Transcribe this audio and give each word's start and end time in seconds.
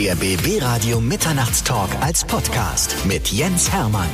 Der 0.00 0.14
BB 0.14 0.62
Radio 0.62 0.98
Mitternachtstalk 0.98 1.90
als 2.00 2.24
Podcast 2.24 2.96
mit 3.04 3.28
Jens 3.28 3.70
Hermann. 3.70 4.08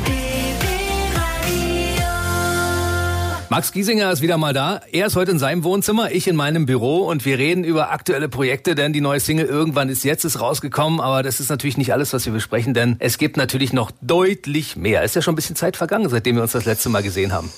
Max 3.51 3.71
Giesinger 3.71 4.11
ist 4.11 4.21
wieder 4.21 4.37
mal 4.37 4.53
da. 4.53 4.81
Er 4.91 5.07
ist 5.07 5.15
heute 5.15 5.31
in 5.31 5.39
seinem 5.39 5.63
Wohnzimmer, 5.63 6.11
ich 6.11 6.27
in 6.27 6.35
meinem 6.35 6.67
Büro 6.67 7.07
und 7.07 7.25
wir 7.25 7.39
reden 7.39 7.63
über 7.63 7.93
aktuelle 7.93 8.29
Projekte, 8.29 8.75
denn 8.75 8.93
die 8.93 9.01
neue 9.01 9.21
Single 9.21 9.47
irgendwann 9.47 9.89
ist 9.89 10.03
jetzt 10.03 10.25
ist 10.25 10.41
rausgekommen, 10.41 10.99
aber 10.99 11.23
das 11.23 11.39
ist 11.39 11.51
natürlich 11.51 11.79
nicht 11.79 11.93
alles, 11.93 12.13
was 12.13 12.27
wir 12.27 12.33
besprechen, 12.33 12.75
denn 12.75 12.97
es 12.99 13.17
gibt 13.17 13.37
natürlich 13.37 13.73
noch 13.73 13.93
deutlich 14.01 14.75
mehr. 14.75 15.05
Ist 15.05 15.15
ja 15.15 15.23
schon 15.23 15.35
ein 15.35 15.37
bisschen 15.37 15.55
Zeit 15.55 15.77
vergangen, 15.77 16.09
seitdem 16.09 16.35
wir 16.35 16.43
uns 16.43 16.51
das 16.51 16.65
letzte 16.65 16.89
Mal 16.89 17.05
gesehen 17.05 17.33
haben. 17.33 17.53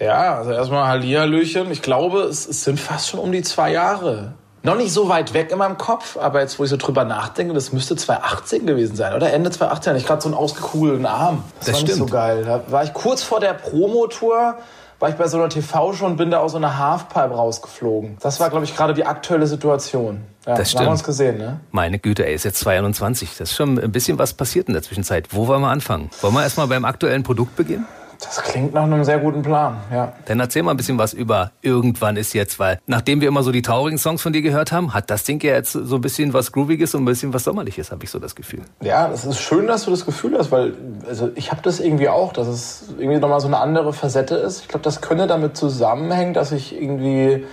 Ja, 0.00 0.38
also 0.38 0.52
erstmal 0.52 0.86
Hallihallöchen. 0.86 1.70
Ich 1.70 1.82
glaube, 1.82 2.20
es, 2.20 2.48
es 2.48 2.64
sind 2.64 2.80
fast 2.80 3.10
schon 3.10 3.20
um 3.20 3.30
die 3.30 3.42
zwei 3.42 3.72
Jahre. 3.72 4.32
Noch 4.64 4.76
nicht 4.76 4.92
so 4.92 5.08
weit 5.10 5.34
weg 5.34 5.52
in 5.52 5.58
meinem 5.58 5.76
Kopf, 5.78 6.16
aber 6.16 6.40
jetzt, 6.40 6.58
wo 6.58 6.64
ich 6.64 6.70
so 6.70 6.76
drüber 6.78 7.04
nachdenke, 7.04 7.52
das 7.54 7.72
müsste 7.72 7.96
2018 7.96 8.66
gewesen 8.66 8.96
sein, 8.96 9.14
oder? 9.14 9.30
Ende 9.32 9.50
2018 9.50 9.94
ich 9.96 10.06
gerade 10.06 10.22
so 10.22 10.28
einen 10.28 10.34
ausgekugelten 10.36 11.04
Arm. 11.06 11.44
Das, 11.60 11.66
Das 11.66 11.74
war 11.74 11.80
nicht 11.82 11.92
stimmt. 11.92 12.08
so 12.08 12.14
geil. 12.14 12.44
Da 12.44 12.62
war 12.72 12.82
ich 12.82 12.94
kurz 12.94 13.22
vor 13.22 13.40
der 13.40 13.52
Promotour, 13.54 14.56
war 15.00 15.08
ich 15.10 15.16
bei 15.16 15.28
so 15.28 15.36
einer 15.36 15.50
TV-Show 15.50 16.06
und 16.06 16.16
bin 16.16 16.30
da 16.30 16.38
aus 16.38 16.52
so 16.52 16.56
einer 16.56 16.78
Halfpipe 16.78 17.34
rausgeflogen. 17.34 18.16
Das 18.20 18.40
war, 18.40 18.48
glaube 18.48 18.64
ich, 18.64 18.74
gerade 18.74 18.94
die 18.94 19.04
aktuelle 19.04 19.46
Situation. 19.46 20.22
Ja, 20.46 20.54
Das 20.54 20.72
da 20.72 20.78
haben 20.78 20.86
wir 20.86 20.86
stimmt. 20.86 20.88
uns 20.92 21.04
gesehen, 21.04 21.36
ne? 21.38 21.60
Meine 21.70 21.98
Güte, 21.98 22.26
ey, 22.26 22.34
ist 22.34 22.44
jetzt 22.44 22.60
22. 22.60 23.36
Das 23.36 23.50
ist 23.50 23.56
schon 23.56 23.78
ein 23.78 23.92
bisschen 23.92 24.18
was 24.18 24.32
passiert 24.32 24.68
in 24.68 24.72
der 24.74 24.82
Zwischenzeit. 24.82 25.28
Wo 25.32 25.46
wollen 25.46 25.60
wir 25.60 25.68
anfangen? 25.68 26.08
Wollen 26.22 26.32
wir 26.34 26.42
erstmal 26.42 26.68
beim 26.68 26.86
aktuellen 26.86 27.22
Produkt 27.22 27.54
beginnen? 27.56 27.86
Das 28.24 28.42
klingt 28.42 28.74
nach 28.74 28.84
einem 28.84 29.04
sehr 29.04 29.18
guten 29.18 29.42
Plan, 29.42 29.76
ja. 29.92 30.12
Dann 30.24 30.40
erzähl 30.40 30.62
mal 30.62 30.72
ein 30.72 30.76
bisschen 30.76 30.98
was 30.98 31.12
über 31.12 31.52
irgendwann 31.62 32.16
ist 32.16 32.32
jetzt, 32.32 32.58
weil 32.58 32.80
nachdem 32.86 33.20
wir 33.20 33.28
immer 33.28 33.42
so 33.42 33.52
die 33.52 33.62
traurigen 33.62 33.98
Songs 33.98 34.22
von 34.22 34.32
dir 34.32 34.42
gehört 34.42 34.72
haben, 34.72 34.94
hat 34.94 35.10
das 35.10 35.24
Ding 35.24 35.42
ja 35.42 35.52
jetzt 35.52 35.72
so 35.72 35.94
ein 35.96 36.00
bisschen 36.00 36.32
was 36.32 36.52
Grooviges 36.52 36.94
und 36.94 37.02
ein 37.02 37.04
bisschen 37.04 37.32
was 37.34 37.44
Sommerliches, 37.44 37.90
habe 37.90 38.04
ich 38.04 38.10
so 38.10 38.18
das 38.18 38.34
Gefühl. 38.34 38.62
Ja, 38.82 39.10
es 39.12 39.24
ist 39.24 39.40
schön, 39.40 39.66
dass 39.66 39.84
du 39.84 39.90
das 39.90 40.06
Gefühl 40.06 40.36
hast, 40.38 40.50
weil 40.50 40.74
also 41.06 41.30
ich 41.34 41.50
habe 41.50 41.62
das 41.62 41.80
irgendwie 41.80 42.08
auch, 42.08 42.32
dass 42.32 42.46
es 42.46 42.84
irgendwie 42.98 43.20
nochmal 43.20 43.40
so 43.40 43.46
eine 43.46 43.58
andere 43.58 43.92
Facette 43.92 44.36
ist. 44.36 44.62
Ich 44.62 44.68
glaube, 44.68 44.84
das 44.84 45.00
könnte 45.00 45.26
damit 45.26 45.56
zusammenhängen, 45.56 46.34
dass 46.34 46.52
ich 46.52 46.80
irgendwie 46.80 47.44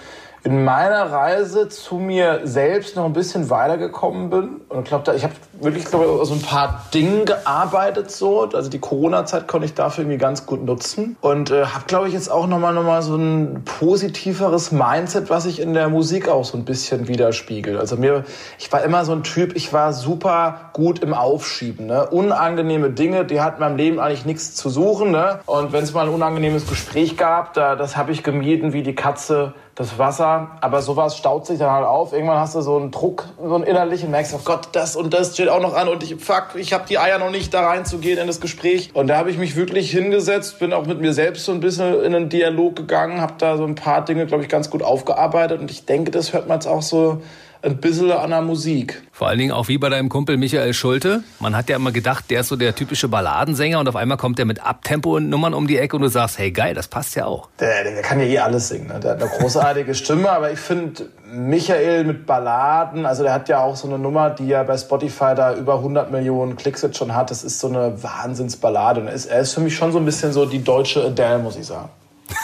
in 0.43 0.63
meiner 0.63 1.11
Reise 1.11 1.69
zu 1.69 1.95
mir 1.95 2.41
selbst 2.45 2.95
noch 2.95 3.05
ein 3.05 3.13
bisschen 3.13 3.51
weitergekommen 3.51 4.31
bin. 4.31 4.61
Und 4.69 4.83
ich 4.83 4.85
glaube, 4.85 5.13
ich 5.15 5.23
habe 5.23 5.33
wirklich 5.59 5.85
glaube 5.85 6.05
ich, 6.05 6.27
so 6.27 6.33
ein 6.33 6.41
paar 6.41 6.85
Dinge 6.93 7.25
gearbeitet 7.25 8.09
so. 8.09 8.49
Also 8.51 8.69
die 8.69 8.79
Corona-Zeit 8.79 9.47
konnte 9.47 9.65
ich 9.65 9.75
dafür 9.75 10.03
irgendwie 10.03 10.17
ganz 10.17 10.47
gut 10.47 10.65
nutzen. 10.65 11.15
Und 11.21 11.51
äh, 11.51 11.65
habe, 11.65 11.85
glaube 11.85 12.07
ich, 12.07 12.15
jetzt 12.15 12.31
auch 12.31 12.47
nochmal 12.47 12.73
noch 12.73 12.83
mal 12.83 13.03
so 13.03 13.15
ein 13.15 13.63
positiveres 13.65 14.71
Mindset, 14.71 15.29
was 15.29 15.43
sich 15.43 15.59
in 15.59 15.75
der 15.75 15.89
Musik 15.89 16.27
auch 16.27 16.43
so 16.43 16.57
ein 16.57 16.65
bisschen 16.65 17.07
widerspiegelt. 17.07 17.77
Also 17.77 17.95
mir, 17.95 18.23
ich 18.57 18.71
war 18.71 18.83
immer 18.83 19.05
so 19.05 19.11
ein 19.11 19.21
Typ, 19.23 19.55
ich 19.55 19.73
war 19.73 19.93
super 19.93 20.71
gut 20.73 20.99
im 20.99 21.13
Aufschieben. 21.13 21.85
Ne? 21.85 22.09
Unangenehme 22.09 22.89
Dinge, 22.89 23.25
die 23.25 23.41
hatten 23.41 23.61
in 23.61 23.69
meinem 23.69 23.77
Leben 23.77 23.99
eigentlich 23.99 24.25
nichts 24.25 24.55
zu 24.55 24.71
suchen. 24.71 25.11
Ne? 25.11 25.39
Und 25.45 25.71
wenn 25.71 25.83
es 25.83 25.93
mal 25.93 26.07
ein 26.07 26.13
unangenehmes 26.13 26.67
Gespräch 26.67 27.15
gab, 27.15 27.53
da, 27.53 27.75
das 27.75 27.95
habe 27.95 28.11
ich 28.11 28.23
gemieden 28.23 28.73
wie 28.73 28.81
die 28.81 28.95
Katze 28.95 29.53
das 29.75 29.97
Wasser. 29.97 30.57
Aber 30.61 30.81
sowas 30.81 31.17
staut 31.17 31.45
sich 31.45 31.59
dann 31.59 31.71
halt 31.71 31.85
auf. 31.85 32.13
Irgendwann 32.13 32.39
hast 32.39 32.55
du 32.55 32.61
so 32.61 32.77
einen 32.77 32.91
Druck, 32.91 33.25
so 33.41 33.55
einen 33.55 33.63
innerlichen, 33.63 34.11
merkst, 34.11 34.33
oh 34.35 34.41
Gott, 34.43 34.69
das 34.73 34.95
und 34.95 35.13
das 35.13 35.33
steht 35.33 35.49
auch 35.49 35.61
noch 35.61 35.73
an 35.73 35.87
und 35.87 36.03
ich, 36.03 36.15
fuck, 36.23 36.49
ich 36.55 36.73
habe 36.73 36.85
die 36.87 36.97
Eier 36.97 37.19
noch 37.19 37.31
nicht, 37.31 37.53
da 37.53 37.67
reinzugehen 37.67 38.19
in 38.19 38.27
das 38.27 38.41
Gespräch. 38.41 38.91
Und 38.93 39.07
da 39.07 39.17
habe 39.17 39.31
ich 39.31 39.37
mich 39.37 39.55
wirklich 39.55 39.91
hingesetzt, 39.91 40.59
bin 40.59 40.73
auch 40.73 40.85
mit 40.85 40.99
mir 40.99 41.13
selbst 41.13 41.45
so 41.45 41.51
ein 41.51 41.59
bisschen 41.59 42.01
in 42.03 42.15
einen 42.15 42.29
Dialog 42.29 42.75
gegangen, 42.75 43.21
habe 43.21 43.33
da 43.37 43.57
so 43.57 43.65
ein 43.65 43.75
paar 43.75 44.03
Dinge, 44.03 44.25
glaube 44.25 44.43
ich, 44.43 44.49
ganz 44.49 44.69
gut 44.69 44.83
aufgearbeitet. 44.83 45.59
Und 45.59 45.71
ich 45.71 45.85
denke, 45.85 46.11
das 46.11 46.33
hört 46.33 46.47
man 46.47 46.57
jetzt 46.57 46.67
auch 46.67 46.81
so 46.81 47.21
ein 47.63 47.77
bisschen 47.77 48.11
an 48.11 48.31
der 48.31 48.41
Musik. 48.41 49.03
Vor 49.11 49.27
allen 49.27 49.37
Dingen 49.37 49.51
auch 49.51 49.67
wie 49.67 49.77
bei 49.77 49.89
deinem 49.89 50.09
Kumpel 50.09 50.37
Michael 50.37 50.73
Schulte. 50.73 51.23
Man 51.39 51.55
hat 51.55 51.69
ja 51.69 51.75
immer 51.75 51.91
gedacht, 51.91 52.25
der 52.29 52.41
ist 52.41 52.47
so 52.47 52.55
der 52.55 52.73
typische 52.73 53.07
Balladensänger 53.07 53.79
und 53.79 53.87
auf 53.87 53.95
einmal 53.95 54.17
kommt 54.17 54.39
der 54.39 54.45
mit 54.45 54.65
Abtempo-Nummern 54.65 55.53
um 55.53 55.67
die 55.67 55.77
Ecke 55.77 55.95
und 55.95 56.01
du 56.01 56.07
sagst, 56.07 56.39
hey 56.39 56.51
geil, 56.51 56.73
das 56.73 56.87
passt 56.87 57.15
ja 57.15 57.25
auch. 57.25 57.49
Der, 57.59 57.83
der 57.83 58.01
kann 58.01 58.19
ja 58.19 58.25
eh 58.25 58.39
alles 58.39 58.69
singen. 58.69 58.87
Ne? 58.87 58.99
Der 58.99 59.11
hat 59.11 59.21
eine 59.21 59.29
großartige 59.29 59.93
Stimme, 59.93 60.31
aber 60.31 60.51
ich 60.51 60.59
finde 60.59 61.09
Michael 61.31 62.03
mit 62.03 62.25
Balladen, 62.25 63.05
also 63.05 63.23
der 63.23 63.33
hat 63.33 63.47
ja 63.47 63.63
auch 63.63 63.75
so 63.75 63.87
eine 63.87 63.99
Nummer, 63.99 64.31
die 64.31 64.47
ja 64.47 64.63
bei 64.63 64.77
Spotify 64.77 65.33
da 65.35 65.55
über 65.55 65.75
100 65.75 66.11
Millionen 66.11 66.55
Klicks 66.55 66.81
jetzt 66.81 66.97
schon 66.97 67.15
hat. 67.15 67.29
Das 67.29 67.43
ist 67.43 67.59
so 67.59 67.67
eine 67.67 68.01
Wahnsinnsballade. 68.01 69.01
Und 69.01 69.07
er 69.07 69.13
ist, 69.13 69.27
er 69.27 69.41
ist 69.41 69.53
für 69.53 69.61
mich 69.61 69.75
schon 69.75 69.91
so 69.91 69.99
ein 69.99 70.05
bisschen 70.05 70.33
so 70.33 70.45
die 70.45 70.63
deutsche 70.63 71.03
Adele, 71.05 71.39
muss 71.39 71.57
ich 71.57 71.67
sagen. 71.67 71.89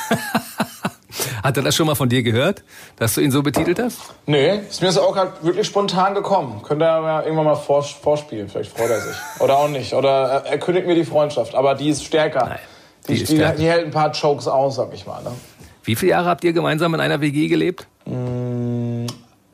Hat 1.44 1.58
er 1.58 1.64
das 1.64 1.76
schon 1.76 1.88
mal 1.88 1.96
von 1.96 2.10
dir 2.10 2.24
gehört, 2.24 2.64
dass 2.98 3.14
du 3.14 3.22
ihn 3.22 3.32
so 3.32 3.42
betitelt 3.44 3.80
hast? 3.80 4.00
Nee, 4.26 4.60
ist 4.70 4.82
mir 4.82 4.88
das 4.88 4.98
auch 4.98 5.16
halt 5.16 5.44
wirklich 5.44 5.68
spontan 5.68 6.14
gekommen. 6.14 6.62
Könnte 6.64 6.86
er 6.86 7.02
ja 7.02 7.22
irgendwann 7.22 7.46
mal 7.46 7.56
vors, 7.56 7.92
vorspielen, 7.92 8.50
vielleicht 8.50 8.76
freut 8.78 8.90
er 8.90 9.02
sich. 9.02 9.16
Oder 9.40 9.58
auch 9.58 9.70
nicht. 9.70 9.94
Oder 9.94 10.44
er, 10.46 10.58
kündigt 10.58 10.88
mir 10.88 10.96
die 10.96 11.06
Freundschaft, 11.06 11.56
aber 11.56 11.76
die 11.76 11.90
ist 11.90 12.04
stärker. 12.04 12.46
Nein, 12.46 12.60
die, 13.08 13.16
die 13.16 13.22
ist 13.24 13.32
stärker. 13.32 13.58
die 13.58 13.68
hält 13.68 13.86
ein 13.86 13.92
paar 13.92 14.12
Chokes 14.12 14.48
aus, 14.48 14.76
sag 14.76 14.94
ich 14.94 15.06
mal. 15.06 15.24
Ne? 15.24 15.32
Wie 15.84 15.96
viele 15.96 16.12
Jahre 16.12 16.30
habt 16.30 16.44
ihr 16.44 16.54
gemeinsam 16.54 16.94
in 16.94 17.00
einer 17.00 17.22
WG 17.22 17.48
gelebt? 17.48 17.88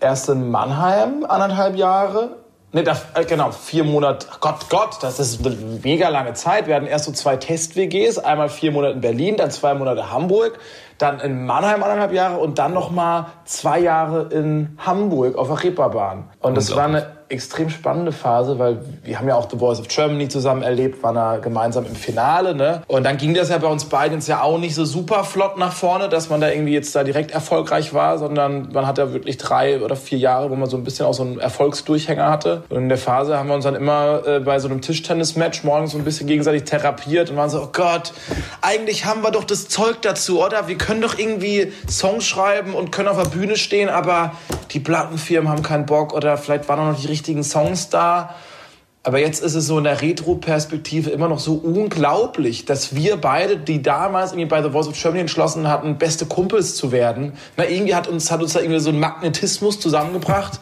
erst 0.04 0.30
in 0.30 0.52
Mannheim 0.52 1.26
anderthalb 1.28 1.76
Jahre. 1.76 2.43
Ne, 2.76 2.84
da, 2.84 3.00
äh, 3.14 3.24
genau, 3.24 3.52
vier 3.52 3.84
Monate. 3.84 4.26
Gott, 4.40 4.68
Gott, 4.72 4.98
das 5.02 5.20
ist 5.20 5.46
eine 5.46 5.56
mega 5.84 6.10
lange 6.10 6.34
Zeit. 6.34 6.66
Wir 6.66 6.74
hatten 6.74 6.88
erst 6.88 7.06
so 7.06 7.12
zwei 7.12 7.38
Test-WGs. 7.38 8.18
Einmal 8.18 8.50
vier 8.50 8.72
Monate 8.72 8.96
in 8.96 9.02
Berlin, 9.02 9.38
dann 9.38 9.52
zwei 9.52 9.76
Monate 9.76 10.12
Hamburg, 10.12 10.58
dann 10.98 11.20
in 11.20 11.46
Mannheim 11.46 11.84
anderthalb 11.84 12.14
Jahre 12.14 12.40
und 12.40 12.58
dann 12.58 12.74
noch 12.74 12.90
mal 12.90 13.28
zwei 13.46 13.78
Jahre 13.78 14.30
in 14.34 14.76
Hamburg 14.80 15.36
auf 15.36 15.50
der 15.50 15.64
Reeperbahn. 15.64 16.32
Und 16.40 16.58
das 16.58 16.76
war 16.76 16.86
eine 16.86 17.23
extrem 17.34 17.70
spannende 17.70 18.12
Phase, 18.12 18.60
weil 18.60 18.80
wir 19.04 19.20
haben 19.20 19.28
ja 19.28 19.36
auch 19.36 19.50
The 19.50 19.58
Voice 19.58 19.80
of 19.80 19.88
Germany 19.88 20.30
zusammen 20.30 20.62
erlebt, 20.62 21.04
waren 21.04 21.16
da 21.16 21.38
gemeinsam 21.38 21.86
im 21.86 21.96
Finale, 21.96 22.56
ne? 22.56 22.84
Und 22.88 23.04
dann 23.04 23.18
ging 23.18 23.34
das 23.34 23.50
ja 23.50 23.58
bei 23.58 23.68
uns 23.68 23.86
beiden 23.86 24.18
jetzt 24.18 24.28
ja 24.28 24.42
auch 24.42 24.58
nicht 24.58 24.76
so 24.76 24.86
super 24.86 25.24
flott 25.24 25.58
nach 25.58 25.74
vorne, 25.74 26.08
dass 26.08 26.30
man 26.30 26.40
da 26.40 26.50
irgendwie 26.50 26.74
jetzt 26.74 26.96
da 26.96 27.04
direkt 27.04 27.32
erfolgreich 27.32 27.94
war, 27.94 28.18
sondern 28.18 28.70
man 28.72 28.88
hat 28.88 28.98
ja 28.98 29.12
wirklich 29.12 29.38
drei 29.38 29.82
oder 29.82 29.96
vier 29.96 30.18
Jahre, 30.18 30.50
wo 30.50 30.56
man 30.56 30.70
so 30.70 30.78
ein 30.78 30.84
bisschen 30.84 31.06
auch 31.06 31.14
so 31.14 31.24
einen 31.24 31.40
Erfolgsdurchhänger 31.40 32.30
hatte. 32.30 32.64
Und 32.70 32.78
in 32.78 32.90
der 32.90 32.98
Phase 32.98 33.38
haben 33.38 33.50
wir 33.50 33.56
uns 33.56 33.66
dann 33.66 33.76
immer 33.76 34.26
äh, 34.26 34.40
bei 34.40 34.60
so 34.60 34.68
einem 34.68 34.82
Tischtennis-Match 34.82 35.64
morgens 35.64 35.92
so 35.92 35.98
ein 35.98 36.04
bisschen 36.04 36.28
gegenseitig 36.28 36.64
therapiert 36.64 37.30
und 37.30 37.38
waren 37.38 37.50
so, 37.50 37.62
oh 37.62 37.70
Gott, 37.72 38.14
eigentlich 38.62 39.06
haben 39.06 39.24
wir 39.24 39.32
doch 39.32 39.44
das 39.44 39.68
Zeug 39.68 40.02
dazu, 40.02 40.44
oder? 40.44 40.68
Wir 40.68 40.78
können 40.78 41.02
doch 41.02 41.18
irgendwie 41.18 41.74
Songs 41.90 42.26
schreiben 42.26 42.76
und 42.76 42.92
können 42.92 43.10
auf 43.10 43.22
der 43.22 43.30
Bühne 43.30 43.58
stehen, 43.58 43.90
aber 43.90 44.34
die 44.72 44.80
Plattenfirmen 44.80 45.52
haben 45.52 45.64
keinen 45.64 45.86
Bock 45.86 46.14
oder 46.14 46.38
vielleicht 46.38 46.68
waren 46.70 46.80
auch 46.80 46.92
noch 46.94 47.00
die 47.00 47.08
richtigen 47.24 47.44
Songs 47.44 47.90
da. 47.90 48.36
Aber 49.06 49.20
jetzt 49.20 49.44
ist 49.44 49.56
es 49.56 49.68
so 49.68 49.78
in 49.78 49.84
der 49.86 50.02
Retro-Perspektive 50.02 51.10
immer 51.10 51.28
noch 51.28 51.40
so 51.40 51.56
unglaublich, 51.56 52.66
dass 52.66 52.96
wir 52.96 53.18
beide, 53.18 53.58
die 53.58 53.82
damals 53.82 54.32
irgendwie 54.32 54.48
bei 54.48 54.62
The 54.62 54.70
Voice 54.70 54.88
of 54.88 55.02
Germany 55.02 55.22
entschlossen 55.22 55.68
hatten, 55.68 55.98
beste 55.98 56.26
Kumpels 56.26 56.76
zu 56.76 56.92
werden, 56.94 57.34
na, 57.58 57.68
irgendwie 57.68 57.96
hat 57.96 58.08
uns, 58.08 58.32
hat 58.32 58.42
uns 58.42 58.54
da 58.54 58.60
irgendwie 58.60 58.80
so 58.80 58.90
ein 58.90 59.00
Magnetismus 59.00 59.80
zusammengebracht. 59.80 60.60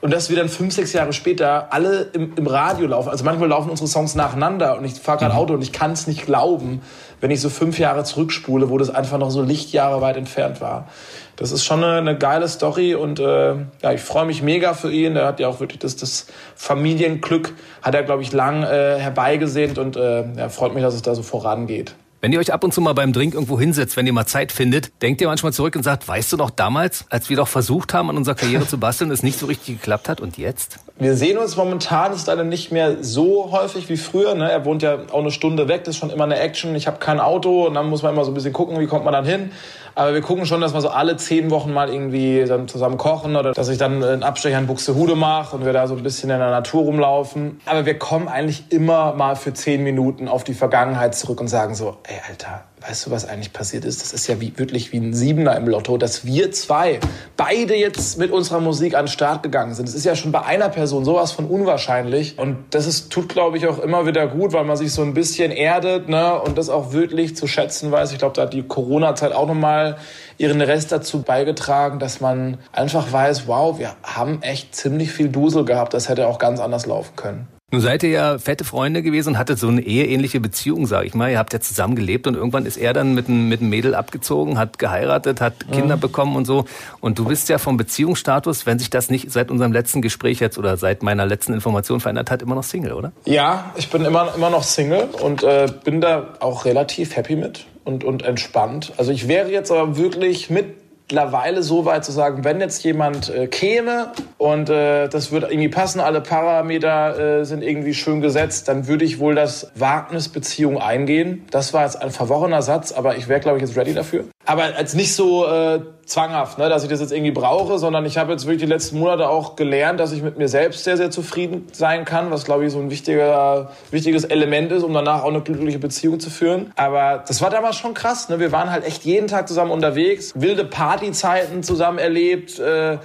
Und 0.00 0.12
dass 0.12 0.28
wir 0.28 0.36
dann 0.36 0.50
fünf, 0.50 0.74
sechs 0.74 0.92
Jahre 0.92 1.14
später 1.14 1.72
alle 1.72 2.10
im, 2.12 2.34
im 2.36 2.46
Radio 2.46 2.86
laufen. 2.86 3.08
Also 3.08 3.24
manchmal 3.24 3.48
laufen 3.48 3.70
unsere 3.70 3.88
Songs 3.88 4.14
nacheinander 4.14 4.76
und 4.76 4.84
ich 4.84 4.94
fahre 4.94 5.18
gerade 5.18 5.34
Auto 5.34 5.54
und 5.54 5.62
ich 5.62 5.72
kann 5.72 5.92
es 5.92 6.06
nicht 6.06 6.26
glauben, 6.26 6.82
wenn 7.24 7.30
ich 7.30 7.40
so 7.40 7.48
fünf 7.48 7.78
Jahre 7.78 8.04
zurückspule, 8.04 8.68
wo 8.68 8.76
das 8.76 8.90
einfach 8.90 9.16
noch 9.16 9.30
so 9.30 9.40
Lichtjahre 9.40 10.02
weit 10.02 10.18
entfernt 10.18 10.60
war. 10.60 10.88
Das 11.36 11.52
ist 11.52 11.64
schon 11.64 11.82
eine, 11.82 11.96
eine 11.96 12.18
geile 12.18 12.46
Story 12.48 12.94
und 12.94 13.18
äh, 13.18 13.54
ja, 13.82 13.92
ich 13.94 14.02
freue 14.02 14.26
mich 14.26 14.42
mega 14.42 14.74
für 14.74 14.92
ihn. 14.92 15.16
Er 15.16 15.24
hat 15.24 15.40
ja 15.40 15.48
auch 15.48 15.58
wirklich 15.58 15.78
das, 15.78 15.96
das 15.96 16.26
Familienglück, 16.54 17.54
hat 17.80 17.94
er, 17.94 18.02
glaube 18.02 18.20
ich, 18.20 18.32
lang 18.32 18.62
äh, 18.62 18.98
herbeigesehnt 18.98 19.78
und 19.78 19.96
äh, 19.96 20.26
ja, 20.36 20.50
freut 20.50 20.74
mich, 20.74 20.82
dass 20.82 20.92
es 20.92 21.00
da 21.00 21.14
so 21.14 21.22
vorangeht. 21.22 21.94
Wenn 22.20 22.30
ihr 22.30 22.40
euch 22.40 22.52
ab 22.52 22.62
und 22.62 22.74
zu 22.74 22.82
mal 22.82 22.92
beim 22.92 23.14
Drink 23.14 23.32
irgendwo 23.32 23.58
hinsetzt, 23.58 23.96
wenn 23.96 24.06
ihr 24.06 24.12
mal 24.12 24.26
Zeit 24.26 24.52
findet, 24.52 24.92
denkt 25.00 25.22
ihr 25.22 25.28
manchmal 25.28 25.54
zurück 25.54 25.76
und 25.76 25.82
sagt, 25.82 26.06
weißt 26.06 26.30
du 26.30 26.36
noch 26.36 26.50
damals, 26.50 27.06
als 27.08 27.30
wir 27.30 27.38
doch 27.38 27.48
versucht 27.48 27.94
haben, 27.94 28.10
an 28.10 28.18
unserer 28.18 28.34
Karriere 28.34 28.66
zu 28.66 28.76
basteln, 28.76 29.10
es 29.10 29.22
nicht 29.22 29.38
so 29.38 29.46
richtig 29.46 29.80
geklappt 29.80 30.10
hat 30.10 30.20
und 30.20 30.36
jetzt? 30.36 30.78
Wir 30.96 31.16
sehen 31.16 31.38
uns 31.38 31.56
momentan 31.56 32.12
ist 32.12 32.28
leider 32.28 32.44
nicht 32.44 32.70
mehr 32.70 33.02
so 33.02 33.50
häufig 33.50 33.88
wie 33.88 33.96
früher. 33.96 34.36
Ne? 34.36 34.48
Er 34.48 34.64
wohnt 34.64 34.80
ja 34.82 34.98
auch 35.10 35.20
eine 35.20 35.32
Stunde 35.32 35.66
weg, 35.66 35.82
das 35.82 35.96
ist 35.96 35.98
schon 35.98 36.10
immer 36.10 36.22
eine 36.22 36.38
Action. 36.38 36.76
Ich 36.76 36.86
habe 36.86 36.98
kein 36.98 37.18
Auto 37.18 37.66
und 37.66 37.74
dann 37.74 37.90
muss 37.90 38.04
man 38.04 38.14
immer 38.14 38.24
so 38.24 38.30
ein 38.30 38.34
bisschen 38.34 38.52
gucken, 38.52 38.78
wie 38.78 38.86
kommt 38.86 39.04
man 39.04 39.12
dann 39.12 39.24
hin. 39.24 39.50
Aber 39.96 40.14
wir 40.14 40.20
gucken 40.20 40.46
schon, 40.46 40.60
dass 40.60 40.72
wir 40.72 40.80
so 40.80 40.88
alle 40.88 41.16
zehn 41.16 41.50
Wochen 41.50 41.72
mal 41.72 41.92
irgendwie 41.92 42.44
dann 42.44 42.68
zusammen 42.68 42.96
kochen 42.96 43.34
oder 43.34 43.52
dass 43.52 43.68
ich 43.68 43.78
dann 43.78 44.02
einen 44.04 44.22
Abstecher 44.22 44.58
in 44.58 44.68
Buxtehude 44.68 45.16
mache 45.16 45.56
und 45.56 45.64
wir 45.64 45.72
da 45.72 45.88
so 45.88 45.96
ein 45.96 46.02
bisschen 46.04 46.30
in 46.30 46.38
der 46.38 46.50
Natur 46.50 46.82
rumlaufen. 46.82 47.60
Aber 47.66 47.86
wir 47.86 47.98
kommen 47.98 48.28
eigentlich 48.28 48.64
immer 48.70 49.14
mal 49.14 49.34
für 49.34 49.52
zehn 49.52 49.82
Minuten 49.82 50.28
auf 50.28 50.44
die 50.44 50.54
Vergangenheit 50.54 51.16
zurück 51.16 51.40
und 51.40 51.48
sagen 51.48 51.74
so, 51.74 51.96
ey, 52.04 52.20
Alter, 52.28 52.64
weißt 52.86 53.06
du, 53.06 53.10
was 53.10 53.26
eigentlich 53.26 53.52
passiert 53.52 53.84
ist? 53.84 54.02
Das 54.02 54.12
ist 54.12 54.26
ja 54.26 54.40
wie, 54.40 54.56
wirklich 54.58 54.92
wie 54.92 54.98
ein 54.98 55.14
Siebener 55.14 55.56
im 55.56 55.66
Lotto, 55.66 55.96
dass 55.96 56.24
wir 56.24 56.52
zwei 56.52 57.00
beide 57.36 57.74
jetzt 57.74 58.18
mit 58.18 58.30
unserer 58.30 58.60
Musik 58.60 58.94
an 58.94 59.06
den 59.06 59.10
Start 59.10 59.42
gegangen 59.42 59.74
sind. 59.74 59.88
Das 59.88 59.94
ist 59.94 60.04
ja 60.04 60.14
schon 60.14 60.32
bei 60.32 60.42
einer 60.42 60.68
Person 60.68 61.04
sowas 61.04 61.32
von 61.32 61.46
unwahrscheinlich. 61.46 62.38
Und 62.38 62.58
das 62.70 62.86
ist, 62.86 63.10
tut, 63.10 63.28
glaube 63.28 63.56
ich, 63.56 63.66
auch 63.66 63.78
immer 63.78 64.06
wieder 64.06 64.26
gut, 64.26 64.52
weil 64.52 64.64
man 64.64 64.76
sich 64.76 64.92
so 64.92 65.02
ein 65.02 65.14
bisschen 65.14 65.50
erdet 65.50 66.08
ne? 66.08 66.40
und 66.40 66.58
das 66.58 66.68
auch 66.68 66.92
wirklich 66.92 67.36
zu 67.36 67.46
schätzen 67.46 67.90
weiß. 67.90 68.12
Ich 68.12 68.18
glaube, 68.18 68.34
da 68.34 68.42
hat 68.42 68.52
die 68.52 68.62
Corona-Zeit 68.62 69.32
auch 69.32 69.46
nochmal 69.46 69.96
ihren 70.36 70.60
Rest 70.60 70.92
dazu 70.92 71.22
beigetragen, 71.22 71.98
dass 71.98 72.20
man 72.20 72.58
einfach 72.72 73.10
weiß, 73.12 73.46
wow, 73.46 73.78
wir 73.78 73.94
haben 74.02 74.42
echt 74.42 74.74
ziemlich 74.74 75.10
viel 75.10 75.28
Dusel 75.28 75.64
gehabt. 75.64 75.94
Das 75.94 76.08
hätte 76.08 76.26
auch 76.26 76.38
ganz 76.38 76.60
anders 76.60 76.86
laufen 76.86 77.16
können. 77.16 77.53
Nun 77.74 77.80
seid 77.80 78.04
ihr 78.04 78.10
ja 78.10 78.38
fette 78.38 78.62
Freunde 78.62 79.02
gewesen 79.02 79.30
und 79.30 79.38
hattet 79.38 79.58
so 79.58 79.66
eine 79.66 79.80
eheähnliche 79.80 80.38
Beziehung, 80.38 80.86
sag 80.86 81.06
ich 81.06 81.14
mal. 81.14 81.32
Ihr 81.32 81.40
habt 81.40 81.52
ja 81.52 81.58
zusammen 81.58 81.96
gelebt 81.96 82.28
und 82.28 82.36
irgendwann 82.36 82.66
ist 82.66 82.76
er 82.76 82.92
dann 82.92 83.14
mit 83.14 83.26
einem, 83.26 83.48
mit 83.48 83.60
einem 83.60 83.70
Mädel 83.70 83.96
abgezogen, 83.96 84.58
hat 84.58 84.78
geheiratet, 84.78 85.40
hat 85.40 85.54
Kinder 85.72 85.96
mhm. 85.96 86.00
bekommen 86.00 86.36
und 86.36 86.44
so. 86.44 86.66
Und 87.00 87.18
du 87.18 87.24
bist 87.24 87.48
ja 87.48 87.58
vom 87.58 87.76
Beziehungsstatus, 87.76 88.64
wenn 88.64 88.78
sich 88.78 88.90
das 88.90 89.10
nicht 89.10 89.32
seit 89.32 89.50
unserem 89.50 89.72
letzten 89.72 90.02
Gespräch 90.02 90.38
jetzt 90.38 90.56
oder 90.56 90.76
seit 90.76 91.02
meiner 91.02 91.26
letzten 91.26 91.52
Information 91.52 91.98
verändert 91.98 92.30
hat, 92.30 92.42
immer 92.42 92.54
noch 92.54 92.62
Single, 92.62 92.92
oder? 92.92 93.10
Ja, 93.24 93.72
ich 93.74 93.90
bin 93.90 94.04
immer, 94.04 94.32
immer 94.36 94.50
noch 94.50 94.62
Single 94.62 95.08
und 95.20 95.42
äh, 95.42 95.66
bin 95.82 96.00
da 96.00 96.34
auch 96.38 96.66
relativ 96.66 97.16
happy 97.16 97.34
mit 97.34 97.66
und, 97.82 98.04
und 98.04 98.22
entspannt. 98.22 98.92
Also 98.98 99.10
ich 99.10 99.26
wäre 99.26 99.50
jetzt 99.50 99.72
aber 99.72 99.96
wirklich 99.96 100.48
mit 100.48 100.83
mittlerweile 101.08 101.62
so 101.62 101.84
weit 101.84 102.04
zu 102.04 102.12
sagen, 102.12 102.44
wenn 102.44 102.60
jetzt 102.60 102.82
jemand 102.82 103.28
äh, 103.28 103.46
käme 103.46 104.12
und 104.38 104.70
äh, 104.70 105.08
das 105.08 105.32
würde 105.32 105.48
irgendwie 105.48 105.68
passen, 105.68 106.00
alle 106.00 106.20
Parameter 106.20 107.40
äh, 107.40 107.44
sind 107.44 107.62
irgendwie 107.62 107.94
schön 107.94 108.20
gesetzt, 108.20 108.68
dann 108.68 108.86
würde 108.86 109.04
ich 109.04 109.18
wohl 109.18 109.34
das 109.34 109.70
Wagnisbeziehung 109.74 110.78
eingehen. 110.78 111.44
Das 111.50 111.74
war 111.74 111.84
jetzt 111.84 112.00
ein 112.00 112.10
verworrener 112.10 112.62
Satz, 112.62 112.92
aber 112.92 113.16
ich 113.16 113.28
wäre, 113.28 113.40
glaube 113.40 113.58
ich, 113.58 113.62
jetzt 113.62 113.76
ready 113.76 113.92
dafür. 113.92 114.24
Aber 114.46 114.64
als 114.76 114.94
nicht 114.94 115.14
so 115.14 115.46
äh, 115.46 115.80
zwanghaft, 116.04 116.58
ne, 116.58 116.68
dass 116.68 116.84
ich 116.84 116.90
das 116.90 117.00
jetzt 117.00 117.12
irgendwie 117.12 117.30
brauche, 117.30 117.78
sondern 117.78 118.04
ich 118.04 118.18
habe 118.18 118.32
jetzt 118.32 118.44
wirklich 118.44 118.62
die 118.62 118.68
letzten 118.68 118.98
Monate 118.98 119.28
auch 119.28 119.56
gelernt, 119.56 120.00
dass 120.00 120.12
ich 120.12 120.22
mit 120.22 120.36
mir 120.36 120.48
selbst 120.48 120.84
sehr, 120.84 120.96
sehr 120.96 121.10
zufrieden 121.10 121.66
sein 121.72 122.04
kann, 122.04 122.30
was, 122.30 122.44
glaube 122.44 122.66
ich, 122.66 122.72
so 122.72 122.78
ein 122.78 122.90
wichtiger, 122.90 123.70
wichtiges 123.90 124.24
Element 124.24 124.70
ist, 124.72 124.82
um 124.82 124.92
danach 124.92 125.22
auch 125.22 125.28
eine 125.28 125.40
glückliche 125.40 125.78
Beziehung 125.78 126.20
zu 126.20 126.28
führen. 126.28 126.72
Aber 126.76 127.24
das 127.26 127.40
war 127.40 127.50
damals 127.50 127.76
schon 127.76 127.94
krass. 127.94 128.28
Ne? 128.28 128.38
Wir 128.38 128.52
waren 128.52 128.70
halt 128.70 128.84
echt 128.84 129.04
jeden 129.04 129.28
Tag 129.28 129.48
zusammen 129.48 129.70
unterwegs, 129.70 130.32
wilde 130.34 130.64
Partyzeiten 130.64 131.62
zusammen 131.62 131.98
erlebt, 131.98 132.58
äh, 132.58 132.98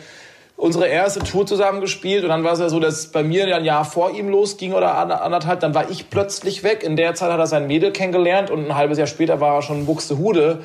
unsere 0.59 0.87
erste 0.87 1.21
Tour 1.21 1.45
zusammen 1.45 1.79
gespielt 1.79 2.23
und 2.23 2.29
dann 2.29 2.43
war 2.43 2.51
es 2.51 2.59
ja 2.59 2.67
so, 2.67 2.81
dass 2.81 3.07
bei 3.07 3.23
mir 3.23 3.55
ein 3.55 3.63
Jahr 3.63 3.85
vor 3.85 4.11
ihm 4.11 4.27
losging 4.27 4.73
oder 4.73 4.97
anderthalb, 4.97 5.61
dann 5.61 5.73
war 5.73 5.89
ich 5.89 6.09
plötzlich 6.09 6.63
weg. 6.63 6.83
In 6.83 6.97
der 6.97 7.15
Zeit 7.15 7.31
hat 7.31 7.39
er 7.39 7.47
sein 7.47 7.65
Mädel 7.67 7.91
kennengelernt 7.91 8.51
und 8.51 8.65
ein 8.65 8.75
halbes 8.75 8.97
Jahr 8.97 9.07
später 9.07 9.39
war 9.39 9.55
er 9.55 9.61
schon 9.61 9.85
Buxtehude. 9.85 10.59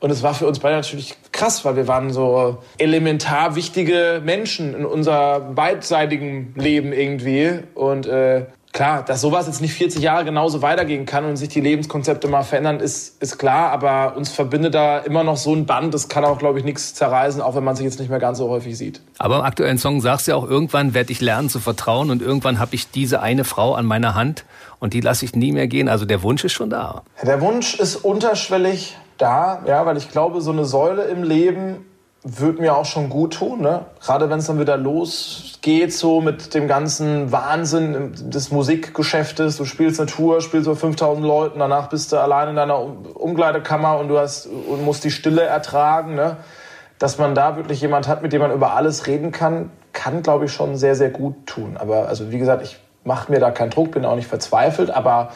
Und 0.00 0.10
es 0.10 0.22
war 0.22 0.34
für 0.34 0.46
uns 0.46 0.58
beide 0.58 0.76
natürlich 0.76 1.14
krass, 1.30 1.64
weil 1.64 1.76
wir 1.76 1.86
waren 1.86 2.10
so 2.10 2.58
elementar 2.78 3.54
wichtige 3.54 4.22
Menschen 4.24 4.74
in 4.74 4.86
unser 4.86 5.40
beidseitigen 5.40 6.54
Leben 6.56 6.94
irgendwie. 6.94 7.60
Und 7.74 8.06
äh, 8.06 8.46
klar, 8.72 9.04
dass 9.04 9.20
sowas 9.20 9.46
jetzt 9.46 9.60
nicht 9.60 9.74
40 9.74 10.00
Jahre 10.00 10.24
genauso 10.24 10.62
weitergehen 10.62 11.04
kann 11.04 11.26
und 11.26 11.36
sich 11.36 11.50
die 11.50 11.60
Lebenskonzepte 11.60 12.28
mal 12.28 12.44
verändern, 12.44 12.80
ist, 12.80 13.22
ist 13.22 13.38
klar. 13.38 13.72
Aber 13.72 14.16
uns 14.16 14.30
verbindet 14.30 14.74
da 14.74 15.00
immer 15.00 15.22
noch 15.22 15.36
so 15.36 15.54
ein 15.54 15.66
Band. 15.66 15.92
Das 15.92 16.08
kann 16.08 16.24
auch, 16.24 16.38
glaube 16.38 16.58
ich, 16.58 16.64
nichts 16.64 16.94
zerreißen, 16.94 17.42
auch 17.42 17.54
wenn 17.54 17.64
man 17.64 17.76
sich 17.76 17.84
jetzt 17.84 18.00
nicht 18.00 18.08
mehr 18.08 18.20
ganz 18.20 18.38
so 18.38 18.48
häufig 18.48 18.78
sieht. 18.78 19.02
Aber 19.18 19.36
im 19.36 19.42
aktuellen 19.42 19.76
Song 19.76 20.00
sagst 20.00 20.26
du 20.26 20.30
ja 20.32 20.36
auch, 20.38 20.48
irgendwann 20.48 20.94
werde 20.94 21.12
ich 21.12 21.20
lernen 21.20 21.50
zu 21.50 21.60
vertrauen 21.60 22.10
und 22.10 22.22
irgendwann 22.22 22.58
habe 22.58 22.74
ich 22.74 22.90
diese 22.90 23.20
eine 23.20 23.44
Frau 23.44 23.74
an 23.74 23.84
meiner 23.84 24.14
Hand 24.14 24.46
und 24.78 24.94
die 24.94 25.02
lasse 25.02 25.26
ich 25.26 25.34
nie 25.34 25.52
mehr 25.52 25.66
gehen. 25.66 25.90
Also 25.90 26.06
der 26.06 26.22
Wunsch 26.22 26.42
ist 26.42 26.52
schon 26.52 26.70
da. 26.70 27.02
Der 27.22 27.42
Wunsch 27.42 27.74
ist 27.74 27.96
unterschwellig 27.96 28.96
da, 29.20 29.62
ja, 29.66 29.86
weil 29.86 29.96
ich 29.96 30.10
glaube, 30.10 30.40
so 30.40 30.50
eine 30.50 30.64
Säule 30.64 31.04
im 31.04 31.22
Leben 31.22 31.86
würde 32.22 32.60
mir 32.60 32.76
auch 32.76 32.84
schon 32.84 33.08
gut 33.08 33.34
tun, 33.34 33.62
ne? 33.62 33.86
Gerade 34.00 34.28
wenn 34.28 34.40
es 34.40 34.46
dann 34.46 34.60
wieder 34.60 34.76
losgeht, 34.76 35.94
so 35.94 36.20
mit 36.20 36.52
dem 36.54 36.68
ganzen 36.68 37.32
Wahnsinn 37.32 38.12
des 38.30 38.50
Musikgeschäftes. 38.50 39.56
Du 39.56 39.64
spielst 39.64 40.00
eine 40.00 40.10
Tour, 40.10 40.42
spielst 40.42 40.66
vor 40.66 40.76
5000 40.76 41.26
Leuten, 41.26 41.58
danach 41.60 41.88
bist 41.88 42.12
du 42.12 42.18
allein 42.18 42.50
in 42.50 42.56
deiner 42.56 42.78
Umkleidekammer 42.78 43.98
und 43.98 44.08
du 44.08 44.18
hast 44.18 44.46
und 44.46 44.84
musst 44.84 45.04
die 45.04 45.10
Stille 45.10 45.42
ertragen, 45.42 46.14
ne? 46.14 46.36
Dass 46.98 47.16
man 47.16 47.34
da 47.34 47.56
wirklich 47.56 47.80
jemand 47.80 48.06
hat, 48.06 48.20
mit 48.20 48.34
dem 48.34 48.42
man 48.42 48.52
über 48.52 48.74
alles 48.74 49.06
reden 49.06 49.32
kann, 49.32 49.70
kann, 49.94 50.22
glaube 50.22 50.44
ich, 50.44 50.52
schon 50.52 50.76
sehr, 50.76 50.94
sehr 50.94 51.08
gut 51.08 51.46
tun. 51.46 51.78
Aber 51.78 52.08
also 52.08 52.30
wie 52.30 52.38
gesagt, 52.38 52.62
ich 52.62 52.78
mache 53.02 53.32
mir 53.32 53.40
da 53.40 53.50
keinen 53.50 53.70
Druck, 53.70 53.92
bin 53.92 54.04
auch 54.04 54.16
nicht 54.16 54.28
verzweifelt, 54.28 54.90
aber 54.90 55.30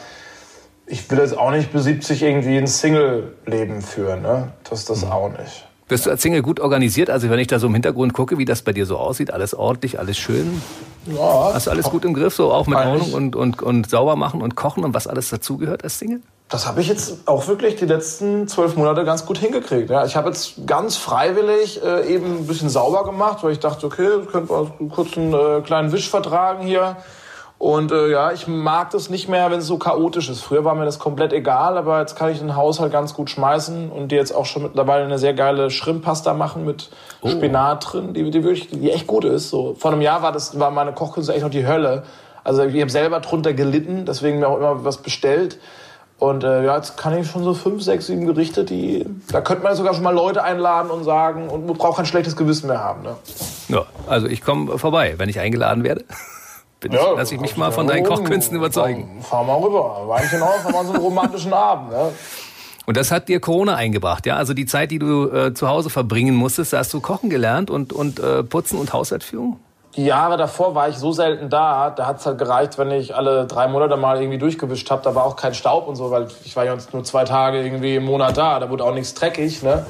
ich 0.87 1.09
will 1.09 1.19
jetzt 1.19 1.37
auch 1.37 1.51
nicht 1.51 1.71
bis 1.71 1.83
70 1.83 2.21
irgendwie 2.21 2.57
ein 2.57 2.67
Single-Leben 2.67 3.81
führen. 3.81 4.21
Ne? 4.21 4.51
Das 4.69 4.79
ist 4.79 4.89
das 4.89 5.03
mhm. 5.03 5.11
auch 5.11 5.29
nicht. 5.29 5.65
Bist 5.87 6.07
du 6.07 6.09
als 6.09 6.23
Single 6.23 6.41
gut 6.41 6.59
organisiert? 6.59 7.11
Also 7.11 7.29
wenn 7.29 7.37
ich 7.37 7.47
da 7.47 7.59
so 7.59 7.67
im 7.67 7.73
Hintergrund 7.73 8.13
gucke, 8.13 8.39
wie 8.39 8.45
das 8.45 8.63
bei 8.63 8.73
dir 8.73 8.87
so 8.87 8.97
aussieht, 8.97 9.31
alles 9.31 9.53
ordentlich, 9.53 9.99
alles 9.99 10.17
schön. 10.17 10.61
Ja. 11.05 11.51
Hast 11.53 11.67
du 11.67 11.71
alles 11.71 11.85
gut 11.85 12.05
im 12.05 12.15
Griff, 12.15 12.33
so 12.33 12.51
auch 12.51 12.65
mit 12.65 12.79
Wohnung 12.79 13.13
und, 13.13 13.35
und, 13.35 13.61
und 13.61 13.87
sauber 13.87 14.15
machen 14.15 14.41
und 14.41 14.55
kochen 14.55 14.83
und 14.83 14.95
was 14.95 15.05
alles 15.05 15.29
dazugehört 15.29 15.83
als 15.83 15.99
Single? 15.99 16.21
Das 16.49 16.67
habe 16.67 16.81
ich 16.81 16.87
jetzt 16.87 17.27
auch 17.27 17.47
wirklich 17.47 17.75
die 17.75 17.85
letzten 17.85 18.47
zwölf 18.47 18.75
Monate 18.75 19.05
ganz 19.05 19.27
gut 19.27 19.37
hingekriegt. 19.37 19.91
Ja. 19.91 20.05
Ich 20.05 20.15
habe 20.15 20.29
jetzt 20.29 20.65
ganz 20.65 20.95
freiwillig 20.95 21.83
äh, 21.83 22.11
eben 22.11 22.37
ein 22.37 22.47
bisschen 22.47 22.69
sauber 22.69 23.03
gemacht, 23.03 23.43
weil 23.43 23.51
ich 23.51 23.59
dachte, 23.59 23.85
okay, 23.85 24.09
könnte 24.31 24.51
man 24.51 24.89
kurz 24.89 25.17
einen 25.17 25.33
äh, 25.33 25.61
kleinen 25.61 25.91
Wisch 25.91 26.09
vertragen 26.09 26.65
hier. 26.65 26.97
Und 27.57 27.91
äh, 27.91 28.11
ja, 28.11 28.31
ich 28.33 28.47
mag 28.47 28.89
das 28.91 29.09
nicht 29.09 29.29
mehr, 29.29 29.49
wenn 29.49 29.59
es 29.59 29.67
so 29.67 29.77
chaotisch 29.77 30.29
ist. 30.29 30.41
Früher 30.41 30.65
war 30.65 30.75
mir 30.75 30.83
das 30.83 30.99
komplett 30.99 31.31
egal, 31.31 31.77
aber 31.77 32.01
jetzt 32.01 32.15
kann 32.15 32.29
ich 32.29 32.39
den 32.39 32.55
Haushalt 32.55 32.91
ganz 32.91 33.13
gut 33.13 33.29
schmeißen 33.29 33.89
und 33.91 34.11
dir 34.11 34.17
jetzt 34.17 34.35
auch 34.35 34.45
schon 34.45 34.63
mittlerweile 34.63 35.05
eine 35.05 35.17
sehr 35.17 35.33
geile 35.33 35.69
Shrimppasta 35.69 36.33
machen 36.33 36.65
mit 36.65 36.89
oh. 37.21 37.29
Spinat 37.29 37.93
drin, 37.93 38.13
die, 38.13 38.29
die 38.29 38.43
wirklich, 38.43 38.69
die 38.69 38.91
echt 38.91 39.07
gut 39.07 39.23
ist. 39.23 39.49
So 39.49 39.75
vor 39.79 39.91
einem 39.91 40.01
Jahr 40.01 40.21
war 40.21 40.33
das 40.33 40.59
war 40.59 40.69
meine 40.69 40.91
Kochkünste 40.93 41.33
echt 41.33 41.43
noch 41.43 41.49
die 41.49 41.65
Hölle. 41.65 42.03
Also 42.43 42.63
ich 42.63 42.79
habe 42.79 42.91
selber 42.91 43.21
drunter 43.21 43.53
gelitten, 43.53 44.05
deswegen 44.05 44.39
mir 44.39 44.47
auch 44.47 44.57
immer 44.57 44.83
was 44.83 44.97
bestellt. 44.97 45.57
Und 46.19 46.43
äh, 46.43 46.63
ja, 46.63 46.75
jetzt 46.75 46.97
kann 46.97 47.17
ich 47.17 47.29
schon 47.29 47.43
so 47.43 47.53
fünf, 47.53 47.81
sechs, 47.81 48.07
sieben 48.07 48.25
Gerichte, 48.25 48.63
die 48.63 49.05
da 49.31 49.41
könnte 49.41 49.63
man 49.63 49.75
sogar 49.75 49.93
schon 49.93 50.03
mal 50.03 50.13
Leute 50.13 50.43
einladen 50.43 50.91
und 50.91 51.03
sagen 51.03 51.49
und 51.49 51.65
man 51.65 51.75
braucht 51.75 51.97
kein 51.97 52.05
schlechtes 52.05 52.35
Gewissen 52.35 52.67
mehr 52.67 52.83
haben. 52.83 53.01
Ne? 53.03 53.15
Ja, 53.69 53.85
also 54.07 54.27
ich 54.27 54.41
komme 54.41 54.77
vorbei, 54.77 55.15
wenn 55.17 55.29
ich 55.29 55.39
eingeladen 55.39 55.83
werde. 55.83 56.03
Bin 56.85 56.93
ja, 56.93 57.13
lass 57.15 57.31
ich 57.31 57.39
mich 57.39 57.57
mal 57.57 57.71
von 57.71 57.87
deinen 57.87 58.05
Kochkünsten 58.05 58.55
überzeugen. 58.55 59.19
Fahr, 59.23 59.43
mal 59.43 59.55
rüber. 59.55 60.03
Weinchen 60.05 60.39
auf, 60.39 60.63
wir 60.63 60.83
so 60.83 60.93
einen 60.93 61.01
romantischen 61.01 61.51
Abend. 61.51 61.89
Ne? 61.89 62.11
Und 62.85 62.95
das 62.95 63.09
hat 63.09 63.27
dir 63.27 63.39
Corona 63.39 63.73
eingebracht, 63.73 64.27
ja? 64.27 64.35
Also 64.35 64.53
die 64.53 64.67
Zeit, 64.67 64.91
die 64.91 64.99
du 64.99 65.27
äh, 65.31 65.55
zu 65.55 65.67
Hause 65.67 65.89
verbringen 65.89 66.35
musstest, 66.35 66.73
da 66.73 66.77
hast 66.77 66.93
du 66.93 67.01
kochen 67.01 67.31
gelernt 67.31 67.71
und, 67.71 67.91
und 67.91 68.19
äh, 68.19 68.43
putzen 68.43 68.77
und 68.79 68.93
Haushaltsführung? 68.93 69.59
Die 69.95 70.05
Jahre 70.05 70.37
davor 70.37 70.75
war 70.75 70.89
ich 70.89 70.97
so 70.97 71.11
selten 71.11 71.49
da, 71.49 71.89
da 71.89 72.05
hat 72.05 72.19
es 72.19 72.25
halt 72.27 72.37
gereicht, 72.37 72.77
wenn 72.77 72.91
ich 72.91 73.15
alle 73.15 73.47
drei 73.47 73.67
Monate 73.67 73.97
mal 73.97 74.21
irgendwie 74.21 74.37
durchgewischt 74.37 74.91
habe. 74.91 75.01
Da 75.01 75.15
war 75.15 75.25
auch 75.25 75.37
kein 75.37 75.55
Staub 75.55 75.87
und 75.87 75.95
so, 75.95 76.11
weil 76.11 76.27
ich 76.43 76.55
war 76.55 76.65
ja 76.65 76.77
nur 76.93 77.03
zwei 77.03 77.23
Tage 77.23 77.63
irgendwie 77.63 77.95
im 77.95 78.05
Monat 78.05 78.37
da, 78.37 78.59
da 78.59 78.69
wurde 78.69 78.83
auch 78.83 78.93
nichts 78.93 79.15
dreckig. 79.15 79.63
Ne? 79.63 79.87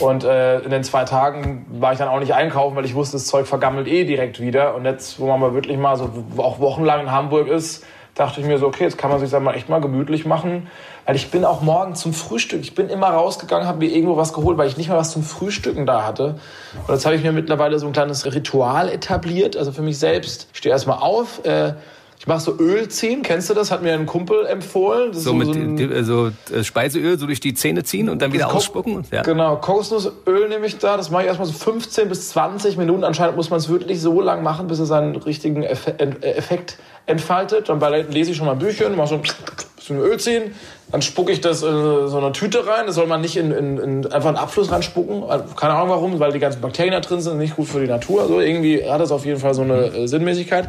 Und 0.00 0.24
äh, 0.24 0.60
in 0.60 0.70
den 0.70 0.84
zwei 0.84 1.04
Tagen 1.04 1.66
war 1.70 1.92
ich 1.92 1.98
dann 1.98 2.08
auch 2.08 2.20
nicht 2.20 2.34
einkaufen, 2.34 2.76
weil 2.76 2.84
ich 2.84 2.94
wusste, 2.94 3.16
das 3.16 3.26
Zeug 3.26 3.46
vergammelt 3.46 3.88
eh 3.88 4.04
direkt 4.04 4.40
wieder. 4.40 4.74
Und 4.74 4.84
jetzt, 4.84 5.18
wo 5.18 5.26
man 5.26 5.40
mal 5.40 5.54
wirklich 5.54 5.78
mal 5.78 5.96
so 5.96 6.10
auch 6.36 6.58
wochenlang 6.58 7.00
in 7.00 7.10
Hamburg 7.10 7.48
ist, 7.48 7.84
dachte 8.14 8.40
ich 8.40 8.46
mir 8.46 8.58
so, 8.58 8.66
okay, 8.66 8.84
jetzt 8.84 8.98
kann 8.98 9.10
man 9.10 9.20
sich 9.20 9.30
mal 9.38 9.54
echt 9.54 9.68
mal 9.68 9.80
gemütlich 9.80 10.26
machen. 10.26 10.68
Weil 11.04 11.16
ich 11.16 11.30
bin 11.30 11.44
auch 11.44 11.60
morgen 11.60 11.94
zum 11.94 12.12
Frühstück, 12.12 12.60
ich 12.62 12.74
bin 12.74 12.88
immer 12.88 13.08
rausgegangen, 13.08 13.68
habe 13.68 13.78
mir 13.78 13.90
irgendwo 13.90 14.16
was 14.16 14.32
geholt, 14.32 14.58
weil 14.58 14.68
ich 14.68 14.76
nicht 14.76 14.88
mal 14.88 14.96
was 14.96 15.12
zum 15.12 15.22
Frühstücken 15.22 15.86
da 15.86 16.04
hatte. 16.04 16.38
Und 16.86 16.94
jetzt 16.94 17.06
habe 17.06 17.14
ich 17.14 17.22
mir 17.22 17.32
mittlerweile 17.32 17.78
so 17.78 17.86
ein 17.86 17.92
kleines 17.92 18.26
Ritual 18.34 18.88
etabliert, 18.88 19.56
also 19.56 19.70
für 19.70 19.82
mich 19.82 19.98
selbst. 19.98 20.48
Ich 20.52 20.58
stehe 20.58 20.72
erstmal 20.72 20.98
auf, 20.98 21.44
äh, 21.44 21.74
ich 22.18 22.26
mache 22.26 22.40
so 22.40 22.56
Öl 22.58 22.88
ziehen, 22.88 23.22
kennst 23.22 23.50
du 23.50 23.54
das? 23.54 23.70
Hat 23.70 23.82
mir 23.82 23.92
ein 23.92 24.06
Kumpel 24.06 24.46
empfohlen. 24.46 25.12
So, 25.12 25.20
so, 25.20 25.34
mit 25.34 25.48
so 25.48 25.52
ein, 25.54 25.92
also 25.92 26.30
Speiseöl 26.62 27.18
so 27.18 27.26
durch 27.26 27.40
die 27.40 27.54
Zähne 27.54 27.84
ziehen 27.84 28.08
und 28.08 28.22
dann 28.22 28.32
wieder 28.32 28.52
ausspucken? 28.52 29.04
Ja. 29.10 29.22
Genau, 29.22 29.56
Kokosnussöl 29.56 30.48
nehme 30.48 30.66
ich 30.66 30.78
da. 30.78 30.96
Das 30.96 31.10
mache 31.10 31.22
ich 31.22 31.28
erstmal 31.28 31.46
so 31.46 31.52
15 31.52 32.08
bis 32.08 32.30
20 32.30 32.78
Minuten. 32.78 33.04
Anscheinend 33.04 33.36
muss 33.36 33.50
man 33.50 33.58
es 33.58 33.68
wirklich 33.68 34.00
so 34.00 34.20
lang 34.20 34.42
machen, 34.42 34.66
bis 34.66 34.78
es 34.78 34.88
seinen 34.88 35.16
richtigen 35.16 35.62
Effekt 35.62 36.78
entfaltet. 37.06 37.68
Dann 37.68 37.80
lese 38.10 38.30
ich 38.30 38.36
schon 38.36 38.46
mal 38.46 38.56
Büchern, 38.56 38.96
mache 38.96 39.08
so 39.08 39.14
ein 39.16 39.22
bisschen 39.76 39.98
Öl 39.98 40.18
ziehen. 40.18 40.54
Dann 40.92 41.02
spucke 41.02 41.32
ich 41.32 41.40
das 41.40 41.62
in 41.62 42.06
so 42.06 42.16
eine 42.18 42.30
Tüte 42.32 42.66
rein. 42.66 42.86
Das 42.86 42.94
soll 42.94 43.06
man 43.06 43.20
nicht 43.20 43.36
in, 43.36 43.50
in, 43.50 43.78
in 43.78 44.12
einfach 44.12 44.28
einen 44.28 44.36
Abfluss 44.36 44.70
reinspucken. 44.70 45.24
Keine 45.56 45.74
Ahnung 45.74 45.88
warum, 45.88 46.20
weil 46.20 46.32
die 46.32 46.38
ganzen 46.38 46.60
Bakterien 46.60 46.92
da 46.92 47.00
drin 47.00 47.20
sind, 47.20 47.38
nicht 47.38 47.56
gut 47.56 47.66
für 47.66 47.80
die 47.80 47.88
Natur. 47.88 48.22
Also 48.22 48.40
irgendwie 48.40 48.88
hat 48.88 49.00
das 49.00 49.10
auf 49.10 49.24
jeden 49.26 49.40
Fall 49.40 49.52
so 49.54 49.62
eine 49.62 49.86
äh, 49.86 50.06
Sinnmäßigkeit. 50.06 50.68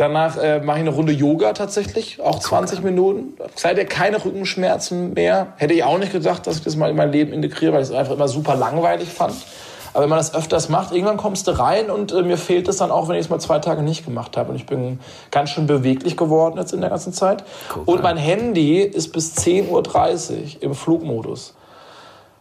Danach 0.00 0.38
äh, 0.38 0.60
mache 0.60 0.78
ich 0.78 0.80
eine 0.80 0.94
Runde 0.94 1.12
Yoga 1.12 1.52
tatsächlich, 1.52 2.22
auch 2.22 2.38
20 2.38 2.82
Minuten. 2.82 3.34
Seitdem 3.54 3.86
keine 3.86 4.24
Rückenschmerzen 4.24 5.12
mehr. 5.12 5.48
Hätte 5.56 5.74
ich 5.74 5.84
auch 5.84 5.98
nicht 5.98 6.12
gedacht, 6.12 6.46
dass 6.46 6.56
ich 6.56 6.64
das 6.64 6.74
mal 6.74 6.88
in 6.88 6.96
mein 6.96 7.12
Leben 7.12 7.34
integriere, 7.34 7.74
weil 7.74 7.82
ich 7.82 7.90
es 7.90 7.94
einfach 7.94 8.14
immer 8.14 8.26
super 8.26 8.56
langweilig 8.56 9.10
fand. 9.10 9.34
Aber 9.92 10.04
wenn 10.04 10.08
man 10.08 10.16
das 10.16 10.34
öfters 10.34 10.70
macht, 10.70 10.94
irgendwann 10.94 11.18
kommst 11.18 11.46
du 11.48 11.50
rein 11.50 11.90
und 11.90 12.12
äh, 12.12 12.22
mir 12.22 12.38
fehlt 12.38 12.66
es 12.68 12.78
dann 12.78 12.90
auch, 12.90 13.08
wenn 13.08 13.16
ich 13.16 13.26
es 13.26 13.28
mal 13.28 13.40
zwei 13.40 13.58
Tage 13.58 13.82
nicht 13.82 14.06
gemacht 14.06 14.38
habe. 14.38 14.52
Und 14.52 14.56
ich 14.56 14.64
bin 14.64 15.00
ganz 15.30 15.50
schön 15.50 15.66
beweglich 15.66 16.16
geworden 16.16 16.56
jetzt 16.56 16.72
in 16.72 16.80
der 16.80 16.88
ganzen 16.88 17.12
Zeit. 17.12 17.44
Cool. 17.76 17.82
Und 17.84 18.02
mein 18.02 18.16
Handy 18.16 18.80
ist 18.80 19.12
bis 19.12 19.36
10.30 19.36 19.68
Uhr 19.68 20.62
im 20.62 20.74
Flugmodus. 20.74 21.52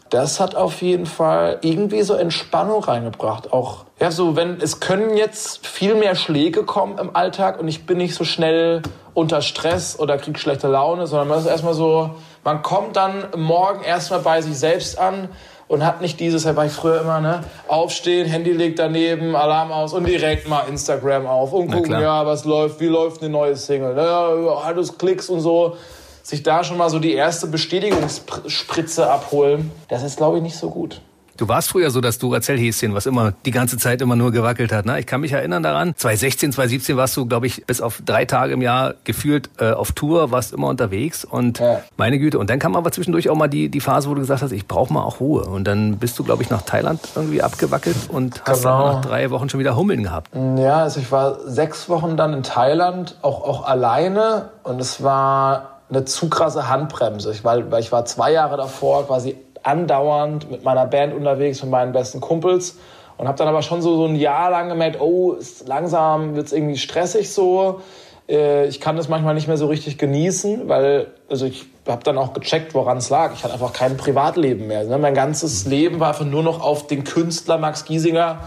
Das 0.09 0.39
hat 0.39 0.55
auf 0.55 0.81
jeden 0.81 1.05
Fall 1.05 1.59
irgendwie 1.61 2.01
so 2.01 2.15
Entspannung 2.15 2.83
reingebracht. 2.83 3.53
Auch, 3.53 3.85
ja, 3.99 4.09
so, 4.09 4.35
wenn, 4.35 4.59
es 4.59 4.79
können 4.79 5.15
jetzt 5.15 5.67
viel 5.67 5.93
mehr 5.93 6.15
Schläge 6.15 6.63
kommen 6.63 6.97
im 6.97 7.15
Alltag 7.15 7.59
und 7.59 7.67
ich 7.67 7.85
bin 7.85 7.97
nicht 7.99 8.15
so 8.15 8.23
schnell 8.23 8.81
unter 9.13 9.41
Stress 9.41 9.99
oder 9.99 10.17
krieg 10.17 10.39
schlechte 10.39 10.67
Laune, 10.67 11.05
sondern 11.05 11.27
man 11.27 11.39
ist 11.39 11.45
erstmal 11.45 11.75
so, 11.75 12.11
man 12.43 12.63
kommt 12.63 12.95
dann 12.95 13.25
morgen 13.35 13.83
erstmal 13.83 14.21
bei 14.21 14.41
sich 14.41 14.57
selbst 14.57 14.97
an 14.97 15.29
und 15.67 15.85
hat 15.85 16.01
nicht 16.01 16.19
dieses, 16.19 16.43
da 16.43 16.55
war 16.55 16.65
ich 16.65 16.71
früher 16.71 17.01
immer, 17.01 17.21
ne, 17.21 17.43
aufstehen, 17.67 18.27
Handy 18.27 18.51
legt 18.51 18.79
daneben, 18.79 19.35
Alarm 19.35 19.71
aus 19.71 19.93
und 19.93 20.07
direkt 20.07 20.49
mal 20.49 20.63
Instagram 20.67 21.27
auf 21.27 21.53
und 21.53 21.71
gucken, 21.71 21.91
ja, 21.91 22.25
was 22.25 22.45
läuft, 22.45 22.79
wie 22.79 22.87
läuft 22.87 23.21
eine 23.21 23.29
neue 23.29 23.55
Single, 23.55 23.93
ne, 23.93 24.01
alles 24.01 24.97
Klicks 24.97 25.29
und 25.29 25.41
so. 25.41 25.77
Sich 26.23 26.43
da 26.43 26.63
schon 26.63 26.77
mal 26.77 26.89
so 26.89 26.99
die 26.99 27.13
erste 27.13 27.47
Bestätigungsspritze 27.47 29.09
abholen, 29.09 29.71
das 29.87 30.03
ist, 30.03 30.17
glaube 30.17 30.37
ich, 30.37 30.43
nicht 30.43 30.57
so 30.57 30.69
gut. 30.69 31.01
Du 31.39 31.47
warst 31.47 31.69
früher 31.69 31.89
so 31.89 32.01
das 32.01 32.19
Duracell-Häschen, 32.19 32.93
was 32.93 33.05
immer 33.05 33.31
die 33.45 33.51
ganze 33.51 33.77
Zeit 33.77 34.01
immer 34.01 34.17
nur 34.17 34.33
gewackelt 34.33 34.73
hat. 34.73 34.85
Ne? 34.85 34.99
Ich 34.99 35.05
kann 35.05 35.21
mich 35.21 35.31
erinnern 35.31 35.63
daran. 35.63 35.93
2016, 35.95 36.51
2017 36.51 36.97
warst 36.97 37.15
du, 37.15 37.25
glaube 37.27 37.47
ich, 37.47 37.65
bis 37.65 37.79
auf 37.79 38.01
drei 38.05 38.25
Tage 38.25 38.51
im 38.51 38.61
Jahr 38.61 38.95
gefühlt 39.05 39.49
äh, 39.57 39.71
auf 39.71 39.93
Tour, 39.93 40.31
warst 40.31 40.51
immer 40.51 40.67
unterwegs 40.67 41.23
und 41.23 41.59
ja. 41.59 41.79
meine 41.95 42.19
Güte. 42.19 42.39
Und 42.39 42.49
dann 42.49 42.59
kam 42.59 42.75
aber 42.75 42.91
zwischendurch 42.91 43.29
auch 43.29 43.37
mal 43.37 43.47
die, 43.47 43.69
die 43.69 43.79
Phase, 43.79 44.09
wo 44.09 44.15
du 44.15 44.19
gesagt 44.19 44.41
hast, 44.41 44.51
ich 44.51 44.67
brauche 44.67 44.91
mal 44.91 45.01
auch 45.01 45.21
Ruhe. 45.21 45.45
Und 45.45 45.63
dann 45.63 45.97
bist 45.97 46.19
du, 46.19 46.25
glaube 46.25 46.43
ich, 46.43 46.49
nach 46.49 46.63
Thailand 46.63 46.99
irgendwie 47.15 47.41
abgewackelt 47.41 47.95
und 48.09 48.43
hast 48.43 48.63
genau. 48.63 48.83
dann 48.83 48.95
nach 48.95 49.05
drei 49.05 49.29
Wochen 49.29 49.47
schon 49.47 49.61
wieder 49.61 49.77
Hummeln 49.77 50.03
gehabt. 50.03 50.31
Ja, 50.57 50.81
also 50.81 50.99
ich 50.99 51.09
war 51.09 51.39
sechs 51.45 51.87
Wochen 51.87 52.17
dann 52.17 52.33
in 52.33 52.43
Thailand, 52.43 53.15
auch, 53.21 53.45
auch 53.45 53.65
alleine 53.65 54.49
und 54.63 54.81
es 54.81 55.01
war 55.01 55.78
eine 55.89 56.05
zu 56.05 56.29
krasse 56.29 56.69
Handbremse, 56.69 57.33
weil, 57.43 57.71
weil 57.71 57.81
ich 57.81 57.91
war 57.91 58.05
zwei 58.05 58.31
Jahre 58.31 58.57
davor 58.57 59.07
quasi 59.07 59.35
andauernd 59.63 60.49
mit 60.49 60.63
meiner 60.63 60.85
Band 60.85 61.13
unterwegs, 61.13 61.61
mit 61.61 61.71
meinen 61.71 61.91
besten 61.91 62.21
Kumpels 62.21 62.77
und 63.17 63.27
habe 63.27 63.37
dann 63.37 63.47
aber 63.47 63.61
schon 63.61 63.81
so, 63.81 63.97
so 63.97 64.05
ein 64.05 64.15
Jahr 64.15 64.51
lang 64.51 64.69
gemerkt, 64.69 65.01
oh, 65.01 65.35
langsam 65.65 66.35
wird 66.35 66.47
es 66.47 66.53
irgendwie 66.53 66.77
stressig 66.77 67.33
so. 67.33 67.81
Äh, 68.29 68.67
ich 68.67 68.79
kann 68.79 68.95
das 68.95 69.09
manchmal 69.09 69.33
nicht 69.33 69.47
mehr 69.47 69.57
so 69.57 69.67
richtig 69.67 69.97
genießen, 69.97 70.69
weil 70.69 71.07
also 71.29 71.45
ich 71.45 71.65
habe 71.87 72.03
dann 72.03 72.17
auch 72.17 72.33
gecheckt, 72.33 72.73
woran 72.73 72.97
es 72.97 73.09
lag. 73.09 73.33
Ich 73.33 73.43
hatte 73.43 73.53
einfach 73.53 73.73
kein 73.73 73.97
Privatleben 73.97 74.67
mehr. 74.67 74.83
Ne? 74.85 74.97
Mein 74.97 75.15
ganzes 75.15 75.65
Leben 75.65 75.99
war 75.99 76.09
einfach 76.09 76.25
nur 76.25 76.43
noch 76.43 76.61
auf 76.61 76.87
den 76.87 77.03
Künstler 77.03 77.57
Max 77.57 77.83
Giesinger 77.85 78.39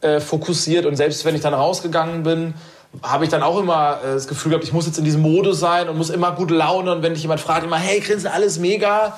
äh, 0.00 0.18
fokussiert 0.18 0.86
und 0.86 0.96
selbst 0.96 1.24
wenn 1.24 1.34
ich 1.34 1.42
dann 1.42 1.54
rausgegangen 1.54 2.22
bin, 2.22 2.54
habe 3.02 3.24
ich 3.24 3.30
dann 3.30 3.42
auch 3.42 3.58
immer 3.58 3.98
äh, 4.02 4.14
das 4.14 4.26
Gefühl 4.28 4.50
gehabt, 4.50 4.64
ich 4.64 4.72
muss 4.72 4.86
jetzt 4.86 4.98
in 4.98 5.04
diesem 5.04 5.22
Modus 5.22 5.60
sein 5.60 5.88
und 5.88 5.96
muss 5.96 6.10
immer 6.10 6.32
gute 6.32 6.54
Laune 6.54 6.92
und 6.92 7.02
wenn 7.02 7.14
dich 7.14 7.22
jemand 7.22 7.40
fragt, 7.40 7.64
immer, 7.64 7.76
hey, 7.76 8.00
grinsen 8.00 8.28
alles 8.28 8.58
mega 8.58 9.14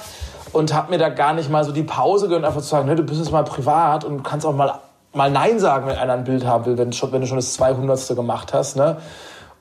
und 0.52 0.74
habe 0.74 0.90
mir 0.90 0.98
da 0.98 1.08
gar 1.08 1.32
nicht 1.32 1.50
mal 1.50 1.64
so 1.64 1.72
die 1.72 1.82
Pause 1.82 2.28
gegönnt, 2.28 2.44
einfach 2.44 2.60
zu 2.60 2.68
sagen, 2.68 2.86
ne, 2.86 2.96
du 2.96 3.02
bist 3.02 3.18
jetzt 3.18 3.32
mal 3.32 3.44
privat 3.44 4.04
und 4.04 4.22
kannst 4.22 4.46
auch 4.46 4.54
mal, 4.54 4.80
mal 5.14 5.30
Nein 5.30 5.58
sagen, 5.58 5.86
wenn 5.86 5.96
einer 5.96 6.12
ein 6.12 6.24
Bild 6.24 6.46
haben 6.46 6.66
will, 6.66 6.76
wenn, 6.78 6.92
schon, 6.92 7.12
wenn 7.12 7.22
du 7.22 7.26
schon 7.26 7.38
das 7.38 7.54
200. 7.54 8.14
gemacht 8.14 8.52
hast. 8.52 8.76
Ne? 8.76 8.98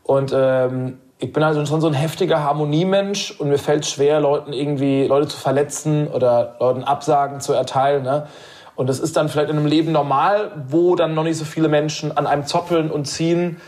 Und 0.04 0.34
ähm, 0.36 1.00
ich 1.20 1.32
bin 1.32 1.44
also 1.44 1.66
schon 1.66 1.82
so 1.82 1.88
ein 1.88 1.94
heftiger 1.94 2.44
Harmoniemensch 2.44 3.32
und 3.40 3.50
mir 3.50 3.60
fällt 3.60 3.86
schwer, 3.86 4.20
Leuten 4.20 4.54
irgendwie 4.54 5.06
Leute 5.06 5.28
zu 5.28 5.38
verletzen 5.38 6.08
oder 6.08 6.56
Leuten 6.60 6.84
Absagen 6.84 7.40
zu 7.40 7.54
erteilen. 7.54 8.04
Ne? 8.04 8.28
Und 8.76 8.88
das 8.88 9.00
ist 9.00 9.16
dann 9.16 9.30
vielleicht 9.30 9.50
in 9.50 9.58
einem 9.58 9.68
Leben 9.68 9.92
normal, 9.92 10.52
wo 10.68 10.96
dann 10.96 11.14
noch 11.14 11.24
nicht 11.24 11.38
so 11.38 11.46
viele 11.46 11.68
Menschen 11.68 12.18
an 12.18 12.26
einem 12.26 12.46
zoppeln 12.46 12.90
und 12.90 13.06
ziehen. 13.06 13.62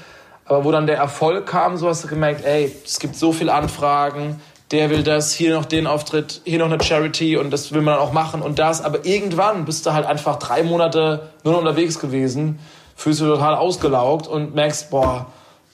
Aber 0.46 0.66
wo 0.66 0.72
dann 0.72 0.88
der 0.88 0.98
Erfolg 0.98 1.46
kam, 1.46 1.78
so 1.78 1.88
hast 1.88 2.04
du 2.04 2.08
gemerkt, 2.08 2.46
ey, 2.46 2.76
es 2.86 3.00
gibt 3.00 3.16
so 3.16 3.32
viele 3.32 3.54
Anfragen, 3.54 4.42
der 4.72 4.90
will 4.90 5.04
das, 5.04 5.34
hier 5.34 5.54
noch 5.54 5.66
den 5.66 5.88
Auftritt, 5.88 6.42
hier 6.46 6.60
noch 6.60 6.66
eine 6.66 6.82
Charity 6.82 7.38
und 7.38 7.52
das 7.52 7.72
will 7.72 7.82
man 7.82 7.96
dann 7.96 8.04
auch 8.04 8.12
machen 8.12 8.42
und 8.42 8.60
das. 8.60 8.84
Aber 8.84 9.06
irgendwann 9.06 9.66
bist 9.66 9.86
du 9.86 9.94
halt 9.94 10.06
einfach 10.06 10.38
drei 10.38 10.64
Monate 10.64 11.30
nur 11.44 11.54
noch 11.54 11.62
unterwegs 11.62 12.00
gewesen, 12.00 12.60
fühlst 12.96 13.22
du 13.22 13.26
total 13.26 13.56
ausgelaugt 13.56 14.28
und 14.28 14.56
merkst, 14.56 14.90
boah, 14.90 15.28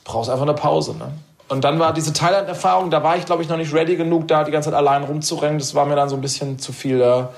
brauchst 0.03 0.29
einfach 0.29 0.43
eine 0.43 0.53
Pause. 0.53 0.95
Ne? 0.97 1.11
Und 1.47 1.63
dann 1.63 1.79
war 1.79 1.93
diese 1.93 2.13
Thailand-Erfahrung, 2.13 2.91
da 2.91 3.01
war 3.01 3.17
ich 3.17 3.25
glaube 3.25 3.41
ich 3.41 3.49
noch 3.49 3.57
nicht 3.57 3.73
ready 3.73 3.95
genug, 3.95 4.27
da 4.27 4.43
die 4.43 4.51
ganze 4.51 4.69
Zeit 4.69 4.77
allein 4.77 5.03
rumzurennen. 5.03 5.57
Das 5.59 5.73
war 5.73 5.85
mir 5.85 5.95
dann 5.95 6.09
so 6.09 6.15
ein 6.15 6.21
bisschen 6.21 6.59
zu 6.59 6.73
viel. 6.73 6.99
Da 6.99 7.31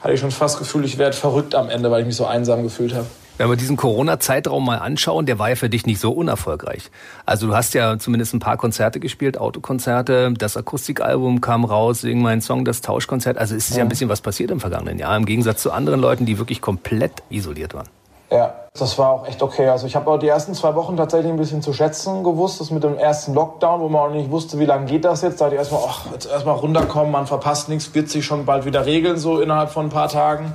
hatte 0.00 0.14
ich 0.14 0.20
schon 0.20 0.30
fast 0.30 0.54
das 0.54 0.60
Gefühl, 0.60 0.84
ich 0.84 0.96
werde 0.96 1.16
verrückt 1.16 1.54
am 1.54 1.68
Ende, 1.68 1.90
weil 1.90 2.00
ich 2.00 2.06
mich 2.06 2.16
so 2.16 2.24
einsam 2.24 2.62
gefühlt 2.62 2.94
habe. 2.94 3.06
Wenn 3.40 3.48
wir 3.48 3.56
diesen 3.56 3.78
Corona-Zeitraum 3.78 4.66
mal 4.66 4.80
anschauen, 4.80 5.24
der 5.24 5.38
war 5.38 5.48
ja 5.48 5.54
für 5.54 5.70
dich 5.70 5.86
nicht 5.86 5.98
so 5.98 6.12
unerfolgreich. 6.12 6.90
Also 7.24 7.46
du 7.46 7.54
hast 7.54 7.72
ja 7.72 7.98
zumindest 7.98 8.34
ein 8.34 8.38
paar 8.38 8.58
Konzerte 8.58 9.00
gespielt, 9.00 9.38
Autokonzerte, 9.38 10.34
das 10.36 10.58
Akustikalbum 10.58 11.40
kam 11.40 11.64
raus, 11.64 12.04
wegen 12.04 12.20
meinen 12.20 12.42
Song, 12.42 12.66
das 12.66 12.82
Tauschkonzert. 12.82 13.38
Also 13.38 13.54
ist 13.54 13.70
ja. 13.70 13.78
ja 13.78 13.82
ein 13.84 13.88
bisschen 13.88 14.10
was 14.10 14.20
passiert 14.20 14.50
im 14.50 14.60
vergangenen 14.60 14.98
Jahr, 14.98 15.16
im 15.16 15.24
Gegensatz 15.24 15.62
zu 15.62 15.72
anderen 15.72 16.00
Leuten, 16.00 16.26
die 16.26 16.36
wirklich 16.36 16.60
komplett 16.60 17.22
isoliert 17.30 17.72
waren. 17.72 17.88
Ja, 18.30 18.52
das 18.78 18.98
war 18.98 19.08
auch 19.08 19.26
echt 19.26 19.42
okay. 19.42 19.68
Also 19.68 19.86
ich 19.86 19.96
habe 19.96 20.10
auch 20.10 20.18
die 20.18 20.28
ersten 20.28 20.52
zwei 20.52 20.74
Wochen 20.74 20.98
tatsächlich 20.98 21.32
ein 21.32 21.38
bisschen 21.38 21.62
zu 21.62 21.72
schätzen 21.72 22.22
gewusst. 22.22 22.60
Das 22.60 22.70
mit 22.70 22.84
dem 22.84 22.98
ersten 22.98 23.32
Lockdown, 23.32 23.80
wo 23.80 23.88
man 23.88 24.10
auch 24.10 24.14
nicht 24.14 24.30
wusste, 24.30 24.58
wie 24.58 24.66
lange 24.66 24.84
geht 24.84 25.06
das 25.06 25.22
jetzt. 25.22 25.40
Da 25.40 25.46
hatte 25.46 25.54
ich 25.54 25.60
erstmal, 25.60 25.80
ach, 25.88 26.12
jetzt 26.12 26.30
erstmal 26.30 26.56
runterkommen, 26.56 27.10
man 27.10 27.26
verpasst 27.26 27.70
nichts, 27.70 27.94
wird 27.94 28.10
sich 28.10 28.22
schon 28.22 28.44
bald 28.44 28.66
wieder 28.66 28.84
regeln, 28.84 29.16
so 29.16 29.40
innerhalb 29.40 29.70
von 29.70 29.86
ein 29.86 29.90
paar 29.90 30.10
Tagen. 30.10 30.52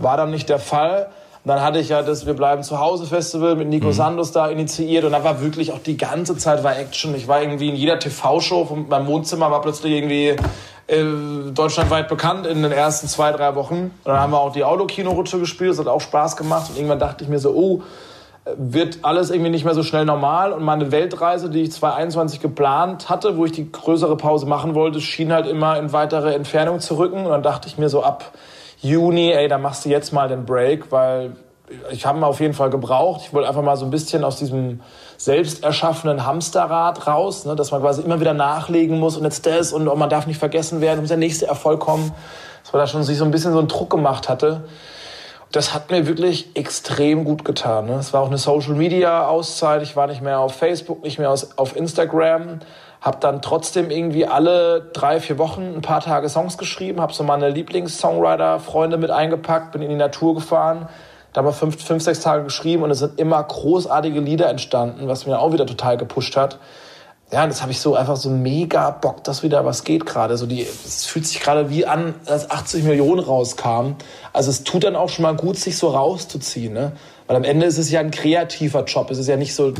War 0.00 0.16
dann 0.16 0.32
nicht 0.32 0.48
der 0.48 0.58
Fall 0.58 1.06
dann 1.46 1.62
hatte 1.62 1.78
ich 1.78 1.90
ja 1.90 2.02
das 2.02 2.26
Wir 2.26 2.34
bleiben 2.34 2.62
zu 2.62 2.80
Hause 2.80 3.06
Festival 3.06 3.54
mit 3.54 3.68
Nico 3.68 3.86
mhm. 3.86 3.92
Sandos 3.92 4.32
da 4.32 4.48
initiiert 4.48 5.04
und 5.04 5.12
da 5.12 5.22
war 5.22 5.40
wirklich 5.40 5.72
auch 5.72 5.78
die 5.78 5.96
ganze 5.96 6.36
Zeit 6.36 6.64
war 6.64 6.76
Action. 6.76 7.14
Ich 7.14 7.28
war 7.28 7.40
irgendwie 7.40 7.68
in 7.68 7.76
jeder 7.76 7.98
TV-Show 7.98 8.64
von 8.64 8.88
meinem 8.88 9.06
Wohnzimmer 9.06 9.50
war 9.50 9.60
plötzlich 9.60 9.92
irgendwie 9.92 10.34
äh, 10.88 11.04
deutschlandweit 11.52 12.08
bekannt 12.08 12.46
in 12.46 12.62
den 12.62 12.72
ersten 12.72 13.06
zwei, 13.06 13.30
drei 13.30 13.54
Wochen. 13.54 13.74
Und 13.74 13.92
dann 14.04 14.18
haben 14.18 14.32
wir 14.32 14.40
auch 14.40 14.52
die 14.52 14.64
Autokino-Rutsche 14.64 15.38
gespielt, 15.38 15.70
das 15.70 15.78
hat 15.78 15.86
auch 15.86 16.00
Spaß 16.00 16.36
gemacht 16.36 16.70
und 16.70 16.76
irgendwann 16.76 16.98
dachte 16.98 17.22
ich 17.22 17.30
mir 17.30 17.38
so, 17.38 17.50
oh, 17.50 17.82
wird 18.56 19.00
alles 19.02 19.30
irgendwie 19.30 19.50
nicht 19.50 19.64
mehr 19.64 19.74
so 19.74 19.82
schnell 19.82 20.04
normal 20.04 20.52
und 20.52 20.62
meine 20.62 20.92
Weltreise, 20.92 21.50
die 21.50 21.62
ich 21.62 21.72
2021 21.72 22.40
geplant 22.40 23.08
hatte, 23.08 23.36
wo 23.36 23.44
ich 23.44 23.52
die 23.52 23.70
größere 23.70 24.16
Pause 24.16 24.46
machen 24.46 24.74
wollte, 24.74 25.00
schien 25.00 25.32
halt 25.32 25.46
immer 25.46 25.78
in 25.78 25.92
weitere 25.92 26.34
Entfernung 26.34 26.78
zu 26.78 26.96
rücken 26.96 27.24
und 27.24 27.30
dann 27.30 27.42
dachte 27.42 27.66
ich 27.68 27.76
mir 27.76 27.88
so 27.88 28.04
ab 28.04 28.32
Juni, 28.80 29.32
ey, 29.32 29.48
da 29.48 29.58
machst 29.58 29.84
du 29.84 29.88
jetzt 29.88 30.12
mal 30.12 30.28
den 30.28 30.44
Break, 30.44 30.92
weil 30.92 31.32
ich 31.90 32.06
habe 32.06 32.18
ihn 32.18 32.24
auf 32.24 32.40
jeden 32.40 32.54
Fall 32.54 32.70
gebraucht. 32.70 33.22
Ich 33.24 33.32
wollte 33.32 33.48
einfach 33.48 33.62
mal 33.62 33.76
so 33.76 33.84
ein 33.84 33.90
bisschen 33.90 34.22
aus 34.24 34.36
diesem 34.36 34.80
selbst 35.16 35.64
erschaffenen 35.64 36.26
Hamsterrad 36.26 37.06
raus, 37.06 37.44
ne, 37.44 37.56
dass 37.56 37.70
man 37.70 37.80
quasi 37.80 38.02
immer 38.02 38.20
wieder 38.20 38.34
nachlegen 38.34 38.98
muss 38.98 39.16
und 39.16 39.24
jetzt 39.24 39.46
das 39.46 39.72
und 39.72 39.88
oh, 39.88 39.96
man 39.96 40.10
darf 40.10 40.26
nicht 40.26 40.38
vergessen 40.38 40.80
werden, 40.80 41.00
muss 41.00 41.08
der 41.08 41.16
nächste 41.16 41.46
Erfolg 41.46 41.80
kommen. 41.80 42.12
Dass 42.62 42.72
man 42.72 42.80
da 42.80 42.86
schon 42.86 43.02
sich 43.04 43.18
so 43.18 43.24
ein 43.24 43.30
bisschen 43.30 43.52
so 43.52 43.58
einen 43.58 43.68
Druck 43.68 43.90
gemacht 43.90 44.28
hatte. 44.28 44.64
Das 45.52 45.72
hat 45.72 45.90
mir 45.90 46.06
wirklich 46.06 46.54
extrem 46.54 47.24
gut 47.24 47.44
getan. 47.44 47.86
Ne? 47.86 47.94
Es 47.94 48.12
war 48.12 48.20
auch 48.20 48.26
eine 48.26 48.38
Social 48.38 48.74
Media 48.74 49.26
Auszeit. 49.26 49.82
Ich 49.82 49.96
war 49.96 50.08
nicht 50.08 50.20
mehr 50.20 50.40
auf 50.40 50.56
Facebook, 50.56 51.02
nicht 51.02 51.18
mehr 51.18 51.30
auf 51.30 51.76
Instagram 51.76 52.60
habe 53.06 53.18
dann 53.20 53.40
trotzdem 53.40 53.90
irgendwie 53.90 54.26
alle 54.26 54.90
drei, 54.92 55.20
vier 55.20 55.38
Wochen 55.38 55.62
ein 55.76 55.80
paar 55.80 56.00
Tage 56.00 56.28
Songs 56.28 56.58
geschrieben, 56.58 57.00
habe 57.00 57.12
so 57.12 57.22
meine 57.22 57.48
Lieblings-Songwriter-Freunde 57.50 58.98
mit 58.98 59.12
eingepackt, 59.12 59.70
bin 59.70 59.80
in 59.80 59.90
die 59.90 59.94
Natur 59.94 60.34
gefahren, 60.34 60.88
da 61.32 61.38
haben 61.38 61.46
wir 61.46 61.52
fünf, 61.52 61.80
fünf, 61.84 62.02
sechs 62.02 62.20
Tage 62.20 62.42
geschrieben 62.42 62.82
und 62.82 62.90
es 62.90 62.98
sind 62.98 63.20
immer 63.20 63.42
großartige 63.42 64.18
Lieder 64.18 64.48
entstanden, 64.48 65.06
was 65.06 65.24
mir 65.24 65.38
auch 65.38 65.52
wieder 65.52 65.66
total 65.66 65.96
gepusht 65.96 66.36
hat. 66.36 66.58
Ja, 67.30 67.44
und 67.44 67.50
jetzt 67.50 67.62
habe 67.62 67.72
ich 67.72 67.80
so 67.80 67.94
einfach 67.94 68.16
so 68.16 68.30
mega 68.30 68.90
Bock, 68.90 69.22
dass 69.22 69.42
wieder 69.42 69.64
was 69.64 69.84
geht 69.84 70.06
gerade. 70.06 70.36
So 70.36 70.46
es 70.46 71.06
fühlt 71.06 71.26
sich 71.26 71.40
gerade 71.40 71.70
wie 71.70 71.84
an, 71.84 72.14
als 72.26 72.50
80 72.50 72.84
Millionen 72.84 73.20
rauskamen. 73.20 73.96
Also 74.32 74.50
es 74.50 74.64
tut 74.64 74.84
dann 74.84 74.96
auch 74.96 75.08
schon 75.08 75.24
mal 75.24 75.34
gut, 75.36 75.56
sich 75.56 75.76
so 75.76 75.88
rauszuziehen, 75.88 76.72
ne? 76.72 76.92
Weil 77.26 77.36
am 77.36 77.44
Ende 77.44 77.66
ist 77.66 77.78
es 77.78 77.90
ja 77.90 78.00
ein 78.00 78.12
kreativer 78.12 78.84
Job. 78.84 79.10
Es 79.10 79.18
ist 79.18 79.26
ja 79.28 79.36
nicht 79.36 79.54
so, 79.54 79.72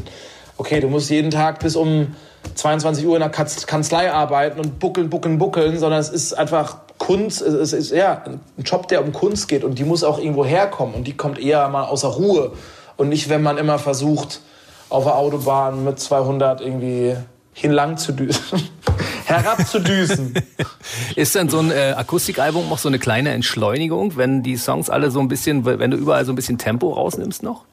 okay, 0.56 0.80
du 0.80 0.88
musst 0.88 1.10
jeden 1.10 1.30
Tag 1.30 1.60
bis 1.60 1.76
um 1.76 2.14
22 2.54 3.06
Uhr 3.06 3.16
in 3.16 3.20
der 3.20 3.30
Kanzlei 3.30 4.12
arbeiten 4.12 4.60
und 4.60 4.78
buckeln, 4.78 5.10
buckeln, 5.10 5.38
buckeln, 5.38 5.78
sondern 5.78 6.00
es 6.00 6.08
ist 6.08 6.32
einfach 6.32 6.78
Kunst, 6.98 7.42
es 7.42 7.72
ist 7.72 7.90
ja 7.90 8.22
ein 8.26 8.40
Job, 8.64 8.88
der 8.88 9.04
um 9.04 9.12
Kunst 9.12 9.48
geht 9.48 9.64
und 9.64 9.78
die 9.78 9.84
muss 9.84 10.02
auch 10.02 10.18
irgendwo 10.18 10.44
herkommen 10.44 10.94
und 10.94 11.06
die 11.06 11.16
kommt 11.16 11.38
eher 11.38 11.68
mal 11.68 11.84
außer 11.84 12.08
Ruhe 12.08 12.52
und 12.96 13.08
nicht, 13.08 13.28
wenn 13.28 13.42
man 13.42 13.58
immer 13.58 13.78
versucht, 13.78 14.40
auf 14.88 15.04
der 15.04 15.16
Autobahn 15.16 15.84
mit 15.84 15.98
200 15.98 16.60
irgendwie 16.60 17.16
hinlang 17.52 17.96
zu 17.96 18.12
düsen. 18.12 18.68
herabzudüsen. 19.26 20.34
ist 21.16 21.34
denn 21.34 21.48
so 21.48 21.58
ein 21.58 21.70
äh, 21.70 21.94
Akustikalbum 21.96 22.72
auch 22.72 22.78
so 22.78 22.88
eine 22.88 22.98
kleine 22.98 23.30
Entschleunigung, 23.30 24.16
wenn 24.16 24.42
die 24.42 24.56
Songs 24.56 24.88
alle 24.88 25.10
so 25.10 25.20
ein 25.20 25.28
bisschen, 25.28 25.64
wenn 25.64 25.90
du 25.90 25.96
überall 25.96 26.24
so 26.24 26.32
ein 26.32 26.36
bisschen 26.36 26.58
Tempo 26.58 26.92
rausnimmst 26.92 27.42
noch? 27.42 27.64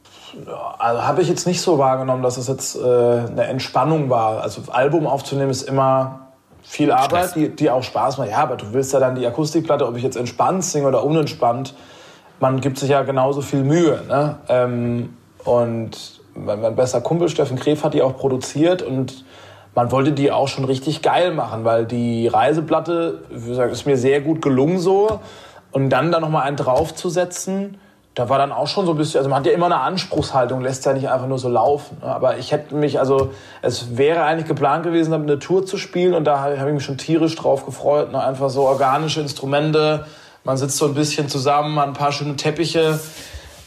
Also 0.79 1.03
habe 1.03 1.21
ich 1.21 1.29
jetzt 1.29 1.45
nicht 1.47 1.61
so 1.61 1.77
wahrgenommen, 1.77 2.23
dass 2.23 2.37
es 2.37 2.47
jetzt 2.47 2.75
äh, 2.75 2.79
eine 2.79 3.45
Entspannung 3.45 4.09
war. 4.09 4.41
Also 4.41 4.61
Album 4.71 5.07
aufzunehmen 5.07 5.51
ist 5.51 5.63
immer 5.63 6.19
viel 6.63 6.91
Arbeit, 6.91 7.35
die, 7.35 7.49
die, 7.49 7.69
auch 7.69 7.83
Spaß 7.83 8.17
macht. 8.17 8.29
Ja, 8.29 8.37
aber 8.37 8.55
du 8.55 8.73
willst 8.73 8.93
ja 8.93 8.99
dann 8.99 9.15
die 9.15 9.27
Akustikplatte, 9.27 9.85
ob 9.87 9.95
ich 9.97 10.03
jetzt 10.03 10.15
entspannt 10.15 10.63
singe 10.63 10.87
oder 10.87 11.03
unentspannt, 11.03 11.75
man 12.39 12.61
gibt 12.61 12.77
sich 12.79 12.89
ja 12.89 13.03
genauso 13.03 13.41
viel 13.41 13.63
Mühe. 13.63 14.01
Ne? 14.07 14.37
Ähm, 14.49 15.17
und 15.43 16.21
mein, 16.35 16.61
mein 16.61 16.75
bester 16.75 17.01
Kumpel 17.01 17.29
Steffen 17.29 17.57
Kref 17.57 17.83
hat 17.83 17.93
die 17.93 18.01
auch 18.01 18.17
produziert 18.17 18.81
und 18.81 19.25
man 19.75 19.91
wollte 19.91 20.11
die 20.11 20.31
auch 20.31 20.47
schon 20.47 20.65
richtig 20.65 21.01
geil 21.01 21.33
machen, 21.33 21.63
weil 21.65 21.85
die 21.85 22.27
Reiseplatte, 22.27 23.23
wie 23.29 23.49
gesagt, 23.49 23.71
ist 23.71 23.85
mir 23.85 23.97
sehr 23.97 24.21
gut 24.21 24.41
gelungen 24.41 24.79
so. 24.79 25.19
Und 25.71 25.89
dann 25.89 26.11
da 26.11 26.19
nochmal 26.19 26.43
einen 26.43 26.57
draufzusetzen, 26.57 27.79
da 28.15 28.29
war 28.29 28.37
dann 28.37 28.51
auch 28.51 28.67
schon 28.67 28.85
so 28.85 28.91
ein 28.91 28.97
bisschen, 28.97 29.19
also 29.19 29.29
man 29.29 29.39
hat 29.39 29.47
ja 29.47 29.53
immer 29.53 29.65
eine 29.65 29.79
Anspruchshaltung, 29.79 30.61
lässt 30.61 30.85
ja 30.85 30.93
nicht 30.93 31.09
einfach 31.09 31.27
nur 31.27 31.39
so 31.39 31.49
laufen. 31.49 31.97
Aber 32.01 32.37
ich 32.37 32.51
hätte 32.51 32.75
mich, 32.75 32.99
also 32.99 33.33
es 33.63 33.97
wäre 33.97 34.23
eigentlich 34.23 34.47
geplant 34.47 34.83
gewesen, 34.83 35.13
eine 35.13 35.39
Tour 35.39 35.65
zu 35.65 35.77
spielen 35.77 36.13
und 36.13 36.25
da 36.25 36.39
habe 36.39 36.55
ich 36.55 36.73
mich 36.73 36.83
schon 36.83 36.97
tierisch 36.97 37.35
drauf 37.35 37.65
gefreut. 37.65 38.11
Ne? 38.11 38.23
Einfach 38.23 38.49
so 38.49 38.63
organische 38.63 39.19
Instrumente, 39.19 40.05
man 40.43 40.57
sitzt 40.57 40.77
so 40.77 40.85
ein 40.85 40.93
bisschen 40.93 41.27
zusammen, 41.27 41.79
hat 41.79 41.87
ein 41.87 41.93
paar 41.93 42.11
schöne 42.11 42.35
Teppiche. 42.35 42.99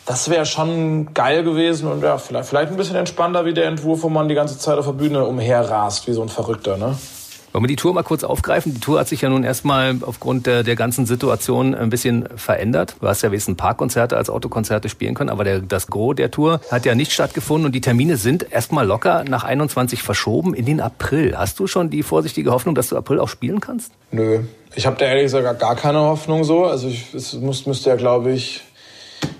Das 0.04 0.30
wäre 0.30 0.46
schon 0.46 1.12
geil 1.12 1.42
gewesen 1.42 1.90
und 1.90 2.04
ja, 2.04 2.16
vielleicht, 2.18 2.48
vielleicht 2.48 2.70
ein 2.70 2.76
bisschen 2.76 2.94
entspannter 2.94 3.44
wie 3.44 3.54
der 3.54 3.66
Entwurf, 3.66 4.04
wo 4.04 4.08
man 4.08 4.28
die 4.28 4.36
ganze 4.36 4.56
Zeit 4.56 4.78
auf 4.78 4.86
der 4.86 4.92
Bühne 4.92 5.24
umherrast, 5.24 6.06
wie 6.06 6.12
so 6.12 6.22
ein 6.22 6.28
Verrückter, 6.28 6.76
ne? 6.76 6.96
Wollen 7.56 7.64
wir 7.64 7.68
die 7.68 7.76
Tour 7.76 7.94
mal 7.94 8.02
kurz 8.02 8.22
aufgreifen? 8.22 8.74
Die 8.74 8.80
Tour 8.80 9.00
hat 9.00 9.08
sich 9.08 9.22
ja 9.22 9.30
nun 9.30 9.42
erstmal 9.42 9.96
aufgrund 10.02 10.46
der, 10.46 10.62
der 10.62 10.76
ganzen 10.76 11.06
Situation 11.06 11.74
ein 11.74 11.88
bisschen 11.88 12.28
verändert. 12.36 12.96
Du 13.00 13.08
hast 13.08 13.22
ja 13.22 13.30
wenigstens 13.30 13.56
Parkkonzerte 13.56 14.14
als 14.14 14.28
Autokonzerte 14.28 14.90
spielen 14.90 15.14
können, 15.14 15.30
aber 15.30 15.42
der, 15.42 15.60
das 15.60 15.86
Gros 15.86 16.16
der 16.16 16.30
Tour 16.30 16.60
hat 16.70 16.84
ja 16.84 16.94
nicht 16.94 17.12
stattgefunden 17.12 17.64
und 17.64 17.74
die 17.74 17.80
Termine 17.80 18.18
sind 18.18 18.52
erstmal 18.52 18.86
locker 18.86 19.24
nach 19.26 19.42
21 19.42 20.02
verschoben 20.02 20.52
in 20.52 20.66
den 20.66 20.82
April. 20.82 21.34
Hast 21.38 21.58
du 21.58 21.66
schon 21.66 21.88
die 21.88 22.02
vorsichtige 22.02 22.50
Hoffnung, 22.50 22.74
dass 22.74 22.90
du 22.90 22.96
April 22.98 23.20
auch 23.20 23.30
spielen 23.30 23.60
kannst? 23.60 23.90
Nö, 24.10 24.40
ich 24.74 24.84
habe 24.84 24.98
da 24.98 25.06
ehrlich 25.06 25.22
gesagt 25.22 25.58
gar 25.58 25.76
keine 25.76 26.00
Hoffnung 26.00 26.44
so. 26.44 26.66
Also 26.66 26.88
ich, 26.88 27.14
es 27.14 27.32
muss, 27.32 27.64
müsste 27.64 27.88
ja, 27.88 27.96
glaube 27.96 28.32
ich, 28.32 28.64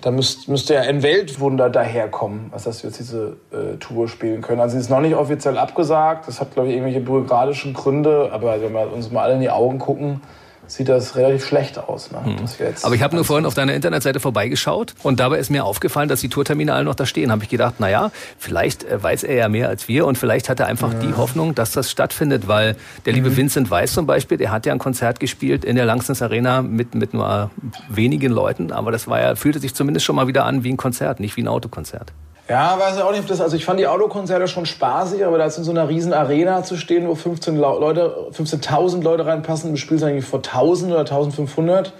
da 0.00 0.10
müsste, 0.10 0.50
müsste 0.50 0.74
ja 0.74 0.82
ein 0.82 1.02
Weltwunder 1.02 1.70
daherkommen, 1.70 2.50
als 2.52 2.64
dass 2.64 2.82
wir 2.82 2.90
jetzt 2.90 2.98
diese 2.98 3.36
äh, 3.52 3.76
Tour 3.78 4.08
spielen 4.08 4.40
können. 4.40 4.60
Also 4.60 4.74
sie 4.74 4.80
ist 4.80 4.90
noch 4.90 5.00
nicht 5.00 5.14
offiziell 5.14 5.58
abgesagt. 5.58 6.28
Das 6.28 6.40
hat, 6.40 6.54
glaube 6.54 6.68
ich, 6.68 6.74
irgendwelche 6.74 7.00
bürokratischen 7.00 7.74
Gründe. 7.74 8.30
Aber 8.32 8.60
wenn 8.60 8.72
wir 8.72 8.92
uns 8.92 9.10
mal 9.10 9.22
alle 9.22 9.34
in 9.34 9.40
die 9.40 9.50
Augen 9.50 9.78
gucken, 9.78 10.20
sieht 10.66 10.88
das 10.88 11.16
relativ 11.16 11.44
schlecht 11.44 11.78
aus. 11.78 12.10
Ne? 12.10 12.24
Hm. 12.24 12.36
Aber 12.82 12.94
ich 12.94 13.02
habe 13.02 13.14
nur 13.14 13.24
vorhin 13.24 13.46
auf 13.46 13.54
deiner 13.54 13.74
Internetseite 13.74 14.20
vorbeigeschaut 14.20 14.94
und 15.02 15.20
dabei 15.20 15.38
ist 15.38 15.50
mir 15.50 15.64
aufgefallen, 15.64 16.08
dass 16.08 16.20
die 16.20 16.28
Tourtermine 16.28 16.72
alle 16.74 16.84
noch 16.84 16.94
da 16.94 17.06
stehen. 17.06 17.30
Habe 17.30 17.44
ich 17.44 17.48
gedacht, 17.48 17.74
na 17.78 17.88
ja, 17.88 18.10
vielleicht 18.38 18.84
äh, 18.84 19.02
weiß 19.02 19.24
er 19.24 19.34
ja 19.36 19.48
mehr 19.48 19.68
als 19.68 19.88
wir 19.88 20.06
und 20.06 20.18
vielleicht 20.18 20.48
hat 20.48 20.60
er 20.60 20.66
einfach 20.66 20.92
ja. 20.92 20.98
die 21.00 21.14
Hoffnung, 21.14 21.54
dass 21.54 21.72
das 21.72 21.90
stattfindet, 21.90 22.48
weil 22.48 22.76
der 23.04 23.12
liebe 23.12 23.30
mhm. 23.30 23.36
Vincent 23.36 23.70
Weiss 23.70 23.92
zum 23.92 24.06
Beispiel, 24.06 24.38
der 24.38 24.50
hat 24.50 24.66
ja 24.66 24.72
ein 24.72 24.78
Konzert 24.78 25.20
gespielt 25.20 25.64
in 25.64 25.76
der 25.76 25.84
Langsens 25.84 26.22
Arena 26.22 26.62
mit, 26.62 26.94
mit 26.94 27.14
nur 27.14 27.50
wenigen 27.88 28.32
Leuten, 28.32 28.72
aber 28.72 28.92
das 28.92 29.08
war 29.08 29.20
ja, 29.20 29.34
fühlte 29.36 29.58
sich 29.58 29.74
zumindest 29.74 30.06
schon 30.06 30.16
mal 30.16 30.26
wieder 30.26 30.44
an 30.44 30.64
wie 30.64 30.72
ein 30.72 30.76
Konzert, 30.76 31.20
nicht 31.20 31.36
wie 31.36 31.42
ein 31.42 31.48
Autokonzert. 31.48 32.12
Ja, 32.48 32.78
weiß 32.78 32.96
ich 32.96 33.02
auch 33.02 33.10
nicht, 33.10 33.20
ob 33.20 33.26
das, 33.26 33.40
also 33.40 33.56
ich 33.56 33.64
fand 33.64 33.80
die 33.80 33.88
Autokonzerte 33.88 34.46
schon 34.46 34.66
spaßig, 34.66 35.24
aber 35.24 35.36
da 35.36 35.44
jetzt 35.44 35.58
in 35.58 35.64
so 35.64 35.72
einer 35.72 35.88
riesen 35.88 36.12
Arena 36.12 36.62
zu 36.62 36.76
stehen, 36.76 37.08
wo 37.08 37.16
15 37.16 37.56
Leute, 37.56 38.28
15.000 38.32 39.02
Leute 39.02 39.26
reinpassen, 39.26 39.72
du 39.72 39.76
spielst 39.76 40.04
eigentlich 40.04 40.24
vor 40.24 40.38
1000 40.38 40.92
oder 40.92 41.00
1500. 41.00 41.92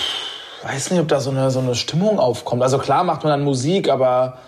Pff, 0.00 0.64
weiß 0.64 0.90
nicht, 0.90 1.00
ob 1.00 1.08
da 1.08 1.20
so 1.20 1.30
eine, 1.30 1.50
so 1.50 1.58
eine 1.58 1.74
Stimmung 1.74 2.18
aufkommt. 2.18 2.62
Also 2.62 2.78
klar 2.78 3.04
macht 3.04 3.24
man 3.24 3.30
dann 3.30 3.44
Musik, 3.44 3.90
aber 3.90 4.38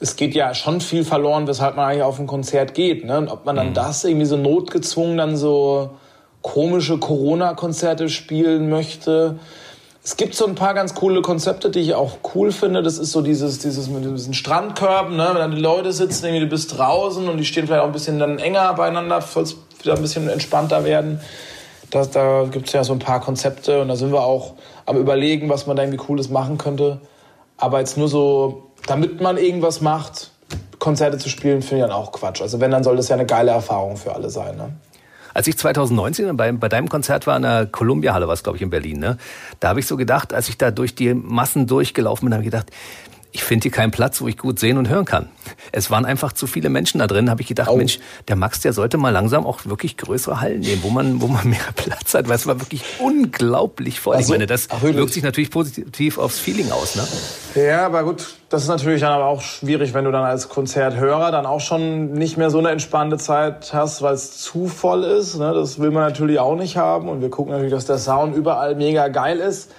es 0.00 0.16
geht 0.16 0.34
ja 0.34 0.52
schon 0.52 0.82
viel 0.82 1.04
verloren, 1.04 1.46
weshalb 1.46 1.76
man 1.76 1.86
eigentlich 1.86 2.02
auf 2.02 2.18
ein 2.18 2.26
Konzert 2.26 2.74
geht. 2.74 3.06
Ne? 3.06 3.16
Und 3.16 3.28
ob 3.28 3.46
man 3.46 3.56
dann 3.56 3.70
mhm. 3.70 3.74
das 3.74 4.04
irgendwie 4.04 4.26
so 4.26 4.36
notgezwungen 4.36 5.16
dann 5.16 5.36
so 5.36 5.90
komische 6.42 6.98
Corona-Konzerte 6.98 8.10
spielen 8.10 8.68
möchte, 8.68 9.38
es 10.06 10.16
gibt 10.16 10.36
so 10.36 10.46
ein 10.46 10.54
paar 10.54 10.72
ganz 10.72 10.94
coole 10.94 11.20
Konzepte, 11.20 11.68
die 11.68 11.80
ich 11.80 11.94
auch 11.94 12.18
cool 12.36 12.52
finde. 12.52 12.80
Das 12.80 12.96
ist 12.96 13.10
so 13.10 13.22
dieses, 13.22 13.58
dieses 13.58 13.88
mit 13.88 14.04
diesen 14.04 14.34
Strandkörben, 14.34 15.16
ne? 15.16 15.30
wenn 15.30 15.38
dann 15.38 15.50
die 15.50 15.60
Leute 15.60 15.92
sitzen, 15.92 16.26
irgendwie 16.26 16.44
du 16.44 16.46
bist 16.46 16.78
draußen 16.78 17.28
und 17.28 17.38
die 17.38 17.44
stehen 17.44 17.66
vielleicht 17.66 17.82
auch 17.82 17.88
ein 17.88 17.92
bisschen 17.92 18.20
dann 18.20 18.38
enger 18.38 18.72
beieinander, 18.74 19.20
soll 19.20 19.42
es 19.42 19.56
wieder 19.82 19.96
ein 19.96 20.00
bisschen 20.00 20.28
entspannter 20.28 20.84
werden. 20.84 21.20
Das, 21.90 22.12
da 22.12 22.44
gibt 22.48 22.68
es 22.68 22.72
ja 22.72 22.84
so 22.84 22.92
ein 22.92 23.00
paar 23.00 23.20
Konzepte 23.20 23.82
und 23.82 23.88
da 23.88 23.96
sind 23.96 24.12
wir 24.12 24.22
auch 24.22 24.54
am 24.84 24.96
überlegen, 24.96 25.48
was 25.48 25.66
man 25.66 25.76
da 25.76 25.82
irgendwie 25.82 25.98
Cooles 25.98 26.28
machen 26.28 26.56
könnte. 26.56 27.00
Aber 27.56 27.80
jetzt 27.80 27.98
nur 27.98 28.08
so, 28.08 28.62
damit 28.86 29.20
man 29.20 29.38
irgendwas 29.38 29.80
macht, 29.80 30.30
Konzerte 30.78 31.18
zu 31.18 31.28
spielen, 31.28 31.62
finde 31.62 31.82
ich 31.82 31.90
dann 31.90 31.98
auch 31.98 32.12
Quatsch. 32.12 32.42
Also 32.42 32.60
wenn, 32.60 32.70
dann 32.70 32.84
soll 32.84 32.94
das 32.94 33.08
ja 33.08 33.16
eine 33.16 33.26
geile 33.26 33.50
Erfahrung 33.50 33.96
für 33.96 34.14
alle 34.14 34.30
sein. 34.30 34.56
Ne? 34.56 34.68
Als 35.36 35.46
ich 35.48 35.58
2019 35.58 36.34
bei, 36.34 36.50
bei 36.52 36.70
deinem 36.70 36.88
Konzert 36.88 37.26
war 37.26 37.36
in 37.36 37.42
der 37.42 37.66
Columbia-Halle, 37.66 38.26
was 38.26 38.42
glaube 38.42 38.56
ich 38.56 38.62
in 38.62 38.70
Berlin, 38.70 38.98
ne? 38.98 39.18
da 39.60 39.68
habe 39.68 39.80
ich 39.80 39.86
so 39.86 39.98
gedacht, 39.98 40.32
als 40.32 40.48
ich 40.48 40.56
da 40.56 40.70
durch 40.70 40.94
die 40.94 41.12
Massen 41.12 41.66
durchgelaufen 41.66 42.24
bin, 42.24 42.32
habe 42.32 42.42
ich 42.42 42.50
gedacht, 42.50 42.70
ich 43.36 43.44
finde 43.44 43.64
hier 43.64 43.70
keinen 43.70 43.90
Platz, 43.90 44.22
wo 44.22 44.28
ich 44.28 44.38
gut 44.38 44.58
sehen 44.58 44.78
und 44.78 44.88
hören 44.88 45.04
kann. 45.04 45.28
Es 45.70 45.90
waren 45.90 46.06
einfach 46.06 46.32
zu 46.32 46.46
viele 46.46 46.70
Menschen 46.70 47.00
da 47.00 47.06
drin, 47.06 47.28
habe 47.28 47.42
ich 47.42 47.48
gedacht, 47.48 47.68
oh. 47.70 47.76
Mensch, 47.76 47.98
der 48.28 48.36
Max, 48.36 48.60
der 48.60 48.72
sollte 48.72 48.96
mal 48.96 49.10
langsam 49.10 49.44
auch 49.44 49.66
wirklich 49.66 49.98
größere 49.98 50.40
Hallen 50.40 50.60
nehmen, 50.60 50.82
wo 50.82 50.88
man, 50.88 51.20
wo 51.20 51.26
man 51.26 51.46
mehr 51.50 51.58
Platz 51.74 52.14
hat, 52.14 52.28
weil 52.28 52.36
es 52.36 52.46
war 52.46 52.58
wirklich 52.60 52.82
unglaublich 52.98 54.00
voll. 54.00 54.16
Also, 54.16 54.32
ich 54.32 54.38
meine, 54.38 54.46
das 54.46 54.68
Ach, 54.70 54.82
wirkt 54.82 55.12
sich 55.12 55.22
natürlich 55.22 55.50
positiv 55.50 56.16
aufs 56.16 56.38
Feeling 56.38 56.70
aus, 56.72 56.96
ne? 56.96 57.06
Ja, 57.62 57.84
aber 57.84 58.04
gut, 58.04 58.36
das 58.48 58.62
ist 58.62 58.68
natürlich 58.68 59.02
dann 59.02 59.12
aber 59.12 59.26
auch 59.26 59.42
schwierig, 59.42 59.92
wenn 59.92 60.06
du 60.06 60.12
dann 60.12 60.24
als 60.24 60.48
Konzerthörer 60.48 61.30
dann 61.30 61.44
auch 61.44 61.60
schon 61.60 62.14
nicht 62.14 62.38
mehr 62.38 62.48
so 62.48 62.58
eine 62.58 62.70
entspannte 62.70 63.18
Zeit 63.18 63.74
hast, 63.74 64.00
weil 64.00 64.14
es 64.14 64.38
zu 64.38 64.66
voll 64.66 65.04
ist. 65.04 65.36
Ne? 65.36 65.52
Das 65.52 65.78
will 65.78 65.90
man 65.90 66.04
natürlich 66.04 66.38
auch 66.38 66.56
nicht 66.56 66.78
haben 66.78 67.10
und 67.10 67.20
wir 67.20 67.28
gucken 67.28 67.52
natürlich, 67.52 67.72
dass 67.72 67.84
der 67.84 67.98
Sound 67.98 68.34
überall 68.34 68.76
mega 68.76 69.08
geil 69.08 69.40
ist. 69.40 69.72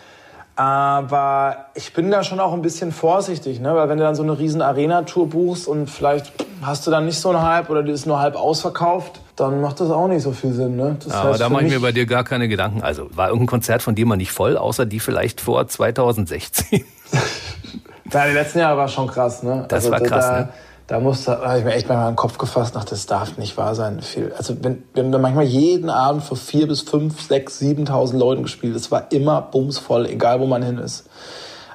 Aber 0.58 1.67
ich 1.76 1.93
bin 1.93 2.10
da 2.10 2.24
schon 2.24 2.39
auch 2.39 2.52
ein 2.52 2.63
bisschen 2.63 2.91
vorsichtig, 2.91 3.60
ne? 3.60 3.76
weil 3.76 3.89
wenn 3.89 4.00
du 4.00 4.04
dann 4.04 4.15
so 4.15 4.24
eine 4.24 4.39
riesen 4.39 4.63
Arena-Tour 4.63 5.30
buchst 5.30 5.67
und 5.67 5.88
vielleicht 5.88 6.34
hast 6.63 6.88
du 6.88 6.91
dann 6.91 7.06
nicht 7.06 7.20
so 7.20 7.30
einen 7.30 7.43
Hype 7.43 7.70
oder 7.70 7.84
die 7.84 7.91
ist 7.91 8.08
nur 8.08 8.20
halb 8.20 8.36
ausverkauft, 8.36 9.22
dann 9.36 9.62
macht 9.62 9.80
das 9.82 9.91
auch 9.91 10.08
nicht 10.08 10.24
so 10.24 10.32
viel 10.32 10.54
Sinn. 10.54 10.76
Ne? 10.76 10.98
Das 11.04 11.13
Aber 11.13 11.38
da 11.38 11.50
mache 11.50 11.65
ich 11.65 11.72
mir 11.72 11.80
bei 11.80 11.91
dir 11.91 12.08
gar 12.08 12.24
keine 12.24 12.48
Gedanken. 12.48 12.82
Also 12.82 13.08
war 13.15 13.28
irgendein 13.28 13.46
Konzert 13.46 13.84
von 13.84 13.93
dir 13.93 14.08
mal 14.08 14.15
nicht 14.15 14.32
voll, 14.32 14.58
außer 14.58 14.88
die 14.88 15.00
vielleicht 15.00 15.41
vor 15.41 15.67
2016? 15.67 16.84
ja, 18.12 18.28
die 18.28 18.34
letzten 18.34 18.58
Jahre 18.58 18.78
war 18.78 18.88
schon 18.88 19.06
krass. 19.06 19.43
Ne? 19.43 19.65
Das 19.67 19.86
also, 19.86 19.91
war 19.91 20.02
krass, 20.02 20.26
da, 20.26 20.39
ne? 20.39 20.50
Da 20.88 21.02
musste, 21.02 21.32
da 21.32 21.50
habe 21.50 21.60
ich 21.60 21.65
mir 21.65 21.73
echt 21.73 21.89
mal 21.89 22.08
den 22.10 22.15
Kopf 22.15 22.38
gefasst, 22.38 22.73
nach 22.73 22.86
das 22.86 23.06
darf 23.06 23.38
nicht 23.38 23.58
wahr 23.58 23.76
sein. 23.76 24.00
Also 24.38 24.56
wenn, 24.62 24.84
wenn 24.93 25.12
wir 25.12 25.19
manchmal 25.19 25.43
jeden 25.43 25.89
Abend 25.89 26.23
vor 26.23 26.38
vier 26.38 26.65
bis 26.65 26.82
fünf, 26.82 27.21
sechs, 27.21 27.60
siebentausend 27.60 28.19
Leuten 28.19 28.43
gespielt, 28.43 28.76
es 28.76 28.89
war 28.89 29.12
immer 29.12 29.41
bumsvoll, 29.41 30.06
egal 30.06 30.39
wo 30.39 30.45
man 30.45 30.63
hin 30.63 30.78
ist. 30.78 31.10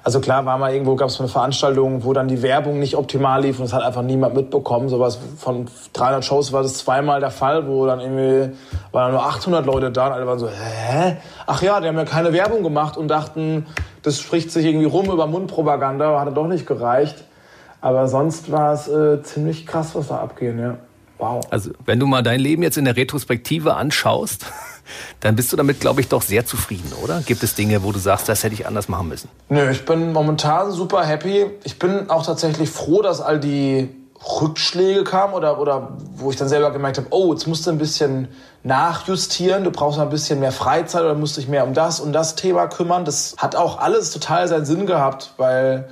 Also 0.04 0.18
klar 0.18 0.44
war 0.46 0.58
mal 0.58 0.72
irgendwo, 0.72 0.96
gab 0.96 1.10
es 1.10 1.20
eine 1.20 1.28
Veranstaltung, 1.28 2.04
wo 2.04 2.12
dann 2.12 2.26
die 2.26 2.42
Werbung 2.42 2.80
nicht 2.80 2.96
optimal 2.96 3.42
lief 3.42 3.60
und 3.60 3.66
es 3.66 3.72
hat 3.72 3.82
einfach 3.82 4.02
niemand 4.02 4.34
mitbekommen. 4.34 4.88
Sowas 4.88 5.18
von 5.36 5.66
300 5.92 6.24
Shows 6.24 6.52
war 6.52 6.62
das 6.62 6.78
zweimal 6.78 7.20
der 7.20 7.30
Fall, 7.30 7.68
wo 7.68 7.86
dann 7.86 8.00
irgendwie 8.00 8.56
waren 8.90 9.12
nur 9.12 9.22
800 9.22 9.64
Leute 9.64 9.92
da 9.92 10.08
und 10.08 10.12
alle 10.14 10.26
waren 10.26 10.40
so, 10.40 10.48
hä? 10.48 11.18
Ach 11.46 11.62
ja, 11.62 11.80
die 11.80 11.86
haben 11.86 11.98
ja 11.98 12.04
keine 12.04 12.32
Werbung 12.32 12.64
gemacht 12.64 12.96
und 12.96 13.08
dachten, 13.08 13.66
das 14.02 14.18
spricht 14.18 14.50
sich 14.50 14.64
irgendwie 14.64 14.86
rum 14.86 15.06
über 15.06 15.26
Mundpropaganda, 15.28 16.18
hat 16.18 16.36
doch 16.36 16.48
nicht 16.48 16.66
gereicht. 16.66 17.22
Aber 17.82 18.08
sonst 18.08 18.50
war 18.50 18.72
es 18.72 18.88
äh, 18.88 19.22
ziemlich 19.22 19.66
krass, 19.66 19.94
was 19.94 20.08
da 20.08 20.18
abgeht, 20.18 20.56
ja. 20.58 20.78
Wow. 21.18 21.44
Also, 21.50 21.70
wenn 21.84 22.00
du 22.00 22.06
mal 22.06 22.22
dein 22.22 22.40
Leben 22.40 22.62
jetzt 22.62 22.78
in 22.78 22.84
der 22.84 22.96
Retrospektive 22.96 23.74
anschaust, 23.74 24.46
dann 25.20 25.36
bist 25.36 25.52
du 25.52 25.56
damit, 25.56 25.80
glaube 25.80 26.00
ich, 26.00 26.08
doch 26.08 26.22
sehr 26.22 26.46
zufrieden, 26.46 26.92
oder? 27.02 27.20
Gibt 27.20 27.42
es 27.42 27.54
Dinge, 27.54 27.82
wo 27.82 27.92
du 27.92 27.98
sagst, 27.98 28.28
das 28.28 28.44
hätte 28.44 28.54
ich 28.54 28.66
anders 28.66 28.88
machen 28.88 29.08
müssen? 29.08 29.28
Nö, 29.48 29.70
ich 29.70 29.84
bin 29.84 30.12
momentan 30.12 30.70
super 30.70 31.04
happy. 31.04 31.46
Ich 31.64 31.78
bin 31.78 32.08
auch 32.08 32.24
tatsächlich 32.24 32.70
froh, 32.70 33.02
dass 33.02 33.20
all 33.20 33.38
die 33.38 33.88
Rückschläge 34.40 35.02
kamen 35.02 35.34
oder, 35.34 35.58
oder 35.58 35.96
wo 36.14 36.30
ich 36.30 36.36
dann 36.36 36.48
selber 36.48 36.70
gemerkt 36.70 36.98
habe, 36.98 37.08
oh, 37.10 37.32
jetzt 37.32 37.48
musst 37.48 37.66
du 37.66 37.70
ein 37.70 37.78
bisschen 37.78 38.28
nachjustieren, 38.62 39.64
du 39.64 39.72
brauchst 39.72 39.98
ein 39.98 40.10
bisschen 40.10 40.38
mehr 40.38 40.52
Freizeit 40.52 41.02
oder 41.02 41.14
musst 41.14 41.36
dich 41.36 41.48
mehr 41.48 41.66
um 41.66 41.74
das 41.74 41.98
und 41.98 42.12
das 42.12 42.36
Thema 42.36 42.68
kümmern. 42.68 43.04
Das 43.04 43.34
hat 43.38 43.56
auch 43.56 43.80
alles 43.80 44.12
total 44.12 44.46
seinen 44.46 44.64
Sinn 44.64 44.86
gehabt, 44.86 45.34
weil 45.36 45.88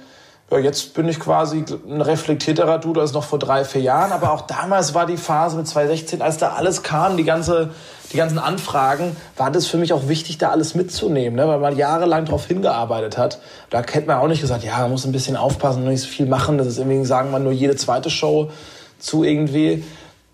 ja, 0.50 0.58
jetzt 0.58 0.94
bin 0.94 1.08
ich 1.08 1.20
quasi 1.20 1.64
ein 1.88 2.00
reflektierterer 2.00 2.78
Dude 2.78 3.00
als 3.00 3.12
noch 3.12 3.22
vor 3.22 3.38
drei, 3.38 3.64
vier 3.64 3.82
Jahren. 3.82 4.10
Aber 4.10 4.32
auch 4.32 4.42
damals 4.42 4.94
war 4.94 5.06
die 5.06 5.16
Phase 5.16 5.56
mit 5.56 5.68
2016, 5.68 6.22
als 6.22 6.38
da 6.38 6.54
alles 6.54 6.82
kam, 6.82 7.16
die, 7.16 7.22
ganze, 7.22 7.70
die 8.12 8.16
ganzen 8.16 8.38
Anfragen, 8.38 9.16
war 9.36 9.52
das 9.52 9.68
für 9.68 9.76
mich 9.76 9.92
auch 9.92 10.08
wichtig, 10.08 10.38
da 10.38 10.50
alles 10.50 10.74
mitzunehmen, 10.74 11.36
ne? 11.36 11.46
weil 11.46 11.60
man 11.60 11.76
jahrelang 11.76 12.24
darauf 12.24 12.46
hingearbeitet 12.46 13.16
hat. 13.16 13.38
Da 13.70 13.78
hätte 13.78 14.08
man 14.08 14.18
auch 14.18 14.26
nicht 14.26 14.40
gesagt, 14.40 14.64
ja, 14.64 14.78
man 14.78 14.90
muss 14.90 15.04
ein 15.04 15.12
bisschen 15.12 15.36
aufpassen 15.36 15.84
und 15.84 15.88
nicht 15.88 16.02
so 16.02 16.08
viel 16.08 16.26
machen. 16.26 16.58
Das 16.58 16.66
ist 16.66 16.78
irgendwie, 16.78 17.04
sagen 17.04 17.30
wir, 17.30 17.38
nur 17.38 17.52
jede 17.52 17.76
zweite 17.76 18.10
Show 18.10 18.50
zu 18.98 19.22
irgendwie. 19.22 19.84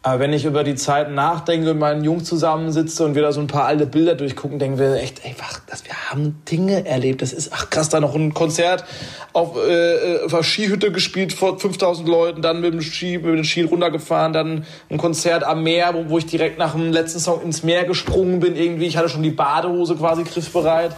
Aber 0.06 0.20
wenn 0.20 0.32
ich 0.32 0.44
über 0.44 0.62
die 0.62 0.76
Zeit 0.76 1.10
nachdenke 1.10 1.72
und 1.72 1.80
meinen 1.80 2.04
Jungen 2.04 2.24
zusammensitze 2.24 3.04
und 3.04 3.16
wir 3.16 3.22
da 3.22 3.32
so 3.32 3.40
ein 3.40 3.48
paar 3.48 3.64
alte 3.64 3.86
Bilder 3.86 4.14
durchgucken, 4.14 4.60
denken 4.60 4.78
wir 4.78 4.94
echt, 5.02 5.24
ey, 5.24 5.34
ach, 5.42 5.58
das, 5.68 5.84
wir 5.84 5.94
haben 6.08 6.40
Dinge 6.48 6.86
erlebt. 6.86 7.22
Das 7.22 7.32
ist, 7.32 7.52
ach 7.52 7.70
krass, 7.70 7.88
da 7.88 7.98
noch 7.98 8.14
ein 8.14 8.32
Konzert 8.32 8.84
auf, 9.32 9.56
äh, 9.56 10.24
auf 10.24 10.32
einer 10.32 10.44
Skihütte 10.44 10.92
gespielt 10.92 11.32
vor 11.32 11.58
5000 11.58 12.08
Leuten, 12.08 12.40
dann 12.40 12.60
mit 12.60 12.72
dem 12.72 12.82
Ski, 12.82 13.18
mit 13.18 13.36
dem 13.36 13.42
Ski 13.42 13.62
runtergefahren, 13.62 14.32
dann 14.32 14.64
ein 14.90 14.96
Konzert 14.96 15.42
am 15.42 15.64
Meer, 15.64 15.92
wo, 15.92 16.08
wo 16.08 16.18
ich 16.18 16.26
direkt 16.26 16.56
nach 16.56 16.76
dem 16.76 16.92
letzten 16.92 17.18
Song 17.18 17.42
ins 17.42 17.64
Meer 17.64 17.84
gesprungen 17.84 18.38
bin 18.38 18.54
irgendwie. 18.54 18.86
Ich 18.86 18.96
hatte 18.96 19.08
schon 19.08 19.24
die 19.24 19.30
Badehose 19.30 19.96
quasi 19.96 20.22
griffbereit. 20.22 20.94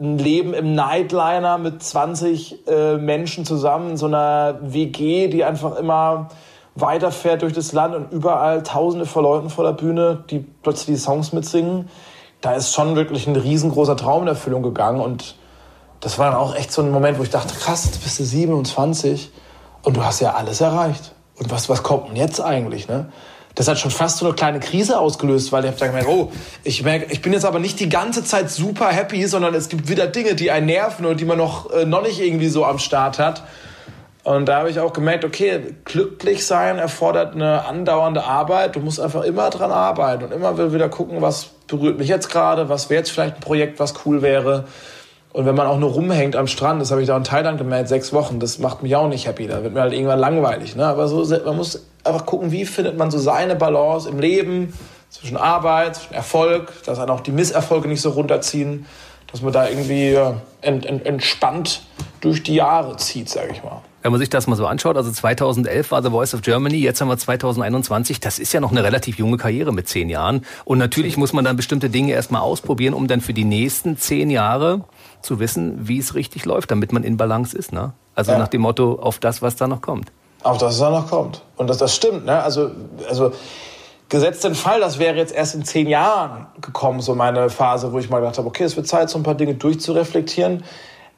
ein 0.00 0.18
Leben 0.18 0.54
im 0.54 0.74
Nightliner 0.74 1.56
mit 1.58 1.84
20 1.84 2.66
äh, 2.66 2.96
Menschen 2.96 3.44
zusammen 3.44 3.90
in 3.90 3.96
so 3.96 4.06
einer 4.06 4.58
WG, 4.60 5.28
die 5.28 5.44
einfach 5.44 5.76
immer 5.76 6.30
weiterfährt 6.74 7.42
durch 7.42 7.52
das 7.52 7.72
Land 7.72 7.94
und 7.94 8.12
überall 8.12 8.62
tausende 8.62 9.06
von 9.06 9.22
Leuten 9.22 9.50
vor 9.50 9.64
der 9.64 9.72
Bühne, 9.72 10.24
die 10.30 10.40
plötzlich 10.40 10.96
die 10.96 11.00
Songs 11.00 11.32
mitsingen. 11.32 11.88
Da 12.40 12.54
ist 12.54 12.74
schon 12.74 12.96
wirklich 12.96 13.26
ein 13.26 13.36
riesengroßer 13.36 13.96
Traum 13.96 14.22
in 14.22 14.28
Erfüllung 14.28 14.62
gegangen 14.62 15.00
und 15.00 15.36
das 16.00 16.18
war 16.18 16.30
dann 16.30 16.38
auch 16.38 16.54
echt 16.54 16.70
so 16.70 16.82
ein 16.82 16.90
Moment, 16.90 17.18
wo 17.18 17.22
ich 17.22 17.30
dachte, 17.30 17.54
krass, 17.54 17.90
du 17.90 17.98
bist 17.98 18.18
du 18.18 18.24
27 18.24 19.30
und 19.82 19.96
du 19.96 20.04
hast 20.04 20.20
ja 20.20 20.34
alles 20.34 20.60
erreicht. 20.60 21.12
Und 21.36 21.50
was, 21.50 21.68
was 21.68 21.82
kommt 21.82 22.08
denn 22.08 22.16
jetzt 22.16 22.40
eigentlich, 22.40 22.88
ne? 22.88 23.10
Das 23.54 23.68
hat 23.68 23.78
schon 23.78 23.92
fast 23.92 24.18
so 24.18 24.26
eine 24.26 24.34
kleine 24.34 24.58
Krise 24.58 24.98
ausgelöst, 24.98 25.52
weil 25.52 25.64
ich 25.64 25.70
habe 25.70 25.78
dann 25.78 25.88
gemerkt, 25.90 26.08
oh, 26.08 26.32
ich 26.64 26.82
merke, 26.82 27.12
ich 27.12 27.22
bin 27.22 27.32
jetzt 27.32 27.44
aber 27.44 27.60
nicht 27.60 27.78
die 27.78 27.88
ganze 27.88 28.24
Zeit 28.24 28.50
super 28.50 28.88
happy, 28.88 29.26
sondern 29.26 29.54
es 29.54 29.68
gibt 29.68 29.88
wieder 29.88 30.08
Dinge, 30.08 30.34
die 30.34 30.50
einen 30.50 30.66
nerven 30.66 31.06
und 31.06 31.20
die 31.20 31.24
man 31.24 31.38
noch, 31.38 31.70
äh, 31.70 31.84
noch 31.84 32.02
nicht 32.02 32.20
irgendwie 32.20 32.48
so 32.48 32.64
am 32.64 32.80
Start 32.80 33.20
hat. 33.20 33.44
Und 34.24 34.46
da 34.46 34.60
habe 34.60 34.70
ich 34.70 34.80
auch 34.80 34.94
gemerkt, 34.94 35.24
okay, 35.24 35.74
glücklich 35.84 36.46
sein 36.46 36.78
erfordert 36.78 37.34
eine 37.34 37.66
andauernde 37.66 38.24
Arbeit. 38.24 38.74
Du 38.74 38.80
musst 38.80 38.98
einfach 38.98 39.22
immer 39.22 39.50
dran 39.50 39.70
arbeiten 39.70 40.24
und 40.24 40.32
immer 40.32 40.72
wieder 40.72 40.88
gucken, 40.88 41.20
was 41.20 41.50
berührt 41.66 41.98
mich 41.98 42.08
jetzt 42.08 42.30
gerade, 42.30 42.70
was 42.70 42.88
wäre 42.88 43.00
jetzt 43.00 43.10
vielleicht 43.10 43.36
ein 43.36 43.40
Projekt, 43.40 43.78
was 43.78 44.06
cool 44.06 44.22
wäre. 44.22 44.64
Und 45.34 45.44
wenn 45.44 45.54
man 45.54 45.66
auch 45.66 45.78
nur 45.78 45.90
rumhängt 45.90 46.36
am 46.36 46.46
Strand, 46.46 46.80
das 46.80 46.90
habe 46.90 47.02
ich 47.02 47.06
da 47.06 47.16
in 47.16 47.24
Thailand 47.24 47.58
gemerkt, 47.58 47.88
sechs 47.88 48.14
Wochen, 48.14 48.40
das 48.40 48.58
macht 48.58 48.82
mich 48.82 48.96
auch 48.96 49.08
nicht 49.08 49.26
happy. 49.26 49.46
Da 49.46 49.62
wird 49.62 49.74
mir 49.74 49.82
halt 49.82 49.92
irgendwann 49.92 50.20
langweilig. 50.20 50.74
Ne? 50.74 50.86
Aber 50.86 51.06
so, 51.06 51.22
man 51.44 51.56
muss 51.56 51.84
einfach 52.02 52.24
gucken, 52.24 52.50
wie 52.50 52.64
findet 52.64 52.96
man 52.96 53.10
so 53.10 53.18
seine 53.18 53.56
Balance 53.56 54.08
im 54.08 54.18
Leben 54.18 54.72
zwischen 55.10 55.36
Arbeit, 55.36 55.96
zwischen 55.96 56.14
Erfolg, 56.14 56.72
dass 56.86 56.98
dann 56.98 57.10
auch 57.10 57.20
die 57.20 57.32
Misserfolge 57.32 57.88
nicht 57.88 58.00
so 58.00 58.10
runterziehen, 58.10 58.86
dass 59.30 59.42
man 59.42 59.52
da 59.52 59.68
irgendwie 59.68 60.16
ent, 60.62 60.86
ent, 60.86 61.04
entspannt 61.04 61.82
durch 62.22 62.42
die 62.42 62.54
Jahre 62.54 62.96
zieht, 62.96 63.28
sage 63.28 63.52
ich 63.52 63.62
mal. 63.62 63.82
Wenn 64.04 64.12
man 64.12 64.20
sich 64.20 64.28
das 64.28 64.46
mal 64.46 64.54
so 64.54 64.66
anschaut, 64.66 64.98
also 64.98 65.10
2011 65.10 65.90
war 65.90 66.02
The 66.02 66.10
Voice 66.10 66.34
of 66.34 66.42
Germany, 66.42 66.76
jetzt 66.76 67.00
haben 67.00 67.08
wir 67.08 67.16
2021, 67.16 68.20
das 68.20 68.38
ist 68.38 68.52
ja 68.52 68.60
noch 68.60 68.70
eine 68.70 68.84
relativ 68.84 69.16
junge 69.16 69.38
Karriere 69.38 69.72
mit 69.72 69.88
zehn 69.88 70.10
Jahren. 70.10 70.44
Und 70.66 70.76
natürlich 70.76 71.16
muss 71.16 71.32
man 71.32 71.42
dann 71.42 71.56
bestimmte 71.56 71.88
Dinge 71.88 72.12
erstmal 72.12 72.42
ausprobieren, 72.42 72.92
um 72.92 73.08
dann 73.08 73.22
für 73.22 73.32
die 73.32 73.46
nächsten 73.46 73.96
zehn 73.96 74.28
Jahre 74.28 74.84
zu 75.22 75.40
wissen, 75.40 75.88
wie 75.88 75.98
es 75.98 76.14
richtig 76.14 76.44
läuft, 76.44 76.70
damit 76.70 76.92
man 76.92 77.02
in 77.02 77.16
Balance 77.16 77.56
ist. 77.56 77.72
Ne? 77.72 77.94
Also 78.14 78.32
ja. 78.32 78.38
nach 78.38 78.48
dem 78.48 78.60
Motto, 78.60 78.98
auf 79.00 79.20
das, 79.20 79.40
was 79.40 79.56
da 79.56 79.68
noch 79.68 79.80
kommt. 79.80 80.12
Auf 80.42 80.58
das, 80.58 80.72
was 80.72 80.78
da 80.80 80.90
noch 80.90 81.08
kommt. 81.08 81.40
Und 81.56 81.70
das, 81.70 81.78
das 81.78 81.94
stimmt. 81.94 82.26
Ne? 82.26 82.42
Also, 82.42 82.72
also 83.08 83.32
gesetzt 84.10 84.44
den 84.44 84.54
Fall, 84.54 84.80
das 84.80 84.98
wäre 84.98 85.16
jetzt 85.16 85.34
erst 85.34 85.54
in 85.54 85.64
zehn 85.64 85.88
Jahren 85.88 86.46
gekommen, 86.60 87.00
so 87.00 87.14
meine 87.14 87.48
Phase, 87.48 87.90
wo 87.94 87.98
ich 87.98 88.10
mal 88.10 88.20
gedacht 88.20 88.36
habe, 88.36 88.48
okay, 88.48 88.64
es 88.64 88.76
wird 88.76 88.86
Zeit, 88.86 89.08
so 89.08 89.18
ein 89.18 89.22
paar 89.22 89.34
Dinge 89.34 89.54
durchzureflektieren 89.54 90.62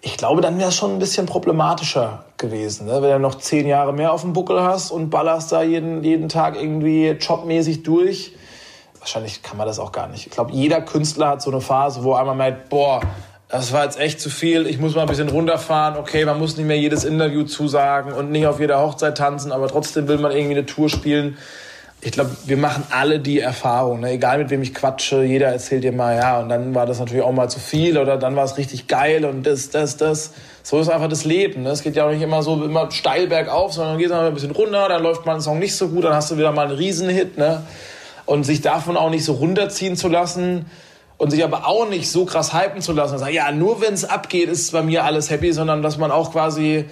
ich 0.00 0.16
glaube, 0.16 0.40
dann 0.40 0.59
wäre 0.59 0.68
es 0.68 0.76
schon 0.76 0.92
ein 0.92 0.98
bisschen 0.98 1.26
problematischer 1.26 2.24
gewesen, 2.37 2.87
ne? 2.87 3.02
wenn 3.02 3.11
du 3.11 3.18
noch 3.18 3.37
zehn 3.37 3.66
Jahre 3.66 3.92
mehr 3.92 4.12
auf 4.12 4.22
dem 4.22 4.32
Buckel 4.32 4.62
hast 4.62 4.90
und 4.90 5.11
ballerst 5.11 5.52
da 5.52 5.62
jeden, 5.62 6.04
jeden 6.04 6.28
Tag 6.28 6.56
irgendwie 6.56 7.09
jobmäßig 7.09 7.82
durch. 7.82 8.32
Wahrscheinlich 8.98 9.42
kann 9.42 9.56
man 9.56 9.66
das 9.66 9.78
auch 9.78 9.92
gar 9.92 10.09
nicht. 10.09 10.26
Ich 10.26 10.32
glaube, 10.32 10.52
jeder 10.52 10.80
Künstler 10.80 11.28
hat 11.28 11.42
so 11.42 11.50
eine 11.50 11.61
Phase, 11.61 12.04
wo 12.04 12.14
einmal 12.14 12.35
merkt, 12.35 12.68
boah, 12.68 13.00
das 13.48 13.72
war 13.72 13.85
jetzt 13.85 13.98
echt 13.98 14.20
zu 14.20 14.28
viel, 14.28 14.66
ich 14.66 14.78
muss 14.78 14.94
mal 14.94 15.02
ein 15.02 15.09
bisschen 15.09 15.28
runterfahren. 15.28 15.96
Okay, 15.96 16.24
man 16.24 16.38
muss 16.38 16.56
nicht 16.56 16.66
mehr 16.66 16.78
jedes 16.78 17.04
Interview 17.04 17.44
zusagen 17.44 18.12
und 18.12 18.30
nicht 18.30 18.46
auf 18.46 18.59
jeder 18.59 18.80
Hochzeit 18.80 19.16
tanzen, 19.16 19.52
aber 19.52 19.68
trotzdem 19.68 20.09
will 20.09 20.18
man 20.18 20.32
irgendwie 20.32 20.56
eine 20.56 20.66
Tour 20.66 20.88
spielen 20.88 21.38
ich 22.06 22.12
glaube, 22.12 22.30
wir 22.44 22.56
machen 22.56 22.84
alle 22.90 23.18
die 23.18 23.40
Erfahrung, 23.40 23.98
ne? 23.98 24.12
egal 24.12 24.38
mit 24.38 24.48
wem 24.50 24.62
ich 24.62 24.72
quatsche, 24.72 25.24
jeder 25.24 25.48
erzählt 25.48 25.82
dir 25.82 25.90
mal, 25.90 26.14
ja, 26.14 26.38
und 26.38 26.48
dann 26.48 26.72
war 26.72 26.86
das 26.86 27.00
natürlich 27.00 27.24
auch 27.24 27.32
mal 27.32 27.50
zu 27.50 27.58
viel 27.58 27.98
oder 27.98 28.16
dann 28.16 28.36
war 28.36 28.44
es 28.44 28.56
richtig 28.56 28.86
geil 28.86 29.24
und 29.24 29.44
das, 29.44 29.70
das, 29.70 29.96
das. 29.96 30.32
So 30.62 30.78
ist 30.78 30.88
einfach 30.88 31.08
das 31.08 31.24
Leben. 31.24 31.64
Ne? 31.64 31.70
Es 31.70 31.82
geht 31.82 31.96
ja 31.96 32.06
auch 32.06 32.12
nicht 32.12 32.22
immer 32.22 32.44
so 32.44 32.62
immer 32.62 32.92
steil 32.92 33.26
bergauf, 33.26 33.72
sondern 33.72 33.98
geht 33.98 34.10
mal 34.10 34.24
ein 34.24 34.34
bisschen 34.34 34.52
runter, 34.52 34.88
dann 34.88 35.02
läuft 35.02 35.26
mal 35.26 35.34
ein 35.34 35.40
Song 35.40 35.58
nicht 35.58 35.74
so 35.74 35.88
gut, 35.88 36.04
dann 36.04 36.14
hast 36.14 36.30
du 36.30 36.38
wieder 36.38 36.52
mal 36.52 36.68
einen 36.68 36.76
Riesenhit. 36.76 37.38
Ne? 37.38 37.64
Und 38.24 38.44
sich 38.44 38.60
davon 38.60 38.96
auch 38.96 39.10
nicht 39.10 39.24
so 39.24 39.32
runterziehen 39.32 39.96
zu 39.96 40.06
lassen 40.06 40.66
und 41.18 41.30
sich 41.30 41.42
aber 41.42 41.66
auch 41.66 41.88
nicht 41.88 42.08
so 42.08 42.24
krass 42.24 42.54
hypen 42.54 42.82
zu 42.82 42.92
lassen 42.92 43.18
sagen, 43.18 43.34
ja, 43.34 43.50
nur 43.50 43.80
wenn 43.80 43.94
es 43.94 44.04
abgeht, 44.04 44.48
ist 44.48 44.70
bei 44.70 44.82
mir 44.82 45.02
alles 45.02 45.28
happy, 45.30 45.52
sondern 45.52 45.82
dass 45.82 45.98
man 45.98 46.12
auch 46.12 46.30
quasi, 46.30 46.84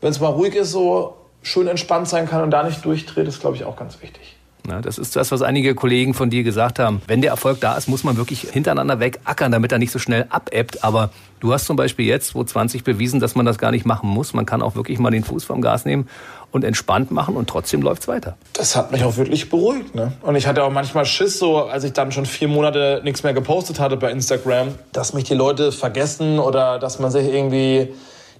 wenn 0.00 0.10
es 0.10 0.20
mal 0.20 0.28
ruhig 0.28 0.54
ist, 0.54 0.70
so 0.70 1.16
schön 1.42 1.66
entspannt 1.66 2.08
sein 2.08 2.26
kann 2.26 2.42
und 2.42 2.50
da 2.50 2.62
nicht 2.62 2.82
durchdreht, 2.82 3.28
ist, 3.28 3.40
glaube 3.40 3.56
ich, 3.56 3.64
auch 3.64 3.76
ganz 3.76 4.00
wichtig. 4.00 4.33
Na, 4.66 4.80
das 4.80 4.96
ist 4.96 5.14
das, 5.14 5.30
was 5.30 5.42
einige 5.42 5.74
Kollegen 5.74 6.14
von 6.14 6.30
dir 6.30 6.42
gesagt 6.42 6.78
haben. 6.78 7.02
Wenn 7.06 7.20
der 7.20 7.32
Erfolg 7.32 7.60
da 7.60 7.76
ist, 7.76 7.86
muss 7.86 8.02
man 8.02 8.16
wirklich 8.16 8.48
hintereinander 8.50 8.98
weg 8.98 9.20
ackern, 9.24 9.52
damit 9.52 9.72
er 9.72 9.78
nicht 9.78 9.90
so 9.90 9.98
schnell 9.98 10.24
abebbt. 10.30 10.82
Aber 10.82 11.10
du 11.40 11.52
hast 11.52 11.66
zum 11.66 11.76
Beispiel 11.76 12.06
jetzt 12.06 12.28
2020 12.28 12.82
bewiesen, 12.82 13.20
dass 13.20 13.34
man 13.34 13.44
das 13.44 13.58
gar 13.58 13.72
nicht 13.72 13.84
machen 13.84 14.08
muss. 14.08 14.32
Man 14.32 14.46
kann 14.46 14.62
auch 14.62 14.74
wirklich 14.74 14.98
mal 14.98 15.10
den 15.10 15.22
Fuß 15.22 15.44
vom 15.44 15.60
Gas 15.60 15.84
nehmen 15.84 16.08
und 16.50 16.64
entspannt 16.64 17.10
machen 17.10 17.36
und 17.36 17.50
trotzdem 17.50 17.82
läuft's 17.82 18.08
weiter. 18.08 18.38
Das 18.54 18.74
hat 18.74 18.90
mich 18.90 19.04
auch 19.04 19.18
wirklich 19.18 19.50
beruhigt. 19.50 19.94
Ne? 19.94 20.12
Und 20.22 20.34
ich 20.34 20.46
hatte 20.46 20.64
auch 20.64 20.72
manchmal 20.72 21.04
Schiss, 21.04 21.38
so 21.38 21.64
als 21.64 21.84
ich 21.84 21.92
dann 21.92 22.10
schon 22.10 22.24
vier 22.24 22.48
Monate 22.48 23.02
nichts 23.04 23.22
mehr 23.22 23.34
gepostet 23.34 23.80
hatte 23.80 23.98
bei 23.98 24.10
Instagram, 24.10 24.68
dass 24.92 25.12
mich 25.12 25.24
die 25.24 25.34
Leute 25.34 25.72
vergessen 25.72 26.38
oder 26.38 26.78
dass 26.78 26.98
man 26.98 27.10
sich 27.10 27.26
irgendwie 27.26 27.92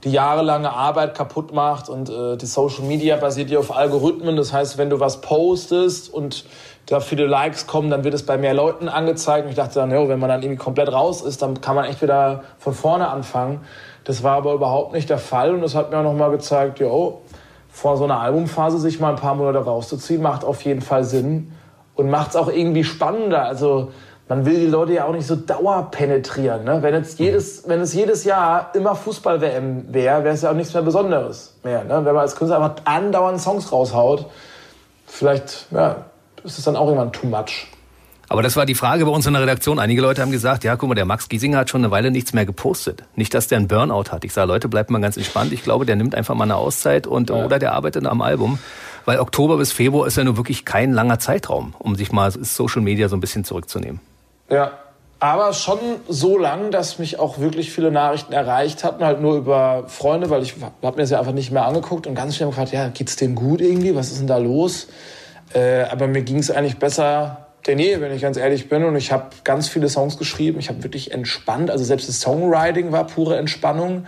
die 0.04 0.10
jahrelange 0.10 0.70
Arbeit 0.70 1.14
kaputt 1.14 1.52
macht. 1.52 1.88
Und 1.88 2.10
äh, 2.10 2.36
die 2.36 2.46
Social 2.46 2.84
Media 2.84 3.16
basiert 3.16 3.50
ja 3.50 3.58
auf 3.58 3.74
Algorithmen. 3.74 4.36
Das 4.36 4.52
heißt, 4.52 4.78
wenn 4.78 4.90
du 4.90 5.00
was 5.00 5.20
postest 5.20 6.12
und 6.12 6.44
da 6.86 7.00
viele 7.00 7.26
Likes 7.26 7.66
kommen, 7.66 7.90
dann 7.90 8.04
wird 8.04 8.14
es 8.14 8.26
bei 8.26 8.36
mehr 8.36 8.54
Leuten 8.54 8.88
angezeigt. 8.88 9.44
Und 9.44 9.50
ich 9.50 9.56
dachte 9.56 9.74
dann, 9.76 9.90
jo, 9.90 10.08
wenn 10.08 10.18
man 10.18 10.28
dann 10.28 10.42
irgendwie 10.42 10.62
komplett 10.62 10.92
raus 10.92 11.22
ist, 11.22 11.40
dann 11.40 11.60
kann 11.60 11.74
man 11.74 11.86
echt 11.86 12.02
wieder 12.02 12.42
von 12.58 12.74
vorne 12.74 13.08
anfangen. 13.08 13.62
Das 14.04 14.22
war 14.22 14.36
aber 14.36 14.52
überhaupt 14.52 14.92
nicht 14.92 15.08
der 15.08 15.18
Fall. 15.18 15.54
Und 15.54 15.62
das 15.62 15.74
hat 15.74 15.90
mir 15.90 15.98
auch 15.98 16.02
nochmal 16.02 16.30
gezeigt, 16.30 16.78
jo, 16.78 17.22
vor 17.70 17.96
so 17.96 18.04
einer 18.04 18.20
Albumphase 18.20 18.78
sich 18.78 19.00
mal 19.00 19.10
ein 19.10 19.16
paar 19.16 19.34
Monate 19.34 19.58
rauszuziehen, 19.58 20.22
macht 20.22 20.44
auf 20.44 20.62
jeden 20.62 20.82
Fall 20.82 21.04
Sinn 21.04 21.52
und 21.96 22.10
macht 22.10 22.30
es 22.30 22.36
auch 22.36 22.48
irgendwie 22.48 22.84
spannender. 22.84 23.44
Also 23.44 23.90
man 24.28 24.46
will 24.46 24.58
die 24.58 24.66
Leute 24.66 24.94
ja 24.94 25.04
auch 25.04 25.12
nicht 25.12 25.26
so 25.26 25.36
dauerpenetrieren. 25.36 26.64
Ne? 26.64 26.78
Wenn, 26.82 26.94
jetzt 26.94 27.18
jedes, 27.18 27.68
wenn 27.68 27.80
es 27.80 27.92
jedes 27.92 28.24
Jahr 28.24 28.70
immer 28.74 28.94
Fußball-WM 28.94 29.92
wäre, 29.92 30.24
wäre 30.24 30.34
es 30.34 30.42
ja 30.42 30.50
auch 30.50 30.54
nichts 30.54 30.72
mehr 30.72 30.82
Besonderes 30.82 31.54
mehr. 31.62 31.84
Ne? 31.84 31.96
Wenn 32.04 32.14
man 32.14 32.18
als 32.18 32.34
Künstler 32.34 32.62
einfach 32.62 32.84
andauernd 32.84 33.40
Songs 33.40 33.70
raushaut, 33.70 34.26
vielleicht 35.06 35.66
ja, 35.70 36.06
ist 36.42 36.58
es 36.58 36.64
dann 36.64 36.76
auch 36.76 36.86
irgendwann 36.86 37.12
too 37.12 37.26
much. 37.26 37.68
Aber 38.28 38.42
das 38.42 38.56
war 38.56 38.64
die 38.64 38.74
Frage 38.74 39.04
bei 39.04 39.10
uns 39.10 39.26
in 39.26 39.34
der 39.34 39.42
Redaktion. 39.42 39.78
Einige 39.78 40.00
Leute 40.00 40.22
haben 40.22 40.32
gesagt, 40.32 40.64
ja, 40.64 40.76
guck 40.76 40.88
mal, 40.88 40.94
der 40.94 41.04
Max 41.04 41.28
Giesinger 41.28 41.58
hat 41.58 41.70
schon 41.70 41.82
eine 41.82 41.90
Weile 41.90 42.10
nichts 42.10 42.32
mehr 42.32 42.46
gepostet. 42.46 43.04
Nicht, 43.16 43.34
dass 43.34 43.48
der 43.48 43.58
einen 43.58 43.68
Burnout 43.68 44.10
hat. 44.10 44.24
Ich 44.24 44.32
sage, 44.32 44.48
Leute, 44.48 44.68
bleibt 44.68 44.90
mal 44.90 45.00
ganz 45.00 45.18
entspannt. 45.18 45.52
Ich 45.52 45.62
glaube, 45.62 45.84
der 45.84 45.96
nimmt 45.96 46.14
einfach 46.14 46.34
mal 46.34 46.44
eine 46.44 46.56
Auszeit 46.56 47.06
und 47.06 47.28
ja. 47.28 47.44
oder 47.44 47.58
der 47.58 47.74
arbeitet 47.74 48.06
am 48.06 48.22
Album. 48.22 48.58
Weil 49.04 49.20
Oktober 49.20 49.58
bis 49.58 49.72
Februar 49.72 50.06
ist 50.06 50.16
ja 50.16 50.24
nur 50.24 50.38
wirklich 50.38 50.64
kein 50.64 50.92
langer 50.92 51.18
Zeitraum, 51.18 51.74
um 51.78 51.94
sich 51.96 52.10
mal 52.12 52.30
Social 52.30 52.80
Media 52.80 53.10
so 53.10 53.16
ein 53.16 53.20
bisschen 53.20 53.44
zurückzunehmen. 53.44 54.00
Ja, 54.50 54.72
aber 55.20 55.52
schon 55.52 55.78
so 56.08 56.36
lang, 56.36 56.70
dass 56.70 56.98
mich 56.98 57.18
auch 57.18 57.38
wirklich 57.38 57.72
viele 57.72 57.90
Nachrichten 57.90 58.32
erreicht 58.32 58.84
hatten, 58.84 59.04
halt 59.04 59.20
nur 59.20 59.36
über 59.36 59.84
Freunde, 59.88 60.28
weil 60.28 60.42
ich 60.42 60.54
habe 60.82 60.96
mir 60.96 61.02
das 61.02 61.10
ja 61.10 61.18
einfach 61.18 61.32
nicht 61.32 61.50
mehr 61.50 61.64
angeguckt 61.64 62.06
und 62.06 62.14
ganz 62.14 62.36
schnell 62.36 62.50
gefragt, 62.50 62.72
ja, 62.72 62.88
geht's 62.88 63.16
denen 63.16 63.34
gut 63.34 63.60
irgendwie? 63.60 63.94
Was 63.94 64.10
ist 64.10 64.20
denn 64.20 64.26
da 64.26 64.36
los? 64.36 64.88
Äh, 65.54 65.84
aber 65.84 66.08
mir 66.08 66.22
ging 66.22 66.38
es 66.38 66.50
eigentlich 66.50 66.78
besser 66.78 67.44
denn 67.66 67.78
je, 67.78 68.00
wenn 68.00 68.12
ich 68.12 68.22
ganz 68.22 68.36
ehrlich 68.36 68.68
bin. 68.68 68.84
Und 68.84 68.96
ich 68.96 69.12
habe 69.12 69.26
ganz 69.42 69.68
viele 69.68 69.88
Songs 69.88 70.18
geschrieben. 70.18 70.58
Ich 70.58 70.68
habe 70.68 70.82
wirklich 70.82 71.12
entspannt. 71.12 71.70
Also 71.70 71.84
selbst 71.84 72.08
das 72.08 72.20
Songwriting 72.20 72.92
war 72.92 73.06
pure 73.06 73.36
Entspannung. 73.36 74.06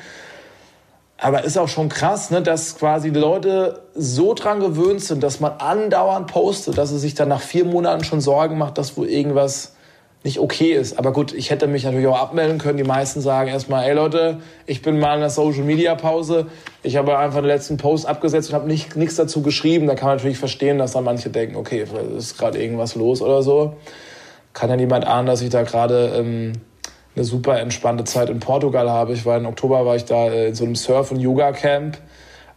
Aber 1.19 1.45
ist 1.45 1.57
auch 1.57 1.69
schon 1.69 1.89
krass, 1.89 2.31
ne, 2.31 2.43
dass 2.43 2.77
quasi 2.77 3.11
die 3.11 3.19
Leute 3.19 3.85
so 3.95 4.35
dran 4.35 4.61
gewöhnt 4.61 5.01
sind, 5.01 5.23
dass 5.23 5.41
man 5.41 5.53
andauernd 5.53 6.27
postet, 6.27 6.77
dass 6.77 6.91
sie 6.91 6.99
sich 6.99 7.15
dann 7.15 7.31
nach 7.31 7.41
vier 7.41 7.65
Monaten 7.65 8.05
schon 8.05 8.21
Sorgen 8.21 8.59
macht, 8.59 8.77
dass 8.77 8.99
wohl 8.99 9.09
irgendwas 9.09 9.76
nicht 10.25 10.41
okay 10.41 10.73
ist. 10.73 10.99
Aber 10.99 11.13
gut, 11.13 11.33
ich 11.33 11.51
hätte 11.51 11.67
mich 11.67 11.85
natürlich 11.85 12.07
auch 12.07 12.19
abmelden 12.19 12.59
können. 12.59 12.77
Die 12.77 12.85
meisten 12.85 13.21
sagen 13.21 13.49
erstmal, 13.49 13.89
ey 13.89 13.95
Leute, 13.95 14.41
ich 14.67 14.83
bin 14.83 14.99
mal 14.99 15.15
in 15.15 15.21
der 15.21 15.31
Social 15.31 15.63
Media 15.63 15.95
Pause. 15.95 16.47
Ich 16.83 16.97
habe 16.97 17.17
einfach 17.17 17.41
den 17.41 17.47
letzten 17.47 17.77
Post 17.77 18.07
abgesetzt 18.07 18.51
und 18.51 18.57
habe 18.57 18.67
nicht, 18.67 18.97
nichts 18.97 19.17
dazu 19.17 19.43
geschrieben. 19.43 19.87
Da 19.87 19.95
kann 19.95 20.09
man 20.09 20.17
natürlich 20.17 20.39
verstehen, 20.39 20.79
dass 20.79 20.93
dann 20.93 21.05
manche 21.05 21.31
denken, 21.31 21.57
okay, 21.57 21.85
ist 22.17 22.37
gerade 22.37 22.61
irgendwas 22.61 22.97
los 22.97 23.23
oder 23.23 23.43
so. 23.43 23.77
Kann 24.53 24.69
ja 24.69 24.77
niemand 24.77 25.07
ahnen, 25.07 25.27
dass 25.27 25.43
ich 25.43 25.51
da 25.51 25.63
gerade 25.63 26.17
ähm, 26.17 26.53
eine 27.15 27.25
super 27.25 27.61
entspannte 27.61 28.05
Zeit 28.05 28.29
in 28.29 28.41
Portugal 28.41 28.91
habe. 28.91 29.13
Ich 29.13 29.25
war 29.25 29.37
im 29.37 29.47
Oktober 29.47 29.87
war 29.87 29.97
ich 29.97 30.05
da 30.05 30.29
äh, 30.29 30.49
in 30.49 30.55
so 30.55 30.65
einem 30.65 30.75
Surf- 30.75 31.13
und 31.13 31.21
Yoga-Camp. 31.21 31.99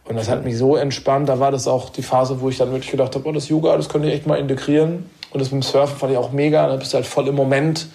Und 0.04 0.16
das 0.16 0.28
hat 0.28 0.44
mich 0.44 0.58
so 0.58 0.76
entspannt. 0.76 1.28
Da 1.28 1.38
war 1.38 1.52
das 1.52 1.68
auch 1.68 1.90
die 1.90 2.02
Phase, 2.02 2.40
wo 2.40 2.48
ich 2.48 2.58
dann 2.58 2.72
wirklich 2.72 2.90
gedacht 2.90 3.14
habe, 3.14 3.28
oh, 3.28 3.32
das 3.32 3.48
Yoga, 3.48 3.76
das 3.76 3.88
könnte 3.88 4.08
ich 4.08 4.14
echt 4.14 4.26
mal 4.26 4.38
integrieren. 4.38 5.08
Und 5.32 5.40
das 5.40 5.50
mit 5.50 5.62
dem 5.62 5.66
Surfen 5.66 5.96
fand 5.96 6.12
ich 6.12 6.18
auch 6.18 6.32
mega. 6.32 6.66
Da 6.66 6.76
bist 6.76 6.92
du 6.92 6.96
halt 6.96 7.06
voll 7.06 7.28
im 7.28 7.34
Moment. 7.34 7.86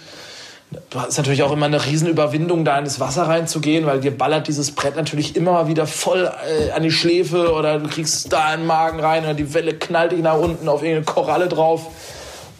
Du 0.89 1.00
hast 1.00 1.17
natürlich 1.17 1.43
auch 1.43 1.52
immer 1.52 1.67
eine 1.67 1.86
Riesenüberwindung, 1.86 2.65
da 2.65 2.78
in 2.78 2.86
das 2.86 3.00
Wasser 3.00 3.28
reinzugehen, 3.28 3.86
weil 3.86 4.00
dir 4.00 4.17
ballert 4.17 4.48
dieses 4.48 4.71
Brett 4.71 4.95
natürlich 4.95 5.36
immer 5.36 5.67
wieder 5.67 5.86
voll 5.86 6.30
äh, 6.48 6.71
an 6.71 6.84
die 6.84 6.91
Schläfe 6.91 7.54
oder 7.54 7.80
du 7.80 7.88
kriegst 7.88 8.34
da 8.34 8.54
in 8.54 8.62
den 8.62 8.67
Magen 8.67 9.00
rein 9.00 9.24
oder 9.24 9.36
die 9.36 9.54
Welle 9.54 9.76
knallt 9.76 10.12
dich 10.12 10.21
nach 10.21 10.38
unten 10.38 10.67
auf 10.67 10.82
irgendeine 10.82 11.06
Koralle 11.06 11.48
drauf. 11.48 11.88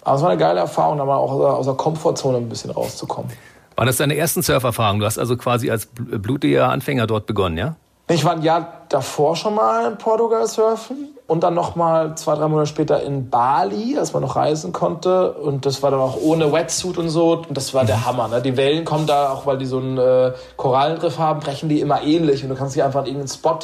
Aber 0.04 0.18
es 0.18 0.22
war 0.22 0.30
eine 0.30 0.40
geile 0.40 0.60
Erfahrung, 0.60 1.00
da 1.00 1.06
mal 1.06 1.18
auch 1.18 1.32
aus 1.32 1.66
der 1.66 1.76
Komfortzone 1.76 2.38
ein 2.38 2.48
bisschen 2.48 2.70
rauszukommen. 2.70 3.32
War 3.76 3.86
das 3.86 3.98
deine 3.98 4.16
ersten 4.16 4.44
Surferfahrungen? 4.44 5.00
Du 5.00 5.06
hast 5.06 5.18
also 5.18 5.36
quasi 5.36 5.70
als 5.72 5.88
blutiger 5.88 6.70
Anfänger 6.70 7.08
dort 7.08 7.26
begonnen, 7.26 7.58
ja? 7.58 7.76
Ich 8.08 8.24
war 8.24 8.34
ein 8.34 8.44
Jahr 8.44 8.82
davor 8.90 9.36
schon 9.36 9.56
mal 9.56 9.92
in 9.92 9.98
Portugal 9.98 10.46
surfen 10.46 11.16
und 11.26 11.44
dann 11.44 11.56
noch 11.56 11.76
mal 11.76 12.16
zwei, 12.16 12.36
drei 12.36 12.48
Monate 12.48 12.68
später 12.68 13.02
in 13.02 13.32
Bali, 13.32 13.98
als 13.98 14.14
man 14.14 14.22
noch 14.22 14.36
reisen 14.36 14.74
konnte. 14.74 15.32
Und 15.34 15.66
das 15.66 15.82
war 15.82 15.90
dann 15.90 16.00
auch 16.00 16.18
ohne 16.22 16.54
Wetsuit 16.54 17.00
und 17.00 17.10
so. 17.10 17.44
Und 17.48 17.58
das 17.58 17.74
war 17.74 17.84
der. 17.84 18.06
Hammer. 18.06 18.28
Ne? 18.28 18.44
Die 18.44 18.58
Wellen 18.58 18.86
kommen 18.86 19.08
da, 19.08 19.32
auch 19.32 19.48
weil 19.48 19.58
die 19.58 19.66
so 19.66 19.80
einen 19.80 19.98
äh, 19.98 20.34
Korallenriff 20.56 21.18
haben, 21.18 21.40
brechen 21.40 21.68
die 21.68 21.82
immer 21.82 22.04
ähnlich. 22.04 22.44
Und 22.44 22.50
du 22.50 22.56
kannst 22.56 22.76
dich 22.76 22.84
einfach 22.84 23.02
in 23.02 23.08
irgendeinen 23.08 23.30
Spot 23.30 23.60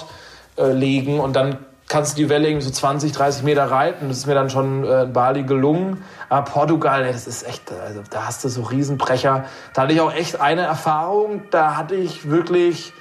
äh, 0.58 0.72
legen 0.72 1.20
und 1.20 1.36
dann 1.36 1.60
kannst 1.88 2.18
du 2.18 2.24
die 2.24 2.30
Welle 2.30 2.48
irgendwie 2.48 2.66
so 2.66 2.72
20, 2.72 3.12
30 3.12 3.44
Meter 3.44 3.70
reiten. 3.70 4.08
Das 4.08 4.18
ist 4.18 4.26
mir 4.26 4.34
dann 4.34 4.50
schon 4.50 4.84
äh, 4.84 5.04
in 5.04 5.14
Bali 5.14 5.44
gelungen. 5.44 6.04
Aber 6.30 6.50
Portugal, 6.50 7.06
das 7.06 7.28
ist 7.28 7.48
echt, 7.48 7.72
also 7.72 8.02
da 8.10 8.26
hast 8.26 8.44
du 8.44 8.50
so 8.50 8.64
Riesenbrecher. 8.64 9.44
Da 9.76 9.82
hatte 9.84 9.94
ich 9.94 10.02
auch 10.02 10.14
echt 10.14 10.42
eine 10.42 10.62
Erfahrung, 10.62 11.44
da 11.52 11.78
hatte 11.78 11.94
ich 11.94 12.28
wirklich 12.28 12.94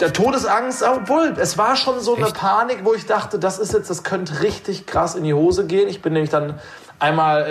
der 0.00 0.12
Todesangst, 0.12 0.82
obwohl 0.82 1.34
es 1.38 1.58
war 1.58 1.76
schon 1.76 2.00
so 2.00 2.16
eine 2.16 2.26
Panik, 2.26 2.80
wo 2.84 2.94
ich 2.94 3.06
dachte, 3.06 3.38
das 3.38 3.58
ist 3.58 3.72
jetzt, 3.72 3.90
das 3.90 4.02
könnte 4.02 4.42
richtig 4.42 4.86
krass 4.86 5.14
in 5.14 5.24
die 5.24 5.34
Hose 5.34 5.66
gehen. 5.66 5.88
Ich 5.88 6.02
bin 6.02 6.12
nämlich 6.12 6.30
dann 6.30 6.58
einmal 6.98 7.42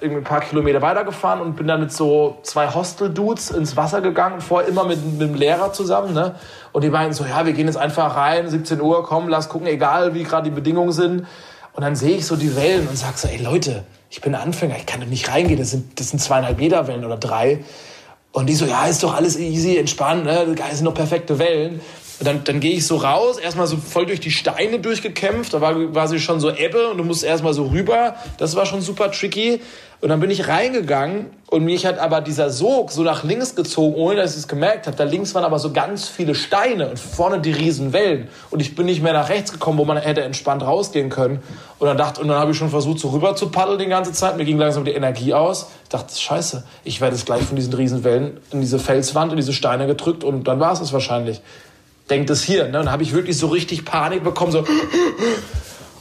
äh, 0.00 0.04
irgendwie 0.04 0.22
ein 0.22 0.24
paar 0.24 0.40
Kilometer 0.40 0.82
weitergefahren 0.82 1.40
und 1.40 1.56
bin 1.56 1.66
dann 1.66 1.80
mit 1.80 1.92
so 1.92 2.38
zwei 2.42 2.72
Hostel-Dudes 2.72 3.50
ins 3.50 3.76
Wasser 3.76 4.00
gegangen, 4.00 4.40
vorher 4.40 4.68
immer 4.68 4.84
mit, 4.84 5.04
mit 5.04 5.20
dem 5.20 5.34
Lehrer 5.34 5.72
zusammen. 5.72 6.14
Ne? 6.14 6.34
Und 6.72 6.82
die 6.82 6.90
meinten 6.90 7.12
so, 7.12 7.24
ja, 7.24 7.46
wir 7.46 7.52
gehen 7.52 7.66
jetzt 7.66 7.76
einfach 7.76 8.16
rein, 8.16 8.48
17 8.48 8.80
Uhr, 8.80 9.04
komm, 9.04 9.28
lass 9.28 9.48
gucken, 9.48 9.66
egal 9.66 10.14
wie 10.14 10.24
gerade 10.24 10.44
die 10.44 10.54
Bedingungen 10.54 10.92
sind. 10.92 11.26
Und 11.72 11.82
dann 11.82 11.94
sehe 11.94 12.16
ich 12.16 12.26
so 12.26 12.36
die 12.36 12.56
Wellen 12.56 12.88
und 12.88 12.96
sag 12.96 13.18
so, 13.18 13.28
ey 13.28 13.36
Leute, 13.36 13.84
ich 14.08 14.22
bin 14.22 14.34
Anfänger, 14.34 14.76
ich 14.76 14.86
kann 14.86 15.00
doch 15.00 15.08
nicht 15.08 15.30
reingehen, 15.30 15.58
das 15.58 15.70
sind, 15.72 16.00
das 16.00 16.08
sind 16.08 16.20
zweieinhalb 16.20 16.58
Meter 16.58 16.88
Wellen 16.88 17.04
oder 17.04 17.18
drei. 17.18 17.64
Und 18.36 18.50
die 18.50 18.54
so, 18.54 18.66
ja, 18.66 18.84
ist 18.84 19.02
doch 19.02 19.14
alles 19.14 19.38
easy, 19.38 19.78
entspannt, 19.78 20.26
ne? 20.26 20.54
Das 20.54 20.76
sind 20.76 20.84
doch 20.84 20.92
perfekte 20.92 21.38
Wellen. 21.38 21.80
Dann, 22.20 22.44
dann 22.44 22.60
gehe 22.60 22.72
ich 22.72 22.86
so 22.86 22.96
raus, 22.96 23.38
erstmal 23.38 23.66
so 23.66 23.76
voll 23.76 24.06
durch 24.06 24.20
die 24.20 24.30
Steine 24.30 24.78
durchgekämpft. 24.78 25.52
Da 25.52 25.60
war 25.60 25.74
quasi 25.74 26.18
schon 26.18 26.40
so 26.40 26.50
Ebbe 26.50 26.88
und 26.88 26.98
du 26.98 27.04
musst 27.04 27.22
erstmal 27.24 27.52
so 27.52 27.66
rüber. 27.66 28.16
Das 28.38 28.56
war 28.56 28.64
schon 28.64 28.80
super 28.80 29.10
tricky. 29.10 29.60
Und 30.02 30.10
dann 30.10 30.20
bin 30.20 30.30
ich 30.30 30.46
reingegangen 30.46 31.30
und 31.48 31.64
mich 31.64 31.86
hat 31.86 31.98
aber 31.98 32.20
dieser 32.20 32.50
Sog 32.50 32.90
so 32.92 33.02
nach 33.02 33.24
links 33.24 33.54
gezogen, 33.54 33.94
ohne 33.94 34.16
dass 34.16 34.32
ich 34.32 34.38
es 34.38 34.48
gemerkt 34.48 34.86
habe. 34.86 34.96
Da 34.96 35.04
links 35.04 35.34
waren 35.34 35.44
aber 35.44 35.58
so 35.58 35.72
ganz 35.72 36.06
viele 36.06 36.34
Steine 36.34 36.90
und 36.90 36.98
vorne 36.98 37.40
die 37.40 37.52
riesen 37.52 37.94
Wellen. 37.94 38.28
Und 38.50 38.60
ich 38.60 38.74
bin 38.74 38.86
nicht 38.86 39.02
mehr 39.02 39.14
nach 39.14 39.30
rechts 39.30 39.52
gekommen, 39.52 39.78
wo 39.78 39.86
man 39.86 39.96
hätte 39.96 40.22
entspannt 40.22 40.62
rausgehen 40.62 41.08
können. 41.08 41.42
Und 41.78 41.86
dann 41.86 41.96
dachte, 41.96 42.20
und 42.20 42.28
dann 42.28 42.38
habe 42.38 42.50
ich 42.50 42.58
schon 42.58 42.68
versucht, 42.68 42.98
so 42.98 43.08
rüber 43.08 43.36
zu 43.36 43.48
paddeln 43.48 43.78
die 43.78 43.86
ganze 43.86 44.12
Zeit. 44.12 44.36
Mir 44.36 44.44
ging 44.44 44.58
langsam 44.58 44.84
die 44.84 44.92
Energie 44.92 45.32
aus. 45.32 45.68
Ich 45.84 45.88
dachte, 45.88 46.14
scheiße, 46.14 46.64
ich 46.84 47.00
werde 47.00 47.16
jetzt 47.16 47.24
gleich 47.24 47.42
von 47.42 47.56
diesen 47.56 47.72
riesen 47.72 48.04
Wellen 48.04 48.38
in 48.50 48.60
diese 48.60 48.78
Felswand, 48.78 49.32
in 49.32 49.36
diese 49.36 49.54
Steine 49.54 49.86
gedrückt 49.86 50.24
und 50.24 50.44
dann 50.44 50.60
war 50.60 50.72
es 50.72 50.80
es 50.80 50.92
wahrscheinlich. 50.92 51.40
Denkt 52.10 52.30
es 52.30 52.42
hier. 52.42 52.68
Ne? 52.68 52.80
Und 52.80 52.90
habe 52.90 53.02
ich 53.02 53.12
wirklich 53.12 53.36
so 53.36 53.48
richtig 53.48 53.84
Panik 53.84 54.22
bekommen, 54.22 54.52
so 54.52 54.64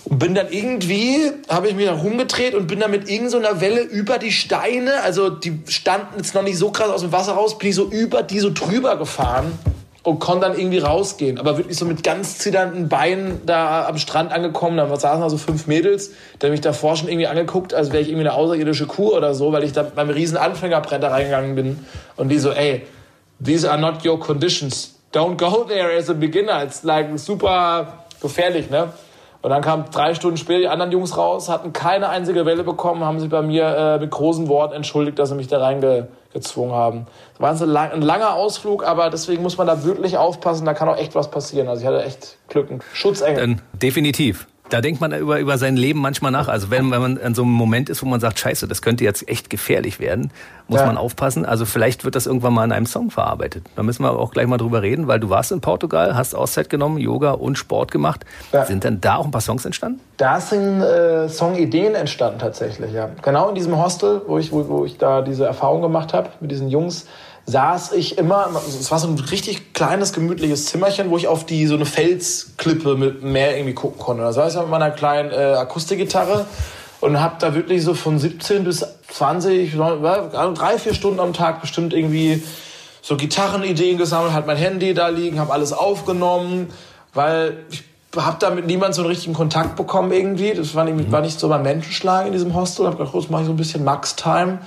und 0.06 0.20
bin 0.20 0.36
dann 0.36 0.52
irgendwie, 0.52 1.32
habe 1.50 1.68
ich 1.68 1.76
mich 1.76 1.88
dann 1.88 2.00
rumgedreht 2.00 2.54
und 2.54 2.68
bin 2.68 2.80
dann 2.80 2.92
mit 2.92 3.10
irgendeiner 3.10 3.56
so 3.56 3.62
Welle 3.62 3.82
über 3.82 4.20
die 4.20 4.32
Steine, 4.32 5.02
also 5.04 5.30
die 5.30 5.60
standen 5.68 6.18
jetzt 6.18 6.36
noch 6.36 6.44
nicht 6.44 6.58
so 6.58 6.70
krass 6.72 6.90
aus 6.90 7.02
dem 7.02 7.12
Wasser 7.12 7.34
raus, 7.34 7.58
bin 7.58 7.70
ich 7.70 7.76
so 7.76 7.86
über 7.86 8.22
die 8.22 8.40
so 8.40 8.52
drüber 8.54 8.98
gefahren 8.98 9.58
und 10.04 10.20
konnte 10.20 10.48
dann 10.48 10.58
irgendwie 10.58 10.78
rausgehen. 10.78 11.40
Aber 11.40 11.58
wirklich 11.58 11.78
so 11.78 11.86
mit 11.86 12.04
ganz 12.04 12.38
zitternden 12.38 12.88
Beinen 12.88 13.42
da 13.48 13.88
am 13.88 13.98
Strand 13.98 14.32
angekommen. 14.32 14.78
Da 14.78 14.96
saßen 14.96 15.22
da 15.22 15.30
so 15.32 15.38
fünf 15.38 15.66
Mädels, 15.66 16.12
die 16.40 16.50
mich 16.52 16.62
davor 16.62 16.96
schon 16.96 17.10
irgendwie 17.10 17.26
angeguckt, 17.26 17.74
als 17.74 17.92
wäre 17.92 18.04
ich 18.04 18.10
irgendwie 18.10 18.28
eine 18.28 18.36
außerirdische 18.36 18.86
Kuh 18.86 19.16
oder 19.16 19.34
so, 19.34 19.52
weil 19.52 19.64
ich 19.64 19.74
da 19.74 19.82
beim 19.82 20.12
riesen 20.12 20.38
Anfängerbrenner 20.38 21.10
reingegangen 21.10 21.56
bin. 21.56 21.80
Und 22.16 22.30
die 22.30 22.38
so, 22.38 22.52
ey, 22.52 22.86
these 23.44 23.70
are 23.70 23.82
not 23.82 24.06
your 24.06 24.20
conditions. 24.20 24.95
Don't 25.16 25.38
go 25.38 25.64
there 25.64 25.96
as 25.96 26.10
a 26.10 26.14
beginner. 26.14 26.62
It's 26.62 26.84
like 26.84 27.08
super 27.18 28.04
gefährlich, 28.22 28.70
ne? 28.70 28.92
Und 29.42 29.52
dann 29.52 29.62
kamen 29.62 29.86
drei 29.92 30.14
Stunden 30.16 30.38
später 30.38 30.60
die 30.60 30.68
anderen 30.68 30.92
Jungs 30.92 31.16
raus, 31.16 31.50
hatten 31.50 31.72
keine 31.72 32.10
einzige 32.10 32.46
Welle 32.46 32.64
bekommen, 32.64 33.06
haben 33.06 33.20
sich 33.20 33.30
bei 33.30 33.44
mir 33.44 33.64
äh, 33.64 34.00
mit 34.00 34.10
großen 34.10 34.50
Worten 34.50 34.74
entschuldigt, 34.74 35.20
dass 35.20 35.30
sie 35.30 35.36
mich 35.36 35.48
da 35.48 35.60
reingezwungen 35.60 36.74
haben. 36.74 37.06
Das 37.38 37.62
war 37.62 37.68
ein, 37.68 37.72
lang, 37.72 37.92
ein 37.92 38.02
langer 38.02 38.34
Ausflug, 38.34 38.84
aber 38.84 39.10
deswegen 39.12 39.44
muss 39.44 39.58
man 39.58 39.68
da 39.68 39.84
wirklich 39.86 40.18
aufpassen, 40.18 40.66
da 40.66 40.74
kann 40.74 40.90
auch 40.90 40.98
echt 40.98 41.14
was 41.14 41.30
passieren. 41.30 41.68
Also 41.68 41.84
ich 41.84 41.88
hatte 41.88 42.04
echt 42.04 42.38
Glück, 42.50 42.72
ein 42.72 42.82
Schutzengel. 42.92 43.58
definitiv. 43.74 44.48
Da 44.70 44.82
denkt 44.82 45.00
man 45.00 45.14
über, 45.14 45.40
über 45.40 45.58
sein 45.58 45.78
Leben 45.78 46.00
manchmal 46.00 46.32
nach. 46.32 46.48
Also 46.48 46.72
wenn, 46.72 46.90
wenn 46.90 47.02
man 47.02 47.18
an 47.20 47.36
so 47.36 47.44
einem 47.44 47.52
Moment 47.52 47.90
ist, 47.90 48.02
wo 48.02 48.08
man 48.08 48.20
sagt, 48.20 48.40
scheiße, 48.40 48.68
das 48.68 48.82
könnte 48.82 49.04
jetzt 49.04 49.28
echt 49.30 49.50
gefährlich 49.50 50.00
werden, 50.00 50.32
muss 50.68 50.80
ja. 50.80 50.88
man 50.88 50.98
aufpassen. 50.98 51.46
Also 51.46 51.66
vielleicht 51.66 52.04
wird 52.04 52.16
das 52.16 52.26
irgendwann 52.26 52.54
mal 52.54 52.64
in 52.66 52.72
einem 52.72 52.88
Song 52.88 53.12
verarbeitet. 53.12 53.66
Da 53.76 53.84
müssen 53.84 54.04
wir 54.04 54.12
auch 54.12 54.32
gleich 54.32 54.48
mal 54.48 54.58
drüber 54.58 54.82
reden, 54.82 55.08
weil 55.08 55.20
du 55.20 55.30
warst 55.30 55.52
in 55.52 55.62
Portugal, 55.62 56.16
hast 56.16 56.34
Auszeit 56.34 56.70
genommen, 56.70 56.98
Yoga 56.98 57.32
und 57.32 57.58
Sport 57.58 57.92
gemacht. 57.92 58.26
Ja. 58.52 58.66
Sind 58.66 58.84
denn 58.84 59.02
da 59.02 59.18
auch 59.18 59.26
ein 59.26 59.32
paar 59.32 59.42
Songs 59.42 59.66
entstanden? 59.66 60.00
Da 60.18 60.40
sind 60.42 60.82
äh, 60.82 61.30
Songideen 61.30 61.94
entstanden 61.94 62.40
tatsächlich, 62.40 62.92
ja. 62.92 63.10
Genau 63.22 63.50
in 63.50 63.56
diesem 63.56 63.78
Hostel, 63.78 64.22
wo 64.26 64.40
ich, 64.40 64.52
wo, 64.52 64.68
wo 64.68 64.86
ich 64.86 64.98
da 64.98 65.22
diese 65.22 65.46
Erfahrung 65.46 65.82
gemacht 65.82 66.14
habe 66.14 66.30
mit 66.40 66.50
diesen 66.50 66.70
Jungs 66.70 67.06
saß 67.48 67.92
ich 67.92 68.18
immer, 68.18 68.50
es 68.68 68.90
war 68.92 69.00
so 69.00 69.08
ein 69.08 69.20
richtig 69.20 69.74
kleines, 69.74 70.14
gemütliches 70.14 70.66
Zimmerchen, 70.66 71.12
wo 71.12 71.18
ich 71.18 71.28
auf 71.28 71.46
die 71.46 71.68
so 71.68 71.76
eine 71.76 71.86
Felsklippe 71.86 72.96
mit 72.96 73.24
Meer 73.24 73.56
irgendwie 73.56 73.76
gucken 73.76 74.00
konnte. 74.00 74.24
Da 74.24 74.34
saß 74.34 74.56
ich 74.56 74.62
mit 74.62 74.70
meiner 74.70 74.92
kleinen 74.92 75.32
äh, 75.32 75.56
Akustikgitarre 75.56 76.48
und 77.02 77.20
habe 77.20 77.36
da 77.40 77.54
wirklich 77.54 77.84
so 77.84 77.94
von 77.94 78.18
17 78.18 78.64
bis 78.64 78.86
20, 79.10 79.76
drei, 79.76 80.80
vier 80.80 80.94
Stunden 80.96 81.20
am 81.20 81.34
Tag 81.34 81.62
bestimmt 81.62 81.94
irgendwie 81.94 82.42
so 83.02 83.16
Gitarrenideen 83.16 84.00
gesammelt, 84.00 84.34
hat 84.34 84.48
mein 84.48 84.58
Handy 84.58 84.96
da 84.96 85.10
liegen, 85.10 85.40
habe 85.40 85.54
alles 85.54 85.72
aufgenommen, 85.72 86.74
weil 87.14 87.58
ich 87.70 87.84
habe 88.16 88.38
da 88.40 88.50
mit 88.50 88.66
niemandem 88.66 88.94
so 88.94 89.02
einen 89.02 89.10
richtigen 89.10 89.36
Kontakt 89.36 89.76
bekommen 89.76 90.12
irgendwie. 90.12 90.54
Das 90.54 90.74
war 90.74 90.86
nicht, 90.86 91.12
war 91.12 91.22
nicht 91.22 91.40
so 91.40 91.48
mein 91.48 91.62
Menschenschlag 91.62 92.26
in 92.26 92.32
diesem 92.32 92.56
Hostel. 92.56 92.88
Hab 92.88 92.98
gedacht, 92.98 93.14
jetzt 93.14 93.30
mache 93.30 93.42
ich 93.42 93.48
so 93.48 93.54
ein 93.54 93.58
bisschen 93.58 93.84
Max-Time 93.84 94.60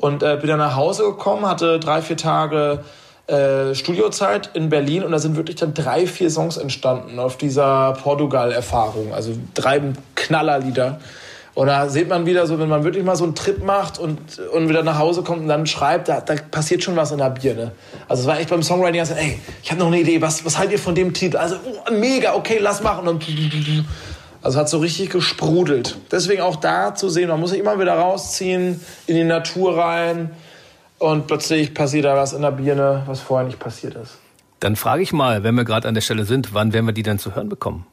und 0.00 0.22
äh, 0.22 0.36
bin 0.40 0.48
dann 0.48 0.58
nach 0.58 0.76
Hause 0.76 1.04
gekommen, 1.04 1.46
hatte 1.46 1.78
drei, 1.78 2.00
vier 2.00 2.16
Tage 2.16 2.80
äh, 3.26 3.74
Studiozeit 3.74 4.50
in 4.54 4.70
Berlin 4.70 5.04
und 5.04 5.12
da 5.12 5.18
sind 5.18 5.36
wirklich 5.36 5.56
dann 5.56 5.74
drei, 5.74 6.06
vier 6.06 6.30
Songs 6.30 6.56
entstanden 6.56 7.18
auf 7.18 7.36
dieser 7.36 7.92
Portugal-Erfahrung. 7.92 9.12
Also 9.12 9.32
drei 9.54 9.80
Knallerlieder. 10.14 11.00
Und 11.54 11.66
da 11.66 11.88
sieht 11.88 12.08
man 12.08 12.24
wieder 12.26 12.46
so, 12.46 12.58
wenn 12.58 12.68
man 12.68 12.84
wirklich 12.84 13.04
mal 13.04 13.16
so 13.16 13.24
einen 13.24 13.34
Trip 13.34 13.62
macht 13.62 13.98
und, 13.98 14.38
und 14.52 14.68
wieder 14.68 14.82
nach 14.82 14.98
Hause 14.98 15.22
kommt 15.22 15.42
und 15.42 15.48
dann 15.48 15.66
schreibt, 15.66 16.08
da, 16.08 16.20
da 16.20 16.34
passiert 16.50 16.82
schon 16.82 16.96
was 16.96 17.12
in 17.12 17.18
der 17.18 17.30
Birne. 17.30 17.72
Also 18.08 18.22
es 18.22 18.26
war 18.26 18.38
echt 18.38 18.48
beim 18.48 18.62
Songwriting, 18.62 19.00
also, 19.00 19.14
ey, 19.14 19.38
ich 19.62 19.70
habe 19.70 19.80
noch 19.80 19.88
eine 19.88 20.00
Idee, 20.00 20.22
was, 20.22 20.44
was 20.44 20.56
haltet 20.56 20.74
ihr 20.74 20.78
von 20.78 20.94
dem 20.94 21.12
Titel? 21.12 21.36
Also 21.36 21.56
oh, 21.56 21.92
mega, 21.92 22.34
okay, 22.34 22.58
lass 22.60 22.82
machen. 22.82 23.06
Und 23.06 23.24
also 24.42 24.58
hat 24.58 24.68
so 24.68 24.78
richtig 24.78 25.10
gesprudelt. 25.10 25.98
Deswegen 26.10 26.42
auch 26.42 26.56
da 26.56 26.94
zu 26.94 27.08
sehen, 27.08 27.28
man 27.28 27.40
muss 27.40 27.50
sich 27.50 27.60
immer 27.60 27.78
wieder 27.78 27.94
rausziehen, 27.94 28.80
in 29.06 29.14
die 29.14 29.24
Natur 29.24 29.78
rein 29.78 30.30
und 30.98 31.26
plötzlich 31.26 31.74
passiert 31.74 32.04
da 32.04 32.16
was 32.16 32.32
in 32.32 32.42
der 32.42 32.50
Birne, 32.50 33.02
was 33.06 33.20
vorher 33.20 33.46
nicht 33.46 33.58
passiert 33.58 33.94
ist. 33.96 34.18
Dann 34.60 34.76
frage 34.76 35.02
ich 35.02 35.12
mal, 35.12 35.42
wenn 35.42 35.54
wir 35.54 35.64
gerade 35.64 35.88
an 35.88 35.94
der 35.94 36.02
Stelle 36.02 36.24
sind, 36.24 36.52
wann 36.52 36.72
werden 36.72 36.86
wir 36.86 36.92
die 36.92 37.02
denn 37.02 37.18
zu 37.18 37.34
hören 37.34 37.48
bekommen? 37.48 37.86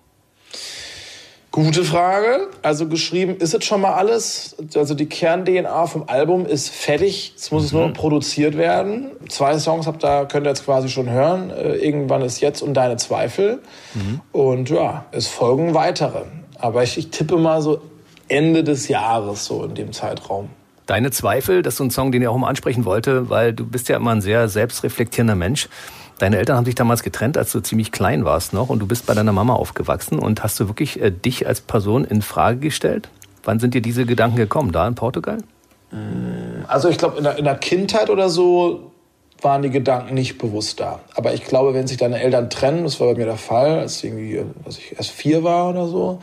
Gute 1.58 1.84
Frage. 1.84 2.50
Also 2.62 2.88
geschrieben 2.88 3.38
ist 3.38 3.56
es 3.56 3.66
schon 3.66 3.82
mal 3.82 3.94
alles. 3.94 4.56
Also 4.76 4.94
die 4.94 5.08
Kern-DNA 5.08 5.88
vom 5.88 6.04
Album 6.06 6.46
ist 6.46 6.70
fertig. 6.70 7.34
Es 7.36 7.50
muss 7.50 7.72
mhm. 7.72 7.80
nur 7.80 7.88
noch 7.88 7.96
produziert 7.96 8.56
werden. 8.60 9.08
Zwei 9.28 9.58
Songs 9.58 9.88
habt 9.88 10.06
ihr, 10.06 10.28
könnt 10.28 10.46
ihr 10.46 10.52
jetzt 10.52 10.66
quasi 10.66 10.88
schon 10.88 11.10
hören. 11.10 11.50
Äh, 11.50 11.78
irgendwann 11.78 12.22
ist 12.22 12.42
jetzt 12.42 12.62
und 12.62 12.76
deine 12.76 12.98
Zweifel. 12.98 13.64
Mhm. 13.96 14.22
Und 14.32 14.70
ja, 14.70 15.06
es 15.10 15.26
folgen 15.26 15.74
weitere. 15.74 16.26
Aber 16.60 16.84
ich, 16.84 16.96
ich 16.96 17.10
tippe 17.10 17.38
mal 17.38 17.60
so 17.64 17.82
Ende 18.28 18.64
des 18.64 18.88
Jahres, 18.88 19.46
so 19.46 19.64
in 19.64 19.74
dem 19.74 19.94
Zeitraum. 19.94 20.50
Deine 20.86 21.10
Zweifel, 21.10 21.64
das 21.64 21.74
ist 21.74 21.78
so 21.80 21.86
ein 21.86 21.90
Song, 21.90 22.12
den 22.12 22.22
ich 22.22 22.28
auch 22.28 22.38
mal 22.38 22.50
ansprechen 22.50 22.86
wollte, 22.86 23.32
weil 23.32 23.52
du 23.52 23.66
bist 23.66 23.90
ja 23.90 23.96
immer 23.96 24.12
ein 24.12 24.22
sehr 24.22 24.48
selbstreflektierender 24.48 25.36
Mensch. 25.36 25.70
Deine 26.20 26.38
Eltern 26.38 26.58
haben 26.58 26.66
sich 26.66 26.76
damals 26.76 27.04
getrennt, 27.04 27.38
als 27.38 27.52
du 27.52 27.60
ziemlich 27.60 27.92
klein 27.92 28.26
warst 28.26 28.54
noch 28.54 28.70
und 28.70 28.80
du 28.80 28.88
bist 28.88 29.06
bei 29.06 29.14
deiner 29.14 29.34
Mama 29.34 29.54
aufgewachsen 29.54 30.18
und 30.18 30.44
hast 30.44 30.60
du 30.60 30.68
wirklich 30.68 31.00
äh, 31.00 31.12
dich 31.12 31.46
als 31.46 31.62
Person 31.62 32.06
in 32.06 32.22
Frage 32.22 32.60
gestellt? 32.60 33.10
Wann 33.44 33.60
sind 33.60 33.74
dir 33.74 33.82
diese 33.82 34.06
Gedanken 34.06 34.38
gekommen? 34.38 34.72
Da 34.72 34.88
in 34.88 34.96
Portugal? 34.96 35.38
Mm, 35.92 36.66
also 36.68 36.90
ich 36.90 36.98
glaube, 36.98 37.20
in, 37.20 37.26
in 37.26 37.44
der 37.46 37.56
Kindheit 37.56 38.10
oder 38.10 38.30
so 38.30 38.92
waren 39.42 39.62
die 39.62 39.70
Gedanken 39.70 40.16
nicht 40.16 40.40
bewusst 40.40 40.80
da. 40.80 41.00
Aber 41.14 41.34
ich 41.34 41.44
glaube, 41.44 41.76
wenn 41.76 41.86
sich 41.86 41.98
deine 41.98 42.20
Eltern 42.20 42.50
trennen, 42.50 42.84
das 42.84 43.00
war 43.00 43.08
bei 43.08 43.20
mir 43.20 43.26
der 43.26 43.38
Fall, 43.38 43.80
als 43.80 44.04
irgendwie, 44.04 44.42
was 44.66 44.80
ich 44.80 44.98
erst 44.98 45.12
vier 45.12 45.44
war 45.44 45.70
oder 45.70 45.88
so, 45.88 46.20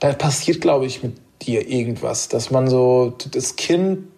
da 0.00 0.12
passiert, 0.12 0.60
glaube 0.60 0.86
ich, 0.86 1.04
mit 1.04 1.16
dir 1.42 1.68
irgendwas, 1.68 2.28
dass 2.28 2.50
man 2.50 2.68
so 2.68 3.14
das 3.30 3.54
Kind 3.54 4.08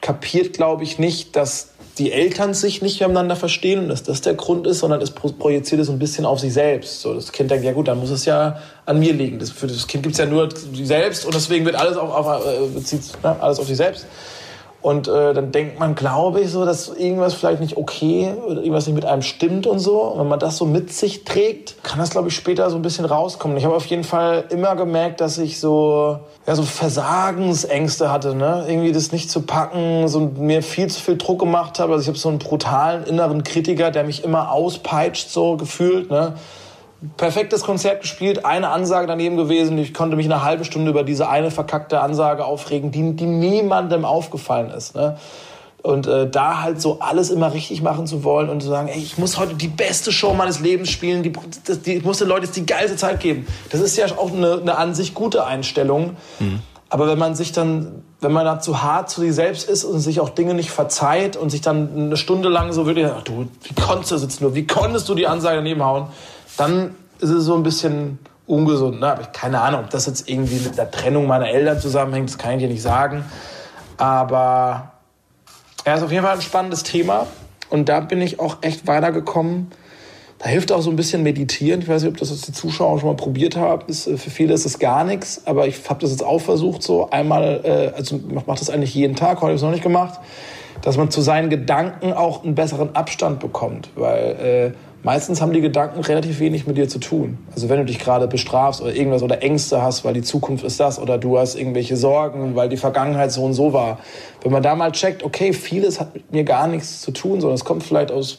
kapiert, 0.00 0.54
glaube 0.54 0.82
ich, 0.84 0.98
nicht, 0.98 1.36
dass 1.36 1.74
die 2.00 2.12
Eltern 2.12 2.54
sich 2.54 2.80
nicht 2.80 2.98
miteinander 3.00 3.36
verstehen 3.36 3.80
und 3.80 3.88
dass 3.88 4.02
das 4.02 4.22
der 4.22 4.32
Grund 4.32 4.66
ist, 4.66 4.78
sondern 4.78 5.02
es 5.02 5.10
projiziert 5.10 5.82
es 5.82 5.90
ein 5.90 5.98
bisschen 5.98 6.24
auf 6.24 6.40
sich 6.40 6.54
selbst. 6.54 7.02
So, 7.02 7.12
das 7.12 7.30
Kind 7.30 7.50
denkt, 7.50 7.62
ja 7.64 7.72
gut, 7.72 7.88
dann 7.88 8.00
muss 8.00 8.08
es 8.08 8.24
ja 8.24 8.58
an 8.86 8.98
mir 8.98 9.12
liegen. 9.12 9.38
Das, 9.38 9.50
für 9.50 9.66
das 9.66 9.86
Kind 9.86 10.02
gibt 10.02 10.14
es 10.14 10.18
ja 10.18 10.24
nur 10.24 10.48
sich 10.50 10.86
selbst 10.86 11.26
und 11.26 11.34
deswegen 11.34 11.66
wird 11.66 11.76
alles 11.76 11.98
auf, 11.98 12.10
auf, 12.10 12.46
äh, 12.46 12.66
bezieht, 12.74 13.02
ne, 13.22 13.36
alles 13.38 13.58
auf 13.58 13.66
sich 13.66 13.76
selbst. 13.76 14.06
Und 14.82 15.08
äh, 15.08 15.34
dann 15.34 15.52
denkt 15.52 15.78
man, 15.78 15.94
glaube 15.94 16.40
ich, 16.40 16.50
so, 16.50 16.64
dass 16.64 16.88
irgendwas 16.88 17.34
vielleicht 17.34 17.60
nicht 17.60 17.76
okay 17.76 18.32
oder 18.46 18.60
irgendwas 18.60 18.86
nicht 18.86 18.94
mit 18.94 19.04
einem 19.04 19.20
stimmt 19.20 19.66
und 19.66 19.78
so. 19.78 20.00
Und 20.00 20.20
wenn 20.20 20.28
man 20.28 20.38
das 20.38 20.56
so 20.56 20.64
mit 20.64 20.90
sich 20.92 21.24
trägt, 21.24 21.82
kann 21.82 21.98
das, 21.98 22.10
glaube 22.10 22.28
ich, 22.28 22.34
später 22.34 22.70
so 22.70 22.76
ein 22.76 22.82
bisschen 22.82 23.04
rauskommen. 23.04 23.58
Ich 23.58 23.64
habe 23.66 23.74
auf 23.74 23.86
jeden 23.86 24.04
Fall 24.04 24.44
immer 24.48 24.76
gemerkt, 24.76 25.20
dass 25.20 25.36
ich 25.36 25.60
so, 25.60 26.20
ja, 26.46 26.54
so 26.54 26.62
Versagensängste 26.62 28.10
hatte, 28.10 28.34
ne? 28.34 28.64
Irgendwie 28.68 28.92
das 28.92 29.12
nicht 29.12 29.30
zu 29.30 29.42
packen, 29.42 30.08
so 30.08 30.20
mir 30.38 30.62
viel 30.62 30.86
zu 30.88 31.00
viel 31.00 31.18
Druck 31.18 31.40
gemacht 31.40 31.78
habe. 31.78 31.92
Also 31.92 32.02
ich 32.02 32.08
habe 32.08 32.18
so 32.18 32.30
einen 32.30 32.38
brutalen 32.38 33.04
inneren 33.04 33.44
Kritiker, 33.44 33.90
der 33.90 34.04
mich 34.04 34.24
immer 34.24 34.50
auspeitscht, 34.50 35.28
so 35.28 35.58
gefühlt, 35.58 36.10
ne? 36.10 36.34
Perfektes 37.16 37.62
Konzert 37.62 38.02
gespielt, 38.02 38.44
eine 38.44 38.68
Ansage 38.68 39.06
daneben 39.06 39.36
gewesen. 39.36 39.78
Ich 39.78 39.94
konnte 39.94 40.16
mich 40.16 40.26
eine 40.26 40.44
halbe 40.44 40.64
Stunde 40.64 40.90
über 40.90 41.02
diese 41.02 41.28
eine 41.28 41.50
verkackte 41.50 42.00
Ansage 42.00 42.44
aufregen, 42.44 42.90
die, 42.90 43.16
die 43.16 43.26
niemandem 43.26 44.04
aufgefallen 44.04 44.70
ist. 44.70 44.94
Ne? 44.94 45.16
Und 45.82 46.06
äh, 46.06 46.28
da 46.28 46.60
halt 46.60 46.80
so 46.80 46.98
alles 47.00 47.30
immer 47.30 47.54
richtig 47.54 47.80
machen 47.80 48.06
zu 48.06 48.22
wollen 48.22 48.50
und 48.50 48.60
zu 48.60 48.68
sagen, 48.68 48.88
ey, 48.88 48.98
ich 48.98 49.16
muss 49.16 49.38
heute 49.38 49.54
die 49.54 49.68
beste 49.68 50.12
Show 50.12 50.34
meines 50.34 50.60
Lebens 50.60 50.90
spielen, 50.90 51.22
die, 51.22 51.32
das, 51.64 51.80
die, 51.80 51.94
ich 51.94 52.04
muss 52.04 52.18
den 52.18 52.28
Leuten 52.28 52.44
jetzt 52.44 52.56
die 52.56 52.66
geilste 52.66 52.96
Zeit 52.96 53.20
geben. 53.20 53.46
Das 53.70 53.80
ist 53.80 53.96
ja 53.96 54.04
auch 54.18 54.30
eine, 54.30 54.60
eine 54.60 54.76
an 54.76 54.94
sich 54.94 55.14
gute 55.14 55.46
Einstellung. 55.46 56.16
Mhm. 56.38 56.60
Aber 56.90 57.06
wenn 57.06 57.18
man 57.18 57.34
sich 57.34 57.52
dann, 57.52 58.02
wenn 58.20 58.32
man 58.32 58.44
da 58.44 58.60
zu 58.60 58.82
hart 58.82 59.08
zu 59.08 59.22
sich 59.22 59.32
selbst 59.32 59.70
ist 59.70 59.84
und 59.84 60.00
sich 60.00 60.20
auch 60.20 60.28
Dinge 60.28 60.54
nicht 60.54 60.70
verzeiht 60.70 61.36
und 61.36 61.48
sich 61.48 61.60
dann 61.60 61.88
eine 61.96 62.16
Stunde 62.16 62.48
lang 62.48 62.72
so 62.72 62.84
wirklich, 62.84 63.06
ach 63.06 63.22
du, 63.22 63.48
wie 63.62 63.74
konntest 63.74 64.10
du 64.10 64.18
sitzen 64.18 64.44
nur, 64.44 64.54
wie 64.54 64.66
konntest 64.66 65.08
du 65.08 65.14
die 65.14 65.28
Ansage 65.28 65.56
daneben 65.56 65.82
hauen, 65.84 66.08
dann 66.60 66.94
ist 67.20 67.30
es 67.30 67.44
so 67.44 67.54
ein 67.54 67.62
bisschen 67.62 68.18
ungesund. 68.46 69.00
Ne? 69.00 69.06
Aber 69.06 69.24
keine 69.24 69.60
Ahnung, 69.60 69.84
ob 69.84 69.90
das 69.90 70.06
jetzt 70.06 70.28
irgendwie 70.28 70.60
mit 70.60 70.76
der 70.76 70.90
Trennung 70.90 71.26
meiner 71.26 71.48
Eltern 71.48 71.80
zusammenhängt, 71.80 72.28
das 72.28 72.38
kann 72.38 72.52
ich 72.52 72.58
dir 72.58 72.68
nicht 72.68 72.82
sagen. 72.82 73.24
Aber 73.96 74.92
er 75.84 75.96
ist 75.96 76.02
auf 76.02 76.12
jeden 76.12 76.24
Fall 76.24 76.34
ein 76.34 76.42
spannendes 76.42 76.82
Thema. 76.82 77.26
Und 77.70 77.88
da 77.88 78.00
bin 78.00 78.20
ich 78.20 78.40
auch 78.40 78.58
echt 78.62 78.86
weitergekommen. 78.86 79.70
Da 80.38 80.48
hilft 80.48 80.72
auch 80.72 80.80
so 80.80 80.90
ein 80.90 80.96
bisschen 80.96 81.22
Meditieren. 81.22 81.82
Ich 81.82 81.88
weiß 81.88 82.02
nicht, 82.02 82.12
ob 82.12 82.18
das 82.18 82.30
jetzt 82.30 82.48
die 82.48 82.52
Zuschauer 82.52 82.98
schon 82.98 83.10
mal 83.10 83.16
probiert 83.16 83.56
haben. 83.56 83.82
Ist, 83.86 84.06
äh, 84.06 84.16
für 84.16 84.30
viele 84.30 84.54
ist 84.54 84.66
es 84.66 84.78
gar 84.78 85.04
nichts, 85.04 85.46
aber 85.46 85.66
ich 85.66 85.88
habe 85.88 86.00
das 86.00 86.10
jetzt 86.10 86.24
auch 86.24 86.40
versucht, 86.40 86.82
so 86.82 87.10
einmal, 87.10 87.60
äh, 87.62 87.96
also 87.96 88.18
mache 88.32 88.58
das 88.58 88.70
eigentlich 88.70 88.94
jeden 88.94 89.16
Tag, 89.16 89.36
heute 89.36 89.42
habe 89.42 89.52
ich 89.52 89.56
es 89.56 89.62
noch 89.62 89.70
nicht 89.70 89.82
gemacht, 89.82 90.18
dass 90.82 90.96
man 90.96 91.10
zu 91.10 91.20
seinen 91.20 91.50
Gedanken 91.50 92.14
auch 92.14 92.42
einen 92.42 92.54
besseren 92.54 92.96
Abstand 92.96 93.38
bekommt. 93.38 93.90
Weil 93.96 94.74
äh, 94.74 94.89
meistens 95.02 95.40
haben 95.40 95.52
die 95.52 95.60
Gedanken 95.60 96.00
relativ 96.00 96.40
wenig 96.40 96.66
mit 96.66 96.76
dir 96.76 96.88
zu 96.88 96.98
tun. 96.98 97.38
Also 97.54 97.68
wenn 97.68 97.78
du 97.78 97.84
dich 97.84 97.98
gerade 97.98 98.26
bestrafst 98.28 98.80
oder 98.80 98.94
irgendwas 98.94 99.22
oder 99.22 99.42
Ängste 99.42 99.82
hast, 99.82 100.04
weil 100.04 100.14
die 100.14 100.22
Zukunft 100.22 100.64
ist 100.64 100.80
das 100.80 100.98
oder 100.98 101.18
du 101.18 101.38
hast 101.38 101.54
irgendwelche 101.54 101.96
Sorgen, 101.96 102.56
weil 102.56 102.68
die 102.68 102.76
Vergangenheit 102.76 103.32
so 103.32 103.44
und 103.44 103.54
so 103.54 103.72
war. 103.72 103.98
Wenn 104.42 104.52
man 104.52 104.62
da 104.62 104.74
mal 104.74 104.92
checkt, 104.92 105.22
okay, 105.22 105.52
vieles 105.52 106.00
hat 106.00 106.14
mit 106.14 106.32
mir 106.32 106.44
gar 106.44 106.66
nichts 106.66 107.00
zu 107.00 107.10
tun, 107.10 107.40
sondern 107.40 107.54
es 107.54 107.64
kommt 107.64 107.82
vielleicht 107.82 108.12
aus 108.12 108.38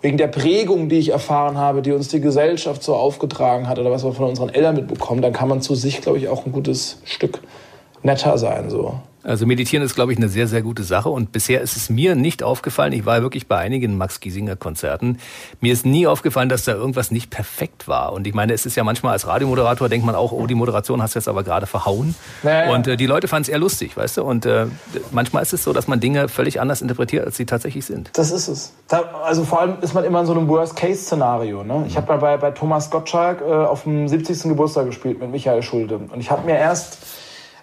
wegen 0.00 0.16
der 0.16 0.28
Prägung, 0.28 0.88
die 0.88 0.98
ich 0.98 1.10
erfahren 1.10 1.58
habe, 1.58 1.82
die 1.82 1.92
uns 1.92 2.08
die 2.08 2.20
Gesellschaft 2.20 2.82
so 2.82 2.94
aufgetragen 2.94 3.68
hat 3.68 3.78
oder 3.78 3.90
was 3.90 4.04
wir 4.04 4.12
von 4.12 4.28
unseren 4.28 4.48
Eltern 4.48 4.76
mitbekommen, 4.76 5.22
dann 5.22 5.32
kann 5.32 5.48
man 5.48 5.60
zu 5.60 5.74
sich, 5.74 6.00
glaube 6.00 6.18
ich, 6.18 6.28
auch 6.28 6.46
ein 6.46 6.52
gutes 6.52 6.98
Stück 7.04 7.40
netter 8.08 8.38
sein 8.38 8.70
so. 8.70 9.00
Also 9.24 9.46
meditieren 9.46 9.84
ist, 9.84 9.94
glaube 9.94 10.12
ich, 10.12 10.18
eine 10.18 10.28
sehr, 10.28 10.46
sehr 10.46 10.62
gute 10.62 10.84
Sache. 10.84 11.10
Und 11.10 11.32
bisher 11.32 11.60
ist 11.60 11.76
es 11.76 11.90
mir 11.90 12.14
nicht 12.14 12.42
aufgefallen, 12.42 12.92
ich 12.92 13.04
war 13.04 13.20
wirklich 13.20 13.46
bei 13.46 13.58
einigen 13.58 13.98
Max 13.98 14.20
Giesinger 14.20 14.56
Konzerten, 14.56 15.18
mir 15.60 15.72
ist 15.72 15.84
nie 15.84 16.06
aufgefallen, 16.06 16.48
dass 16.48 16.64
da 16.64 16.72
irgendwas 16.72 17.10
nicht 17.10 17.28
perfekt 17.28 17.88
war. 17.88 18.12
Und 18.12 18.26
ich 18.26 18.32
meine, 18.32 18.54
es 18.54 18.64
ist 18.64 18.76
ja 18.76 18.84
manchmal 18.84 19.12
als 19.12 19.26
Radiomoderator, 19.26 19.88
denkt 19.90 20.06
man 20.06 20.14
auch, 20.14 20.32
oh, 20.32 20.46
die 20.46 20.54
Moderation 20.54 21.02
hast 21.02 21.14
du 21.14 21.18
jetzt 21.18 21.28
aber 21.28 21.42
gerade 21.42 21.66
verhauen. 21.66 22.14
Naja. 22.42 22.72
Und 22.72 22.86
äh, 22.86 22.96
die 22.96 23.06
Leute 23.06 23.28
fanden 23.28 23.42
es 23.42 23.48
eher 23.48 23.58
lustig, 23.58 23.96
weißt 23.96 24.16
du? 24.16 24.22
Und 24.22 24.46
äh, 24.46 24.66
manchmal 25.10 25.42
ist 25.42 25.52
es 25.52 25.62
so, 25.62 25.74
dass 25.74 25.88
man 25.88 26.00
Dinge 26.00 26.28
völlig 26.28 26.60
anders 26.60 26.80
interpretiert, 26.80 27.26
als 27.26 27.36
sie 27.36 27.44
tatsächlich 27.44 27.84
sind. 27.84 28.10
Das 28.14 28.30
ist 28.30 28.48
es. 28.48 28.72
Also 29.24 29.44
vor 29.44 29.60
allem 29.60 29.76
ist 29.82 29.94
man 29.94 30.04
immer 30.04 30.20
in 30.20 30.26
so 30.26 30.32
einem 30.32 30.48
Worst-Case-Szenario. 30.48 31.64
Ne? 31.64 31.84
Ich 31.86 31.96
habe 31.96 32.16
bei, 32.16 32.36
bei 32.38 32.50
Thomas 32.52 32.88
Gottschalk 32.88 33.42
äh, 33.42 33.44
auf 33.44 33.82
dem 33.82 34.08
70. 34.08 34.44
Geburtstag 34.44 34.86
gespielt 34.86 35.20
mit 35.20 35.30
Michael 35.30 35.62
Schulde. 35.62 35.98
Und 35.98 36.20
ich 36.20 36.30
habe 36.30 36.46
mir 36.46 36.56
erst 36.56 36.98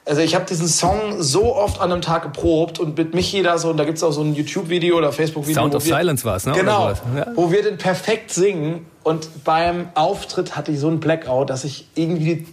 also 0.06 0.22
ich 0.22 0.36
habe 0.36 0.46
diesen 0.46 0.68
Song 0.68 1.22
so 1.22 1.56
oft 1.56 1.82
an 1.82 1.92
einem 1.92 2.02
Tag 2.02 2.24
geprobt 2.24 2.80
und 2.80 2.98
mit 2.98 3.16
Michi 3.16 3.42
da 3.42 3.58
so, 3.58 3.72
und 3.72 3.78
da 3.78 3.86
gibt's 3.86 4.04
auch 4.04 4.12
so 4.12 4.22
ein 4.22 4.36
YouTube-Video 4.36 4.98
oder 4.98 5.12
Facebook-Video. 5.12 5.62
Sound 5.62 5.76
of 5.76 5.86
wir, 5.86 5.96
Silence 5.96 6.24
war's, 6.24 6.46
ne? 6.46 6.54
Genau, 6.54 6.90
ja. 6.90 7.28
wo 7.36 7.52
wir 7.52 7.64
den 7.64 7.78
perfekt 7.78 8.32
singen. 8.32 8.86
Und 9.04 9.44
beim 9.44 9.90
Auftritt 9.96 10.56
hatte 10.56 10.72
ich 10.72 10.80
so 10.80 10.88
einen 10.88 11.00
Blackout, 11.00 11.50
dass 11.50 11.64
ich 11.64 11.88
irgendwie 11.96 12.46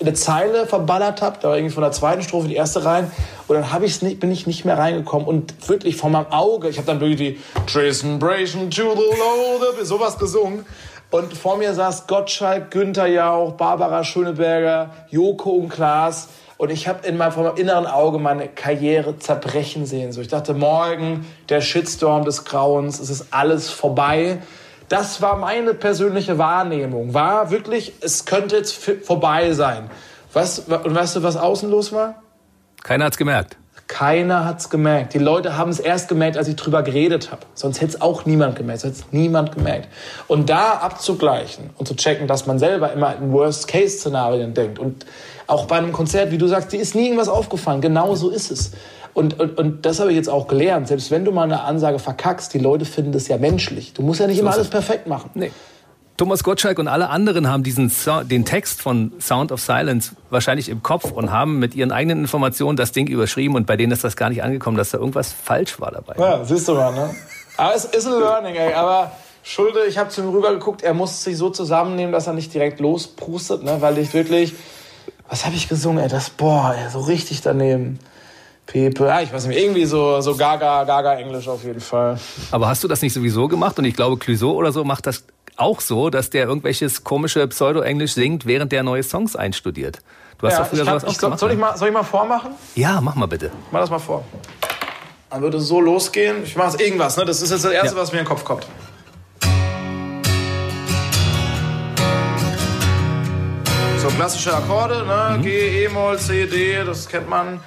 eine 0.00 0.14
Zeile 0.14 0.66
verballert 0.66 1.20
habe, 1.20 1.38
da 1.42 1.48
war 1.48 1.56
irgendwie 1.56 1.74
von 1.74 1.82
der 1.82 1.92
zweiten 1.92 2.22
Strophe 2.22 2.48
die 2.48 2.54
erste 2.54 2.84
rein 2.84 3.10
und 3.48 3.54
dann 3.54 3.70
hab 3.70 3.82
ich's 3.82 4.00
nicht, 4.00 4.18
bin 4.18 4.30
ich 4.30 4.46
nicht 4.46 4.64
mehr 4.64 4.78
reingekommen 4.78 5.28
und 5.28 5.68
wirklich 5.68 5.96
vor 5.96 6.08
meinem 6.08 6.28
Auge, 6.30 6.70
ich 6.70 6.78
habe 6.78 6.86
dann 6.86 7.02
irgendwie 7.02 7.38
Tristan 7.66 8.18
Bration 8.18 8.70
to 8.70 8.94
the 8.94 9.18
Low, 9.18 9.84
sowas 9.84 10.16
gesungen 10.18 10.64
und 11.10 11.36
vor 11.36 11.58
mir 11.58 11.74
saß 11.74 12.06
Gottschalk, 12.06 12.70
Günther 12.70 13.08
Jauch, 13.08 13.52
Barbara 13.52 14.02
Schöneberger, 14.02 14.90
Joko 15.10 15.50
und 15.50 15.68
Klaas 15.68 16.28
und 16.60 16.68
ich 16.68 16.86
habe 16.88 17.06
in 17.08 17.16
meinem, 17.16 17.32
vor 17.32 17.44
meinem 17.44 17.56
inneren 17.56 17.86
Auge 17.86 18.18
meine 18.18 18.46
Karriere 18.46 19.18
zerbrechen 19.18 19.86
sehen. 19.86 20.12
So, 20.12 20.20
ich 20.20 20.28
dachte, 20.28 20.52
morgen 20.52 21.24
der 21.48 21.62
Shitstorm 21.62 22.26
des 22.26 22.44
Grauens, 22.44 23.00
es 23.00 23.08
ist 23.08 23.28
alles 23.30 23.70
vorbei. 23.70 24.42
Das 24.90 25.22
war 25.22 25.36
meine 25.36 25.72
persönliche 25.72 26.36
Wahrnehmung. 26.36 27.14
War 27.14 27.50
wirklich, 27.50 27.94
es 28.02 28.26
könnte 28.26 28.58
jetzt 28.58 28.74
vorbei 28.74 29.54
sein. 29.54 29.90
Was, 30.34 30.58
und 30.58 30.94
weißt 30.94 31.16
du, 31.16 31.22
was 31.22 31.38
außen 31.38 31.70
los 31.70 31.94
war? 31.94 32.22
Keiner 32.82 33.06
hat's 33.06 33.16
gemerkt. 33.16 33.56
Keiner 33.86 34.44
hat's 34.44 34.68
gemerkt. 34.68 35.14
Die 35.14 35.18
Leute 35.18 35.56
haben 35.56 35.70
es 35.70 35.80
erst 35.80 36.08
gemerkt, 36.08 36.36
als 36.36 36.46
ich 36.46 36.56
drüber 36.56 36.82
geredet 36.82 37.32
habe. 37.32 37.42
Sonst 37.54 37.80
hätte 37.80 37.94
es 37.96 38.00
auch 38.02 38.26
niemand 38.26 38.54
gemerkt. 38.54 38.82
Sonst 38.82 38.98
hätte 38.98 39.16
niemand 39.16 39.52
gemerkt. 39.52 39.88
Und 40.28 40.50
da 40.50 40.74
abzugleichen 40.74 41.70
und 41.76 41.88
zu 41.88 41.96
checken, 41.96 42.28
dass 42.28 42.46
man 42.46 42.58
selber 42.58 42.92
immer 42.92 43.16
in 43.16 43.32
Worst-Case-Szenarien 43.32 44.52
denkt 44.52 44.78
und 44.78 45.06
auch 45.50 45.66
bei 45.66 45.76
einem 45.76 45.92
Konzert, 45.92 46.30
wie 46.30 46.38
du 46.38 46.46
sagst, 46.46 46.72
dir 46.72 46.80
ist 46.80 46.94
nie 46.94 47.04
irgendwas 47.04 47.28
aufgefallen. 47.28 47.80
Genau 47.80 48.14
so 48.14 48.30
ist 48.30 48.50
es. 48.50 48.72
Und, 49.12 49.40
und, 49.40 49.58
und 49.58 49.86
das 49.86 49.98
habe 50.00 50.10
ich 50.10 50.16
jetzt 50.16 50.28
auch 50.28 50.46
gelernt. 50.46 50.88
Selbst 50.88 51.10
wenn 51.10 51.24
du 51.24 51.32
mal 51.32 51.42
eine 51.42 51.62
Ansage 51.62 51.98
verkackst, 51.98 52.54
die 52.54 52.58
Leute 52.58 52.84
finden 52.84 53.12
das 53.12 53.28
ja 53.28 53.38
menschlich. 53.38 53.92
Du 53.92 54.02
musst 54.02 54.20
ja 54.20 54.26
nicht 54.26 54.36
so 54.36 54.42
immer 54.42 54.52
alles 54.52 54.68
perfekt 54.68 55.06
machen. 55.06 55.30
Nee. 55.34 55.50
Thomas 56.16 56.44
Gottschalk 56.44 56.78
und 56.78 56.86
alle 56.86 57.08
anderen 57.08 57.48
haben 57.48 57.62
diesen 57.62 57.88
so 57.88 58.20
den 58.22 58.44
Text 58.44 58.82
von 58.82 59.12
Sound 59.20 59.52
of 59.52 59.60
Silence 59.62 60.12
wahrscheinlich 60.28 60.68
im 60.68 60.82
Kopf 60.82 61.10
und 61.10 61.32
haben 61.32 61.58
mit 61.58 61.74
ihren 61.74 61.92
eigenen 61.92 62.20
Informationen 62.20 62.76
das 62.76 62.92
Ding 62.92 63.06
überschrieben 63.06 63.56
und 63.56 63.66
bei 63.66 63.78
denen 63.78 63.90
ist 63.90 64.04
das 64.04 64.16
gar 64.16 64.28
nicht 64.28 64.42
angekommen, 64.42 64.76
dass 64.76 64.90
da 64.90 64.98
irgendwas 64.98 65.32
falsch 65.32 65.80
war 65.80 65.92
dabei. 65.92 66.16
Ja, 66.18 66.44
siehst 66.44 66.68
du 66.68 66.74
mal, 66.74 66.92
ne? 66.92 67.14
Aber 67.56 67.74
es 67.74 67.86
ist 67.86 68.06
ein 68.06 68.18
Learning, 68.18 68.54
ey. 68.54 68.74
Aber 68.74 69.12
Schulde, 69.42 69.86
ich 69.88 69.96
habe 69.96 70.10
zu 70.10 70.20
ihm 70.20 70.28
rübergeguckt, 70.28 70.82
er 70.82 70.92
muss 70.92 71.24
sich 71.24 71.38
so 71.38 71.48
zusammennehmen, 71.48 72.12
dass 72.12 72.26
er 72.26 72.34
nicht 72.34 72.52
direkt 72.52 72.80
losprustet, 72.80 73.62
ne? 73.62 73.78
Weil 73.80 73.96
ich 73.96 74.12
wirklich 74.12 74.52
was 75.30 75.46
habe 75.46 75.54
ich 75.54 75.68
gesungen, 75.68 76.02
ey, 76.02 76.08
das, 76.08 76.28
boah, 76.28 76.74
ey, 76.76 76.90
so 76.90 77.00
richtig 77.00 77.40
daneben. 77.40 78.00
Pepe, 78.66 79.06
ja, 79.06 79.20
ich 79.20 79.32
weiß 79.32 79.46
nicht, 79.46 79.58
irgendwie 79.58 79.84
so, 79.84 80.20
so 80.20 80.36
Gaga, 80.36 80.84
Gaga 80.84 81.14
Englisch 81.14 81.48
auf 81.48 81.64
jeden 81.64 81.80
Fall. 81.80 82.18
Aber 82.50 82.68
hast 82.68 82.84
du 82.84 82.88
das 82.88 83.00
nicht 83.00 83.12
sowieso 83.12 83.48
gemacht? 83.48 83.78
Und 83.78 83.84
ich 83.84 83.94
glaube, 83.94 84.16
Clouseau 84.16 84.52
oder 84.52 84.70
so 84.70 84.84
macht 84.84 85.06
das 85.06 85.24
auch 85.56 85.80
so, 85.80 86.10
dass 86.10 86.30
der 86.30 86.46
irgendwelches 86.46 87.04
komische 87.04 87.46
Pseudo-Englisch 87.46 88.12
singt, 88.12 88.46
während 88.46 88.72
der 88.72 88.82
neue 88.82 89.02
Songs 89.02 89.34
einstudiert. 89.34 89.98
Du 90.38 90.46
hast 90.46 90.54
ja, 90.54 90.60
doch 90.60 90.66
früher 90.68 90.84
sowas 90.84 91.04
auch 91.04 91.18
gemacht. 91.18 91.38
Soll 91.38 91.52
ich, 91.52 91.58
mal, 91.58 91.76
soll 91.76 91.88
ich 91.88 91.94
mal 91.94 92.02
vormachen? 92.02 92.52
Ja, 92.74 93.00
mach 93.00 93.14
mal 93.14 93.26
bitte. 93.26 93.50
Mach 93.70 93.80
das 93.80 93.90
mal 93.90 93.98
vor. 93.98 94.24
Dann 95.30 95.42
würde 95.42 95.58
es 95.58 95.66
so 95.66 95.80
losgehen. 95.80 96.44
Ich 96.44 96.56
mache 96.56 96.82
irgendwas, 96.82 97.16
ne? 97.16 97.24
Das 97.24 97.42
ist 97.42 97.50
jetzt 97.50 97.64
das 97.64 97.72
Erste, 97.72 97.94
ja. 97.94 98.02
was 98.02 98.12
mir 98.12 98.18
in 98.18 98.24
den 98.24 98.28
Kopf 98.28 98.44
kommt. 98.44 98.66
So 104.10 104.16
klassische 104.16 104.54
Akkorde, 104.54 105.04
ne? 105.06 105.36
Mhm. 105.36 105.42
G, 105.42 105.84
E-Moll, 105.84 106.18
C, 106.18 106.46
D, 106.46 106.84
das 106.84 107.06
kennt 107.06 107.28
man. 107.28 107.60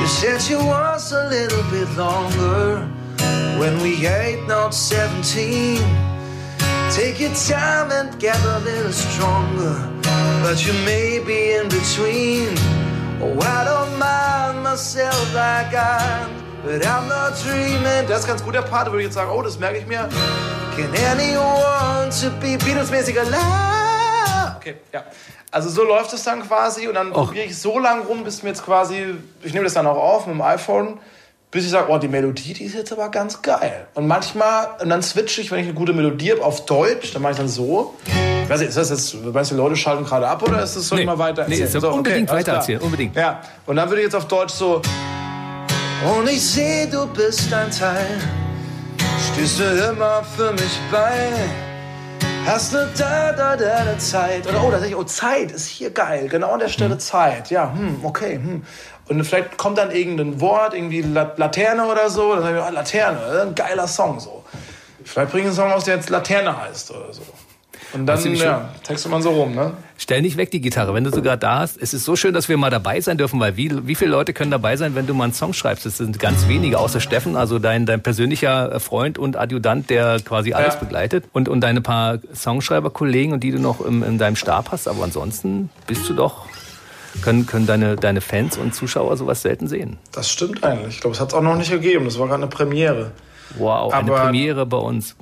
You 0.00 0.06
said 0.06 0.40
you 0.48 0.58
was 0.58 1.12
a 1.12 1.28
little 1.28 1.62
bit 1.70 1.88
longer 1.96 2.88
when 3.58 3.80
we 3.82 4.06
ain't 4.06 4.48
not 4.48 4.74
17. 4.74 5.84
Take 6.90 7.20
your 7.20 7.32
time 7.34 7.90
and 7.92 8.18
get 8.18 8.38
a 8.44 8.58
little 8.60 8.92
stronger, 8.92 9.76
but 10.42 10.64
you 10.64 10.72
may 10.84 11.20
be 11.20 11.52
in 11.52 11.68
between. 11.68 12.48
Oh, 13.22 13.38
I 13.40 13.64
don't 13.64 13.98
mind 13.98 14.64
myself 14.64 15.32
like 15.34 15.72
I'm, 15.74 16.30
but 16.64 16.84
I'm 16.84 17.06
not 17.08 17.34
dreaming. 17.44 18.08
Das 18.08 18.20
ist 18.20 18.26
ganz 18.26 18.42
gut 18.42 18.54
der 18.54 18.62
Part, 18.62 18.86
würde 18.86 18.98
ich 19.02 19.04
jetzt 19.04 19.14
sagen, 19.14 19.30
oh, 19.32 19.42
das 19.42 19.58
merke 19.58 19.78
ich 19.78 19.86
mir. 19.86 20.08
Can 20.76 20.90
anyone 21.12 22.10
to 22.20 22.30
be 22.40 22.56
Beatles-mäßig 22.58 23.16
alive? 23.20 23.89
Okay, 24.70 24.80
ja. 24.92 25.04
Also 25.50 25.68
so 25.68 25.84
läuft 25.84 26.12
es 26.12 26.22
dann 26.22 26.42
quasi 26.42 26.88
und 26.88 26.94
dann 26.94 27.12
probiere 27.12 27.46
ich 27.46 27.58
so 27.58 27.78
lange 27.78 28.02
rum, 28.02 28.24
bis 28.24 28.42
mir 28.42 28.50
jetzt 28.50 28.64
quasi, 28.64 29.14
ich 29.42 29.52
nehme 29.52 29.64
das 29.64 29.74
dann 29.74 29.86
auch 29.86 29.96
auf 29.96 30.26
mit 30.26 30.36
dem 30.36 30.42
iPhone, 30.42 30.98
bis 31.50 31.64
ich 31.64 31.70
sage, 31.70 31.90
oh, 31.90 31.98
die 31.98 32.08
Melodie, 32.08 32.52
die 32.52 32.64
ist 32.64 32.74
jetzt 32.74 32.92
aber 32.92 33.08
ganz 33.08 33.42
geil. 33.42 33.88
Und 33.94 34.06
manchmal, 34.06 34.68
und 34.80 34.88
dann 34.88 35.02
switche 35.02 35.40
ich, 35.40 35.50
wenn 35.50 35.58
ich 35.58 35.66
eine 35.66 35.74
gute 35.74 35.92
Melodie 35.92 36.30
habe, 36.32 36.44
auf 36.44 36.64
Deutsch, 36.66 37.12
dann 37.12 37.22
mache 37.22 37.32
ich 37.32 37.38
dann 37.38 37.48
so. 37.48 37.94
Ich 38.04 38.48
weiß 38.48 38.60
nicht, 38.60 38.68
ist 38.68 38.76
das 38.76 38.90
jetzt, 38.90 39.14
meinst 39.24 39.50
du, 39.50 39.56
die 39.56 39.60
Leute 39.60 39.76
schalten 39.76 40.04
gerade 40.04 40.28
ab 40.28 40.42
oder 40.42 40.62
ist 40.62 40.76
das 40.76 40.86
so 40.86 40.94
nee, 40.94 41.02
immer 41.02 41.18
weiter 41.18 41.42
erzählen? 41.42 41.68
Nee, 41.72 41.80
so, 41.80 41.90
unbedingt 41.90 42.30
okay, 42.30 42.38
weiter 42.38 42.52
erzählen, 42.52 42.80
unbedingt. 42.80 43.16
Ja, 43.16 43.40
und 43.66 43.76
dann 43.76 43.88
würde 43.88 44.02
ich 44.02 44.06
jetzt 44.06 44.14
auf 44.14 44.28
Deutsch 44.28 44.52
so, 44.52 44.80
Und 46.16 46.28
ich 46.28 46.44
seh, 46.44 46.86
du 46.86 47.06
bist 47.08 47.52
ein 47.52 47.70
Teil. 47.70 48.18
Stehst 49.32 49.58
du 49.58 49.64
immer 49.64 50.22
für 50.36 50.52
mich 50.52 50.78
bei. 50.90 51.69
Hast 52.46 52.72
ne 52.72 52.88
da, 52.96 53.32
da, 53.32 53.56
da, 53.56 53.84
da 53.84 53.98
Zeit. 53.98 54.46
Oder, 54.46 54.64
oh, 54.64 54.70
da 54.70 54.82
ich, 54.82 54.96
oh, 54.96 55.04
Zeit 55.04 55.52
ist 55.52 55.66
hier 55.66 55.90
geil. 55.90 56.28
Genau 56.28 56.52
an 56.52 56.60
der 56.60 56.68
Stelle 56.68 56.94
mhm. 56.94 57.00
Zeit. 57.00 57.50
Ja, 57.50 57.72
hm, 57.72 58.00
okay, 58.02 58.34
hm. 58.34 58.62
Und 59.08 59.24
vielleicht 59.24 59.56
kommt 59.56 59.78
dann 59.78 59.90
irgendein 59.90 60.40
Wort, 60.40 60.74
irgendwie 60.74 61.02
Laterne 61.02 61.86
oder 61.86 62.10
so. 62.10 62.34
Dann 62.34 62.42
sag 62.42 62.56
ich, 62.56 62.62
oh, 62.62 62.74
Laterne, 62.74 63.42
ein 63.42 63.54
geiler 63.54 63.88
Song, 63.88 64.20
so. 64.20 64.44
Vielleicht 65.04 65.32
bringe 65.32 65.42
ich 65.42 65.48
einen 65.48 65.56
Song 65.56 65.72
aus, 65.72 65.84
der 65.84 65.96
jetzt 65.96 66.10
Laterne 66.10 66.56
heißt 66.56 66.90
oder 66.92 67.12
so. 67.12 67.22
Und 67.92 68.06
dann, 68.06 68.34
ja, 68.34 68.70
textet 68.84 69.10
man 69.10 69.22
so 69.22 69.30
rum, 69.30 69.54
ne? 69.54 69.72
Stell 69.98 70.22
nicht 70.22 70.36
weg 70.36 70.50
die 70.50 70.60
Gitarre, 70.60 70.94
wenn 70.94 71.04
du 71.04 71.10
sogar 71.10 71.36
da 71.36 71.58
hast. 71.58 71.76
Es 71.80 71.92
ist 71.92 72.04
so 72.04 72.16
schön, 72.16 72.32
dass 72.32 72.48
wir 72.48 72.56
mal 72.56 72.70
dabei 72.70 73.00
sein 73.00 73.18
dürfen, 73.18 73.40
weil 73.40 73.56
wie, 73.56 73.86
wie 73.86 73.94
viele 73.94 74.12
Leute 74.12 74.32
können 74.32 74.50
dabei 74.50 74.76
sein, 74.76 74.94
wenn 74.94 75.06
du 75.06 75.14
mal 75.14 75.24
einen 75.24 75.32
Song 75.32 75.52
schreibst? 75.52 75.84
Das 75.84 75.98
sind 75.98 76.18
ganz 76.18 76.48
wenige, 76.48 76.78
außer 76.78 77.00
Steffen, 77.00 77.36
also 77.36 77.58
dein, 77.58 77.86
dein 77.86 78.02
persönlicher 78.02 78.78
Freund 78.80 79.18
und 79.18 79.36
Adjutant, 79.36 79.90
der 79.90 80.20
quasi 80.20 80.52
alles 80.52 80.74
ja. 80.74 80.80
begleitet. 80.80 81.24
Und, 81.32 81.48
und 81.48 81.60
deine 81.60 81.80
paar 81.80 82.18
Songschreiberkollegen 82.34 83.32
und 83.32 83.40
die 83.42 83.50
du 83.50 83.58
noch 83.58 83.80
im, 83.80 84.02
in 84.02 84.18
deinem 84.18 84.36
Stab 84.36 84.70
hast. 84.70 84.88
Aber 84.88 85.04
ansonsten 85.04 85.70
bist 85.86 86.08
du 86.08 86.14
doch 86.14 86.46
können, 87.22 87.46
können 87.46 87.66
deine, 87.66 87.96
deine 87.96 88.20
Fans 88.20 88.56
und 88.56 88.74
Zuschauer 88.74 89.16
sowas 89.16 89.42
selten 89.42 89.68
sehen. 89.68 89.98
Das 90.12 90.30
stimmt 90.30 90.64
eigentlich. 90.64 90.96
Ich 90.96 91.00
glaube, 91.00 91.14
es 91.14 91.20
hat 91.20 91.28
es 91.28 91.34
auch 91.34 91.42
noch 91.42 91.56
nicht 91.56 91.70
gegeben. 91.70 92.04
Das 92.04 92.18
war 92.18 92.26
gerade 92.26 92.42
eine 92.42 92.50
Premiere. 92.50 93.12
Wow, 93.58 93.92
Aber 93.92 93.96
eine 93.96 94.10
Premiere 94.12 94.66
bei 94.66 94.76
uns. 94.76 95.16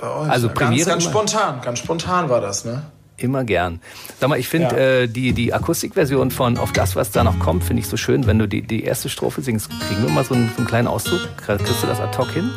Bei 0.00 0.08
euch. 0.08 0.30
Also 0.30 0.48
Premiere 0.48 0.86
ganz, 0.86 1.04
ganz 1.04 1.04
spontan, 1.04 1.60
ganz 1.62 1.78
spontan 1.78 2.28
war 2.28 2.40
das, 2.40 2.64
ne? 2.64 2.82
Immer 3.16 3.44
gern. 3.44 3.80
Sag 4.18 4.30
mal, 4.30 4.38
ich 4.38 4.48
finde 4.48 4.68
ja. 4.68 5.02
äh, 5.02 5.06
die, 5.06 5.34
die 5.34 5.52
Akustikversion 5.52 6.30
von 6.30 6.56
Auf 6.56 6.72
das, 6.72 6.96
was 6.96 7.10
da 7.10 7.22
noch 7.22 7.38
kommt, 7.38 7.64
finde 7.64 7.82
ich 7.82 7.86
so 7.86 7.98
schön. 7.98 8.26
Wenn 8.26 8.38
du 8.38 8.48
die, 8.48 8.62
die 8.62 8.82
erste 8.82 9.10
Strophe 9.10 9.42
singst, 9.42 9.68
kriegen 9.68 10.02
wir 10.02 10.10
mal 10.10 10.24
so 10.24 10.34
einen, 10.34 10.48
so 10.48 10.58
einen 10.58 10.66
kleinen 10.66 10.88
Auszug. 10.88 11.20
Kriegst 11.36 11.82
du 11.82 11.86
das 11.86 12.00
ad 12.00 12.16
hoc 12.16 12.30
hin? 12.30 12.50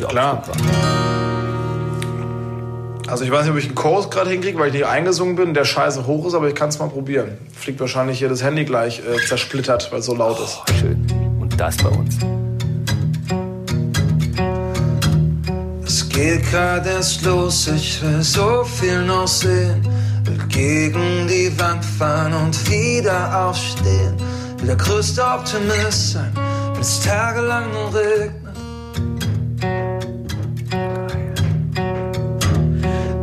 Ja, 0.00 0.08
Klar. 0.08 0.42
Also 3.06 3.24
ich 3.24 3.30
weiß 3.30 3.44
nicht, 3.44 3.52
ob 3.52 3.58
ich 3.58 3.66
einen 3.66 3.74
Chorus 3.74 4.10
gerade 4.10 4.28
hinkriege, 4.28 4.58
weil 4.58 4.68
ich 4.68 4.74
nicht 4.74 4.86
eingesungen 4.86 5.36
bin, 5.36 5.54
der 5.54 5.64
scheiße 5.64 6.06
hoch 6.06 6.26
ist, 6.26 6.34
aber 6.34 6.48
ich 6.48 6.54
kann 6.54 6.68
es 6.68 6.78
mal 6.78 6.88
probieren. 6.88 7.38
Fliegt 7.54 7.80
wahrscheinlich 7.80 8.18
hier 8.18 8.28
das 8.28 8.42
Handy 8.42 8.64
gleich 8.64 9.00
äh, 9.00 9.24
zersplittert, 9.24 9.90
weil 9.92 10.00
es 10.00 10.06
so 10.06 10.14
laut 10.14 10.38
ist. 10.40 10.58
Oh, 10.60 10.72
schön. 10.78 11.06
Und 11.40 11.58
das 11.58 11.76
bei 11.78 11.88
uns. 11.88 12.18
Geht 16.18 16.50
grad 16.50 16.84
erst 16.86 17.22
los, 17.24 17.68
ich 17.68 18.02
will 18.02 18.22
so 18.22 18.64
viel 18.64 19.04
noch 19.04 19.28
sehen. 19.28 19.80
Will 20.24 20.38
gegen 20.48 21.28
die 21.28 21.50
Wand 21.60 21.84
fahren 21.84 22.32
und 22.34 22.54
wieder 22.68 23.46
aufstehen. 23.46 24.14
Will 24.58 24.66
der 24.66 24.76
größte 24.76 25.22
Optimist 25.22 26.12
sein, 26.12 26.32
wenn 26.72 26.80
es 26.80 27.00
tagelang 27.00 27.66
nur 27.72 27.94
regnet. 27.94 28.56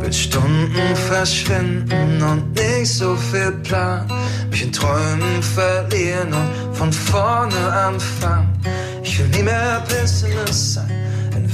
Will 0.00 0.12
Stunden 0.12 0.96
verschwinden 1.10 2.22
und 2.22 2.54
nicht 2.54 2.94
so 2.94 3.14
viel 3.30 3.52
planen. 3.62 4.10
Mich 4.50 4.62
in 4.62 4.72
Träumen 4.72 5.42
verlieren 5.42 6.32
und 6.32 6.74
von 6.74 6.92
vorne 6.92 7.62
anfangen. 7.88 8.58
Ich 9.02 9.18
will 9.18 9.28
nie 9.28 9.42
mehr 9.42 9.82
Pessimist 9.86 10.74
sein 10.74 10.85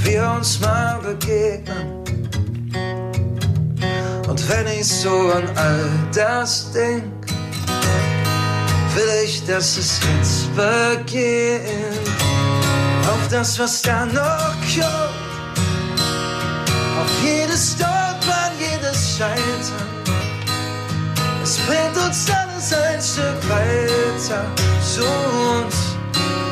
wir 0.04 0.32
uns 0.36 0.60
mal 0.60 0.98
begegnen. 1.00 2.02
Und 4.28 4.48
wenn 4.48 4.66
ich 4.66 4.86
so 4.86 5.30
an 5.30 5.48
all 5.56 5.90
das 6.14 6.72
denk, 6.72 7.04
will 8.94 9.24
ich, 9.24 9.44
dass 9.46 9.76
es 9.76 10.00
jetzt 10.00 10.48
beginnt. 10.56 12.08
Auf 13.06 13.28
das, 13.30 13.58
was 13.58 13.82
da 13.82 14.06
noch 14.06 14.54
kommt, 14.74 16.00
auf 17.00 17.22
jedes 17.22 17.72
Stolpern, 17.72 18.52
jedes 18.58 19.16
Scheitern. 19.18 19.92
Es 21.42 21.58
bringt 21.58 21.96
uns 21.96 22.30
alles 22.30 22.72
ein 22.72 23.02
Stück 23.02 23.50
weiter 23.50 24.44
zu 24.94 25.02
uns, 25.02 25.74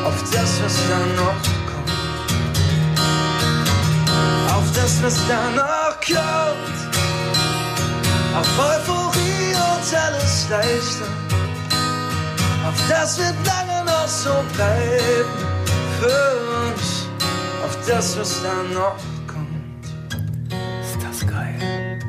auf 0.05 0.31
das, 0.31 0.61
was 0.63 0.75
da 0.89 0.99
noch 1.15 1.41
kommt. 1.41 1.60
Das, 4.75 5.03
was 5.03 5.19
danach 5.27 5.99
kommt. 6.01 6.95
Auf 8.35 8.59
Euphorie 8.59 9.53
und 9.53 9.97
alles 9.97 10.47
leichter. 10.49 11.05
Auf 12.67 12.75
das 12.89 13.17
wird 13.17 13.35
lange 13.45 13.85
noch 13.85 14.07
so 14.07 14.29
bleiben 14.55 15.29
für 15.99 16.69
uns. 16.69 17.07
Auf 17.65 17.77
das, 17.87 18.17
was 18.17 18.41
dann 18.43 18.73
noch 18.73 18.95
kommt. 19.27 19.85
Ist 20.81 20.97
das 21.01 21.27
geil. 21.27 21.99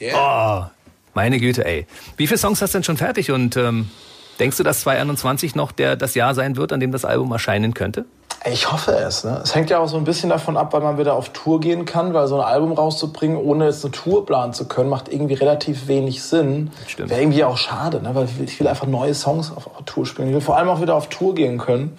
Yeah. 0.00 0.14
Oh, 0.14 0.70
meine 1.14 1.38
Güte, 1.38 1.64
ey. 1.64 1.86
Wie 2.16 2.26
viele 2.26 2.38
Songs 2.38 2.62
hast 2.62 2.74
du 2.74 2.78
denn 2.78 2.84
schon 2.84 2.96
fertig 2.96 3.30
und 3.30 3.56
ähm, 3.56 3.90
denkst 4.38 4.56
du, 4.56 4.62
dass 4.62 4.80
2021 4.80 5.54
noch 5.54 5.72
der, 5.72 5.96
das 5.96 6.14
Jahr 6.14 6.34
sein 6.34 6.56
wird, 6.56 6.72
an 6.72 6.80
dem 6.80 6.92
das 6.92 7.04
Album 7.04 7.32
erscheinen 7.32 7.74
könnte? 7.74 8.06
Ich 8.48 8.70
hoffe 8.70 8.92
es. 8.92 9.24
Ne? 9.24 9.40
Es 9.42 9.54
hängt 9.54 9.70
ja 9.70 9.78
auch 9.78 9.88
so 9.88 9.96
ein 9.96 10.04
bisschen 10.04 10.30
davon 10.30 10.56
ab, 10.56 10.72
weil 10.72 10.80
man 10.80 10.98
wieder 10.98 11.14
auf 11.14 11.30
Tour 11.30 11.60
gehen 11.60 11.84
kann, 11.84 12.14
weil 12.14 12.28
so 12.28 12.36
ein 12.36 12.44
Album 12.44 12.72
rauszubringen, 12.72 13.36
ohne 13.36 13.66
jetzt 13.66 13.84
eine 13.84 13.90
Tour 13.90 14.24
planen 14.24 14.52
zu 14.52 14.68
können, 14.68 14.88
macht 14.88 15.12
irgendwie 15.12 15.34
relativ 15.34 15.88
wenig 15.88 16.22
Sinn. 16.22 16.70
Stimmt. 16.86 17.10
Wäre 17.10 17.22
irgendwie 17.22 17.44
auch 17.44 17.56
schade, 17.56 18.00
ne? 18.00 18.14
weil 18.14 18.28
ich 18.44 18.60
will 18.60 18.68
einfach 18.68 18.86
neue 18.86 19.14
Songs 19.14 19.50
auf, 19.50 19.66
auf 19.66 19.82
Tour 19.84 20.06
spielen. 20.06 20.28
Ich 20.28 20.34
will 20.34 20.40
vor 20.40 20.56
allem 20.56 20.68
auch 20.68 20.80
wieder 20.80 20.94
auf 20.94 21.08
Tour 21.08 21.34
gehen 21.34 21.58
können. 21.58 21.96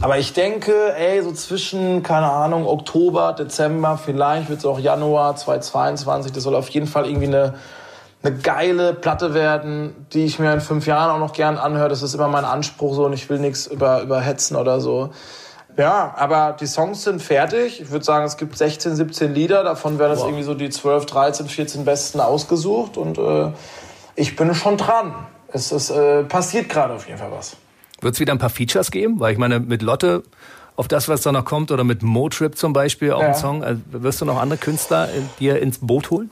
Aber 0.00 0.18
ich 0.18 0.32
denke, 0.32 0.94
ey, 0.96 1.22
so 1.22 1.30
zwischen, 1.32 2.02
keine 2.02 2.28
Ahnung, 2.28 2.66
Oktober, 2.66 3.32
Dezember, 3.32 3.96
vielleicht 3.96 4.48
wird 4.48 4.58
es 4.58 4.64
auch 4.64 4.80
Januar 4.80 5.36
2022, 5.36 6.32
das 6.32 6.42
soll 6.42 6.56
auf 6.56 6.68
jeden 6.70 6.88
Fall 6.88 7.06
irgendwie 7.06 7.28
eine, 7.28 7.54
eine 8.24 8.36
geile 8.36 8.94
Platte 8.94 9.34
werden, 9.34 10.06
die 10.12 10.24
ich 10.24 10.40
mir 10.40 10.52
in 10.52 10.60
fünf 10.60 10.86
Jahren 10.86 11.12
auch 11.12 11.20
noch 11.20 11.32
gern 11.32 11.58
anhöre. 11.58 11.88
Das 11.88 12.02
ist 12.02 12.14
immer 12.14 12.26
mein 12.26 12.44
Anspruch 12.44 12.94
so 12.96 13.04
und 13.04 13.12
ich 13.12 13.30
will 13.30 13.38
nichts 13.38 13.68
über, 13.68 14.02
überhetzen 14.02 14.56
oder 14.56 14.80
so. 14.80 15.10
Ja, 15.76 16.14
aber 16.16 16.56
die 16.58 16.66
Songs 16.66 17.02
sind 17.02 17.20
fertig. 17.20 17.80
Ich 17.80 17.90
würde 17.90 18.04
sagen, 18.04 18.24
es 18.24 18.36
gibt 18.36 18.56
16, 18.56 18.94
17 18.94 19.34
Lieder. 19.34 19.64
Davon 19.64 19.98
werden 19.98 20.16
wow. 20.16 20.26
irgendwie 20.26 20.44
so 20.44 20.54
die 20.54 20.70
12, 20.70 21.06
13, 21.06 21.48
14 21.48 21.84
besten 21.84 22.20
ausgesucht. 22.20 22.96
Und 22.96 23.18
äh, 23.18 23.50
ich 24.14 24.36
bin 24.36 24.54
schon 24.54 24.76
dran. 24.76 25.14
Es, 25.48 25.72
es 25.72 25.90
äh, 25.90 26.24
passiert 26.24 26.68
gerade 26.68 26.94
auf 26.94 27.06
jeden 27.06 27.18
Fall 27.18 27.32
was. 27.32 27.56
Wird 28.00 28.14
es 28.14 28.20
wieder 28.20 28.32
ein 28.32 28.38
paar 28.38 28.50
Features 28.50 28.90
geben? 28.90 29.18
Weil 29.18 29.32
ich 29.32 29.38
meine, 29.38 29.60
mit 29.60 29.82
Lotte 29.82 30.22
auf 30.76 30.88
das, 30.88 31.08
was 31.08 31.22
da 31.22 31.32
noch 31.32 31.44
kommt, 31.44 31.70
oder 31.70 31.84
mit 31.84 32.02
Motrip 32.02 32.56
zum 32.56 32.72
Beispiel 32.72 33.12
auch 33.12 33.20
ja. 33.22 33.28
ein 33.28 33.34
Song. 33.34 33.64
Also 33.64 33.80
wirst 33.90 34.20
du 34.20 34.24
noch 34.24 34.40
andere 34.40 34.58
Künstler 34.58 35.08
äh, 35.08 35.22
dir 35.40 35.60
ins 35.60 35.78
Boot 35.78 36.10
holen? 36.10 36.30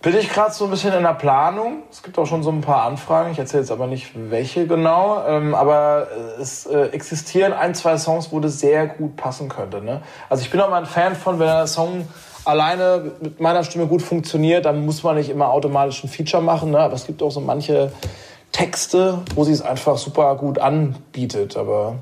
Bin 0.00 0.16
ich 0.16 0.28
gerade 0.28 0.52
so 0.52 0.64
ein 0.64 0.70
bisschen 0.70 0.92
in 0.94 1.02
der 1.02 1.14
Planung. 1.14 1.82
Es 1.90 2.02
gibt 2.02 2.18
auch 2.18 2.26
schon 2.26 2.42
so 2.42 2.50
ein 2.50 2.60
paar 2.60 2.84
Anfragen. 2.84 3.32
Ich 3.32 3.38
erzähle 3.38 3.62
jetzt 3.62 3.72
aber 3.72 3.88
nicht, 3.88 4.12
welche 4.14 4.66
genau. 4.66 5.24
Ähm, 5.26 5.54
aber 5.54 6.06
es 6.40 6.66
äh, 6.66 6.86
existieren 6.92 7.52
ein, 7.52 7.74
zwei 7.74 7.98
Songs, 7.98 8.30
wo 8.30 8.38
das 8.38 8.60
sehr 8.60 8.86
gut 8.86 9.16
passen 9.16 9.48
könnte. 9.48 9.82
Ne? 9.82 10.02
Also 10.28 10.42
ich 10.44 10.50
bin 10.50 10.60
auch 10.60 10.70
mal 10.70 10.78
ein 10.78 10.86
Fan 10.86 11.16
von, 11.16 11.40
wenn 11.40 11.46
der 11.46 11.66
Song 11.66 12.06
alleine 12.44 13.10
mit 13.20 13.40
meiner 13.40 13.64
Stimme 13.64 13.86
gut 13.86 14.00
funktioniert, 14.00 14.66
dann 14.66 14.84
muss 14.86 15.02
man 15.02 15.16
nicht 15.16 15.30
immer 15.30 15.48
automatisch 15.48 16.04
ein 16.04 16.08
Feature 16.08 16.42
machen. 16.42 16.70
Ne? 16.70 16.78
Aber 16.78 16.94
es 16.94 17.04
gibt 17.04 17.20
auch 17.20 17.30
so 17.30 17.40
manche 17.40 17.90
Texte, 18.52 19.18
wo 19.34 19.42
sie 19.42 19.52
es 19.52 19.62
einfach 19.62 19.98
super 19.98 20.36
gut 20.36 20.60
anbietet. 20.60 21.56
Aber 21.56 21.96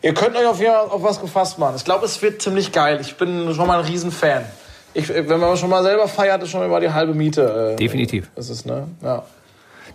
ihr 0.00 0.14
könnt 0.14 0.34
euch 0.34 0.46
auf 0.46 0.58
jeden 0.58 0.72
Fall 0.72 0.88
auf 0.88 1.02
was 1.02 1.20
gefasst 1.20 1.58
machen. 1.58 1.74
Ich 1.76 1.84
glaube, 1.84 2.06
es 2.06 2.22
wird 2.22 2.40
ziemlich 2.40 2.72
geil. 2.72 2.98
Ich 3.02 3.18
bin 3.18 3.54
schon 3.54 3.66
mal 3.66 3.80
ein 3.80 3.84
Riesenfan 3.84 4.46
ich, 4.94 5.08
wenn 5.08 5.40
man 5.40 5.56
schon 5.56 5.70
mal 5.70 5.82
selber 5.82 6.08
feiert, 6.08 6.42
ist 6.42 6.50
schon 6.50 6.64
immer 6.64 6.80
die 6.80 6.90
halbe 6.90 7.14
Miete. 7.14 7.72
Äh, 7.72 7.76
Definitiv. 7.76 8.30
Das 8.34 8.50
ist, 8.50 8.66
ne? 8.66 8.88
Ja. 9.02 9.24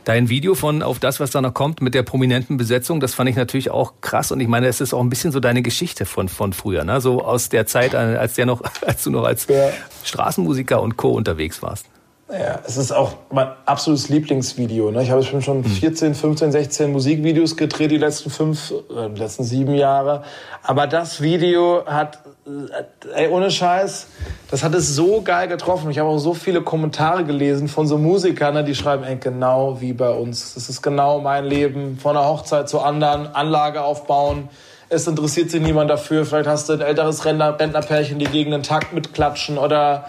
Dein 0.06 0.30
Video 0.30 0.54
von 0.54 0.84
auf 0.84 1.00
das, 1.00 1.20
was 1.20 1.32
da 1.32 1.42
noch 1.42 1.56
kommt, 1.56 1.82
mit 1.82 1.96
der 1.96 2.04
prominenten 2.04 2.58
Besetzung, 2.58 3.00
das 3.00 3.16
fand 3.16 3.28
ich 3.28 3.36
natürlich 3.36 3.72
auch 3.72 3.94
krass. 4.02 4.32
Und 4.32 4.40
ich 4.40 4.48
meine, 4.48 4.68
es 4.68 4.80
ist 4.80 4.94
auch 4.94 5.02
ein 5.02 5.10
bisschen 5.10 5.32
so 5.32 5.40
deine 5.40 5.64
Geschichte 5.64 6.06
von, 6.06 6.30
von 6.30 6.54
früher, 6.54 6.84
ne? 6.84 7.02
So 7.02 7.24
aus 7.24 7.50
der 7.50 7.66
Zeit, 7.66 7.96
äh, 7.96 7.98
als 7.98 8.36
der 8.36 8.46
noch, 8.46 8.62
als 8.86 9.04
du 9.04 9.10
noch 9.10 9.24
als 9.24 9.48
ja. 9.48 9.70
Straßenmusiker 10.04 10.82
und 10.82 10.96
Co. 10.96 11.10
unterwegs 11.10 11.62
warst. 11.64 11.88
Ja, 12.28 12.60
es 12.66 12.76
ist 12.78 12.92
auch 12.92 13.14
mein 13.30 13.50
absolutes 13.68 14.10
Lieblingsvideo. 14.10 14.90
Ne? 14.90 15.04
Ich 15.04 15.12
habe 15.12 15.22
schon 15.22 15.64
14, 15.64 16.16
15, 16.16 16.52
16 16.52 16.92
Musikvideos 16.92 17.56
gedreht, 17.56 17.92
die 17.92 17.98
letzten 17.98 18.32
fünf, 18.32 18.72
äh, 18.72 19.12
die 19.12 19.22
letzten 19.22 19.44
sieben 19.44 19.76
Jahre. 19.76 20.24
Aber 20.64 20.88
das 20.88 21.22
Video 21.22 21.86
hat, 21.86 22.18
äh, 22.48 23.26
ey, 23.26 23.30
ohne 23.30 23.52
Scheiß, 23.52 24.08
das 24.50 24.64
hat 24.64 24.74
es 24.74 24.96
so 24.96 25.22
geil 25.22 25.48
getroffen. 25.48 25.92
Ich 25.92 26.00
habe 26.00 26.10
auch 26.10 26.18
so 26.18 26.34
viele 26.34 26.64
Kommentare 26.64 27.26
gelesen 27.26 27.68
von 27.68 27.86
so 27.86 28.00
Musikern, 28.00 28.56
ne, 28.56 28.64
die 28.64 28.74
schreiben, 28.74 29.04
ey, 29.04 29.18
genau 29.18 29.80
wie 29.80 29.94
bei 29.94 30.10
uns. 30.10 30.56
Das 30.56 30.68
ist 30.68 30.82
genau 30.82 31.20
mein 31.20 31.46
Leben. 31.46 32.00
Von 32.00 32.18
einer 32.18 32.28
Hochzeit 32.28 32.68
zur 32.68 32.88
anderen, 32.88 33.36
Anlage 33.36 33.84
aufbauen. 33.84 34.50
Es 34.90 35.06
interessiert 35.06 35.52
sich 35.52 35.62
niemand 35.62 35.92
dafür. 35.92 36.26
Vielleicht 36.26 36.50
hast 36.50 36.70
du 36.70 36.74
ein 36.74 36.82
älteres 36.82 37.24
Rentnerpärchen, 37.24 38.18
die 38.18 38.26
gegen 38.26 38.50
den 38.50 38.64
Takt 38.64 38.94
mitklatschen 38.94 39.60
oder 39.60 40.06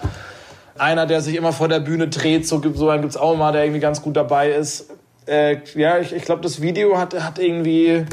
einer, 0.81 1.07
der 1.07 1.21
sich 1.21 1.37
immer 1.37 1.53
vor 1.53 1.69
der 1.69 1.81
Bühne 1.81 2.09
dreht, 2.09 2.47
so, 2.47 2.63
so 2.75 2.91
einen 2.91 3.03
gibt's 3.03 3.17
auch 3.17 3.37
mal, 3.37 3.53
der 3.53 3.65
irgendwie 3.65 3.81
ganz 3.81 4.03
gut 4.03 4.17
dabei 4.17 4.51
ist. 4.51 4.91
Äh, 5.27 5.59
ja, 5.75 5.99
ich, 5.99 6.13
ich 6.13 6.23
glaube, 6.23 6.43
das 6.43 6.61
Video 6.61 6.99
hat, 6.99 7.15
hat 7.15 7.39
irgendwie 7.39 8.05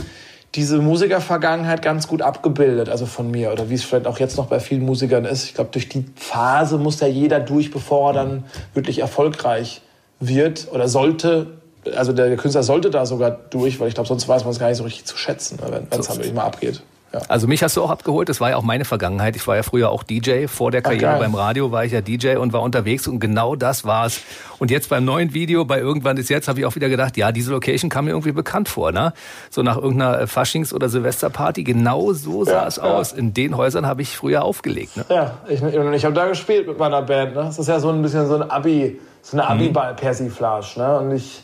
diese 0.56 0.78
Musikervergangenheit 0.80 1.82
ganz 1.82 2.08
gut 2.08 2.22
abgebildet, 2.22 2.90
also 2.90 3.06
von 3.06 3.32
mir, 3.32 3.52
oder 3.52 3.70
wie 3.70 3.74
es 3.74 3.84
vielleicht 3.84 4.06
auch 4.06 4.20
jetzt 4.20 4.38
noch 4.38 4.48
bei 4.48 4.60
vielen 4.60 4.84
Musikern 4.84 5.26
ist. 5.26 5.46
Ich 5.46 5.56
glaube, 5.56 5.72
durch 5.72 5.90
die 5.90 6.06
Phase 6.16 6.78
muss 6.78 7.00
ja 7.00 7.08
jeder 7.08 7.40
durch, 7.40 7.72
bevor 7.72 8.12
er 8.12 8.14
dann 8.14 8.44
wirklich 8.74 9.00
erfolgreich 9.00 9.82
wird 10.20 10.68
oder 10.72 10.88
sollte. 10.88 11.48
Also 11.96 12.14
der 12.14 12.36
Künstler 12.38 12.64
sollte 12.64 12.92
da 12.92 13.06
sogar 13.06 13.32
durch, 13.32 13.80
weil 13.80 13.88
ich 13.88 13.96
glaube, 13.96 14.08
sonst 14.08 14.28
weiß 14.28 14.44
man 14.44 14.52
es 14.52 14.60
gar 14.60 14.70
nicht 14.70 14.78
so 14.78 14.84
richtig 14.84 15.06
zu 15.06 15.18
schätzen, 15.18 15.58
ne, 15.60 15.72
wenn 15.72 16.00
es 16.00 16.08
dann 16.08 16.18
wirklich 16.18 16.34
mal 16.34 16.44
abgeht. 16.44 16.84
Ja. 17.14 17.22
Also 17.28 17.48
mich 17.48 17.62
hast 17.62 17.78
du 17.78 17.84
auch 17.84 17.92
abgeholt, 17.92 18.28
das 18.28 18.42
war 18.42 18.50
ja 18.50 18.58
auch 18.58 18.64
meine 18.64 18.86
Vergangenheit. 18.86 19.36
Ich 19.36 19.46
war 19.48 19.56
ja 19.56 19.62
früher 19.62 19.92
auch 19.92 20.02
DJ, 20.02 20.48
vor 20.48 20.72
der 20.72 20.82
Karriere 20.82 21.14
Ach, 21.14 21.20
beim 21.20 21.36
Radio 21.36 21.72
war 21.72 21.86
ich 21.86 21.92
ja 21.92 22.02
DJ 22.02 22.38
und 22.38 22.54
war 22.54 22.64
unterwegs 22.64 23.08
und 23.08 23.20
genau 23.20 23.56
das 23.56 23.86
war's. 23.86 24.22
Und 24.58 24.72
jetzt 24.72 24.90
beim 24.90 25.06
neuen 25.06 25.36
Video, 25.36 25.64
bei 25.64 25.80
Irgendwann 25.80 26.18
ist 26.18 26.30
jetzt, 26.30 26.48
habe 26.48 26.60
ich 26.60 26.66
auch 26.66 26.74
wieder 26.74 26.90
gedacht, 26.90 27.16
ja, 27.16 27.32
diese 27.32 27.52
Location 27.52 27.92
kam 27.92 28.06
mir 28.06 28.12
irgendwie 28.12 28.32
bekannt 28.32 28.68
vor, 28.68 28.92
ne? 28.92 29.14
So 29.52 29.62
nach 29.62 29.78
irgendeiner 29.78 30.22
äh, 30.22 30.28
Faschings- 30.28 30.74
oder 30.74 30.90
Silvesterparty, 30.90 31.64
genau 31.64 32.14
so 32.14 32.46
sah 32.46 32.52
ja, 32.64 32.68
es 32.68 32.78
ja. 32.78 32.84
aus. 32.84 33.12
In 33.12 33.34
den 33.34 33.56
Häusern 33.58 33.86
habe 33.86 34.02
ich 34.02 34.18
früher 34.18 34.44
aufgelegt. 34.44 34.98
Ne? 34.98 35.06
Ja, 35.10 35.38
ich, 35.48 35.62
ich 35.62 36.06
habe 36.06 36.16
da 36.16 36.28
gespielt 36.28 36.68
mit 36.68 36.80
meiner 36.80 37.04
Band. 37.04 37.36
Ne? 37.36 37.44
Das 37.44 37.60
ist 37.60 37.68
ja 37.68 37.80
so 37.80 37.90
ein 37.90 38.02
bisschen 38.02 38.28
so 38.28 38.36
ein 38.36 38.50
Abi, 38.50 39.00
so 39.22 39.38
eine 39.38 39.56
mhm. 39.56 39.78
Abi-Persiflage. 39.78 40.80
Ne? 40.80 41.00
Und 41.00 41.12
ich 41.12 41.44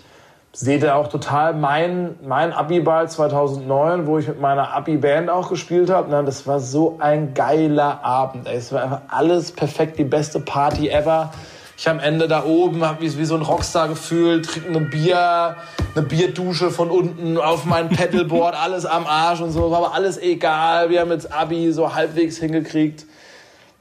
sehe 0.51 0.79
da 0.79 0.95
auch 0.95 1.07
total 1.07 1.53
mein, 1.53 2.15
mein 2.23 2.51
Abi-Ball 2.53 3.09
2009, 3.09 4.07
wo 4.07 4.17
ich 4.17 4.27
mit 4.27 4.41
meiner 4.41 4.73
Abi-Band 4.73 5.29
auch 5.29 5.49
gespielt 5.49 5.89
habe. 5.89 6.11
Das 6.25 6.47
war 6.47 6.59
so 6.59 6.97
ein 6.99 7.33
geiler 7.33 8.03
Abend. 8.03 8.47
Es 8.47 8.71
war 8.71 8.83
einfach 8.83 9.01
alles 9.09 9.51
perfekt, 9.51 9.99
die 9.99 10.03
beste 10.03 10.39
Party 10.39 10.89
ever. 10.89 11.31
Ich 11.77 11.87
am 11.87 11.99
Ende 11.99 12.27
da 12.27 12.43
oben, 12.43 12.83
habe 12.83 13.03
mich 13.03 13.17
wie 13.17 13.23
so 13.23 13.35
ein 13.35 13.41
Rockstar 13.41 13.87
gefühlt, 13.87 14.47
trinke 14.47 14.77
ein 14.77 14.89
Bier, 14.89 15.55
eine 15.95 16.05
Bierdusche 16.05 16.71
von 16.71 16.89
unten 16.89 17.37
auf 17.37 17.63
mein 17.63 17.87
Pedalboard, 17.87 18.53
alles 18.61 18.85
am 18.85 19.05
Arsch 19.07 19.39
und 19.39 19.51
so, 19.51 19.71
war 19.71 19.77
aber 19.77 19.93
alles 19.93 20.17
egal. 20.17 20.89
Wir 20.89 20.99
haben 20.99 21.11
jetzt 21.11 21.31
Abi 21.31 21.71
so 21.71 21.95
halbwegs 21.95 22.37
hingekriegt. 22.37 23.05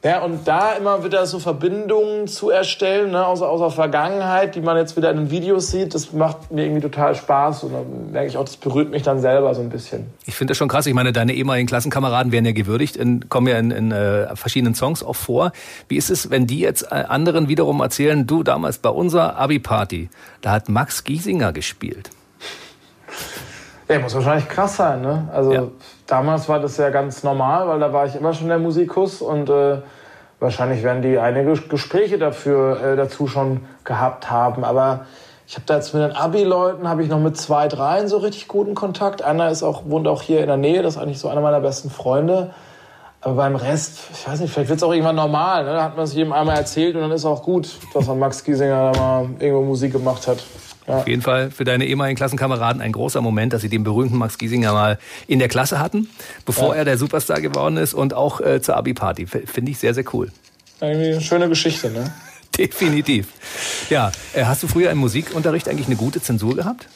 Ja, 0.09 0.23
und 0.23 0.49
da 0.49 0.73
immer 0.73 1.05
wieder 1.05 1.27
so 1.27 1.39
Verbindungen 1.39 2.29
zu 2.29 2.49
erstellen, 2.49 3.11
ne, 3.11 3.27
aus, 3.27 3.43
aus 3.43 3.61
der 3.61 3.69
Vergangenheit, 3.69 4.55
die 4.55 4.63
man 4.63 4.79
jetzt 4.79 4.97
wieder 4.97 5.11
in 5.11 5.19
den 5.19 5.31
Videos 5.31 5.71
sieht, 5.71 5.95
das 5.95 6.15
macht 6.15 6.51
mir 6.51 6.65
irgendwie 6.65 6.81
total 6.81 7.15
Spaß 7.15 7.65
und 7.65 7.75
dann 7.75 8.11
merke 8.13 8.27
ich 8.27 8.39
auch, 8.39 8.45
das 8.45 8.57
berührt 8.57 8.91
mich 8.91 9.03
dann 9.03 9.21
selber 9.21 9.55
so 9.55 9.61
ein 9.61 9.69
bisschen. 9.69 10.07
Ich 10.25 10.35
finde 10.35 10.53
das 10.53 10.57
schon 10.57 10.69
krass. 10.69 10.87
Ich 10.87 10.95
meine, 10.95 11.13
deine 11.13 11.35
ehemaligen 11.35 11.67
Klassenkameraden 11.67 12.33
werden 12.33 12.47
ja 12.47 12.53
gewürdigt, 12.53 12.97
in, 12.97 13.29
kommen 13.29 13.49
ja 13.49 13.59
in, 13.59 13.71
in 13.71 13.93
äh, 13.93 14.35
verschiedenen 14.35 14.75
Songs 14.75 15.03
auch 15.03 15.15
vor. 15.15 15.53
Wie 15.89 15.99
ist 15.99 16.09
es, 16.09 16.31
wenn 16.31 16.47
die 16.47 16.61
jetzt 16.61 16.85
äh, 16.85 16.95
anderen 16.95 17.49
wiederum 17.49 17.83
erzählen, 17.83 18.27
du 18.27 18.43
damals 18.43 18.79
bei 18.79 18.89
unserer 18.89 19.37
Abi-Party, 19.37 20.09
da 20.41 20.53
hat 20.53 20.71
Max 20.71 21.05
Giesinger 21.05 21.53
gespielt? 21.53 22.09
Ja, 23.91 23.99
muss 23.99 24.15
wahrscheinlich 24.15 24.49
krass 24.49 24.77
sein, 24.77 25.03
ne? 25.03 25.29
Also 25.35 25.53
ja. 25.53 25.65
damals 26.07 26.49
war 26.49 26.61
das 26.61 26.79
ja 26.79 26.89
ganz 26.89 27.23
normal, 27.23 27.69
weil 27.69 27.79
da 27.79 27.93
war 27.93 28.07
ich 28.07 28.15
immer 28.15 28.33
schon 28.33 28.49
der 28.49 28.59
Musikus 28.59 29.21
und 29.21 29.51
äh, 29.51 29.79
wahrscheinlich 30.41 30.83
werden 30.83 31.03
die 31.03 31.19
einige 31.19 31.55
Gespräche 31.55 32.19
dafür 32.19 32.83
äh, 32.83 32.97
dazu 32.97 33.27
schon 33.27 33.67
gehabt 33.85 34.31
haben. 34.31 34.65
Aber 34.65 35.07
ich 35.47 35.55
habe 35.55 35.65
da 35.67 35.77
jetzt 35.77 35.95
mit 35.95 36.03
den 36.03 36.13
Abi-Leuten 36.13 36.89
habe 36.89 37.03
ich 37.03 37.09
noch 37.09 37.21
mit 37.21 37.37
zwei, 37.37 37.69
dreien 37.69 38.09
so 38.09 38.19
richtig 38.19 38.49
guten 38.49 38.75
Kontakt. 38.75 39.23
Einer 39.23 39.51
ist 39.51 39.63
auch 39.63 39.83
wohnt 39.87 40.07
auch 40.07 40.23
hier 40.23 40.41
in 40.41 40.47
der 40.47 40.57
Nähe, 40.57 40.83
das 40.83 40.97
ist 40.97 41.03
eigentlich 41.03 41.19
so 41.19 41.29
einer 41.29 41.41
meiner 41.41 41.61
besten 41.61 41.91
Freunde. 41.91 42.51
Aber 43.21 43.35
beim 43.35 43.57
Rest, 43.57 43.99
ich 44.13 44.29
weiß 44.29 44.41
nicht, 44.41 44.53
vielleicht 44.53 44.69
wird 44.69 44.77
es 44.77 44.83
auch 44.85 44.93
irgendwann 44.93 45.17
normal. 45.17 45.65
Ne? 45.65 45.73
Da 45.73 45.83
hat 45.83 45.97
man 45.97 46.05
es 46.05 46.15
jedem 46.15 46.33
einmal 46.33 46.57
erzählt 46.57 46.95
und 46.95 47.03
dann 47.03 47.11
ist 47.11 47.25
auch 47.25 47.43
gut, 47.43 47.69
dass 47.93 48.07
man 48.07 48.19
Max 48.19 48.45
Giesinger 48.45 48.93
da 48.93 49.01
mal 49.01 49.29
irgendwo 49.41 49.65
Musik 49.65 49.93
gemacht 49.93 50.29
hat. 50.29 50.39
Ja. 50.89 50.97
Auf 50.97 51.09
jeden 51.09 51.23
Fall 51.23 51.51
für 51.51 51.65
deine 51.65 51.85
ehemaligen 51.85 52.17
Klassenkameraden 52.17 52.81
ein 52.81 52.93
großer 52.93 53.21
Moment, 53.21 53.53
dass 53.53 53.61
sie 53.61 53.69
den 53.69 53.85
berühmten 53.85 54.17
Max 54.17 54.39
Giesinger 54.39 54.73
mal 54.73 54.99
in 55.27 55.39
der 55.39 55.49
Klasse 55.49 55.79
hatten, 55.79 56.09
bevor 56.47 56.71
ja. 56.71 56.81
er 56.81 56.85
der 56.87 56.99
Superstar 56.99 57.41
geworden 57.41 57.77
ist 57.77 57.95
und 57.95 58.15
auch 58.15 58.41
äh, 58.41 58.63
zur 58.63 58.77
Abi-Party. 58.77 59.27
Finde 59.27 59.71
ich 59.71 59.79
sehr, 59.79 59.93
sehr 59.93 60.05
cool. 60.15 60.31
Irgendwie 60.81 61.13
eine 61.13 61.21
schöne 61.21 61.49
Geschichte, 61.49 61.91
ne? 61.91 62.13
Definitiv. 62.57 63.29
Ja, 63.91 64.11
äh, 64.33 64.45
hast 64.45 64.63
du 64.63 64.67
früher 64.67 64.91
im 64.91 64.99
Musikunterricht 64.99 65.69
eigentlich 65.69 65.87
eine 65.87 65.97
gute 65.97 66.23
Zensur 66.23 66.57
gehabt? 66.57 66.89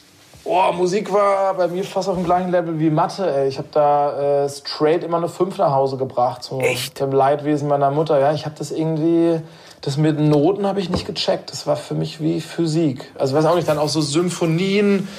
Oh, 0.45 0.73
Musik 0.73 1.11
war 1.13 1.53
bei 1.53 1.69
mir 1.69 1.85
fast 1.85 2.09
auf 2.09 2.15
dem 2.15 2.25
gleichen 2.25 2.51
Level 2.51 2.77
wie 2.77 2.89
Mathe. 2.89 3.33
Ey. 3.33 3.47
Ich 3.47 3.57
habe 3.59 3.69
da 3.71 4.43
äh, 4.43 4.49
straight 4.49 5.03
immer 5.03 5.17
eine 5.17 5.29
5 5.29 5.57
nach 5.57 5.71
Hause 5.71 5.95
gebracht. 5.95 6.43
So 6.43 6.59
Echt? 6.59 6.99
Dem 6.99 7.13
Leidwesen 7.13 7.69
meiner 7.69 7.91
Mutter. 7.91 8.19
Ja, 8.19 8.33
ich 8.33 8.45
habe 8.45 8.55
das 8.57 8.71
irgendwie 8.71 9.39
das 9.83 9.97
mit 9.97 10.17
Noten 10.17 10.65
habe 10.65 10.79
ich 10.79 10.89
nicht 10.89 11.05
gecheckt. 11.05 11.51
Das 11.51 11.67
war 11.67 11.75
für 11.75 11.93
mich 11.93 12.21
wie 12.21 12.39
Physik. 12.39 13.11
Also 13.19 13.35
weiß 13.35 13.43
auch 13.43 13.55
nicht, 13.55 13.67
dann 13.67 13.77
auch 13.77 13.89
so 13.89 13.99
Symphonien 13.99 15.09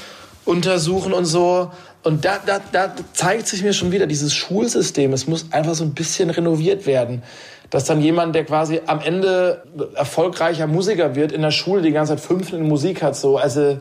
untersuchen 0.47 1.13
und 1.13 1.27
so. 1.27 1.71
Und 2.03 2.25
da, 2.25 2.39
da, 2.45 2.61
da 2.73 2.95
zeigt 3.13 3.47
sich 3.47 3.63
mir 3.63 3.75
schon 3.75 3.93
wieder 3.93 4.07
dieses 4.07 4.33
Schulsystem. 4.33 5.13
Es 5.13 5.27
muss 5.27 5.53
einfach 5.53 5.75
so 5.75 5.85
ein 5.85 5.93
bisschen 5.93 6.31
renoviert 6.31 6.87
werden. 6.87 7.23
Dass 7.69 7.85
dann 7.85 8.01
jemand, 8.01 8.35
der 8.35 8.45
quasi 8.47 8.81
am 8.87 9.01
Ende 9.01 9.65
erfolgreicher 9.97 10.67
Musiker 10.67 11.15
wird, 11.15 11.33
in 11.33 11.43
der 11.43 11.51
Schule 11.51 11.83
die 11.83 11.93
ganze 11.93 12.17
Zeit 12.17 12.25
fünf 12.25 12.55
in 12.55 12.67
Musik 12.67 13.03
hat, 13.03 13.17
so, 13.17 13.37
also 13.37 13.79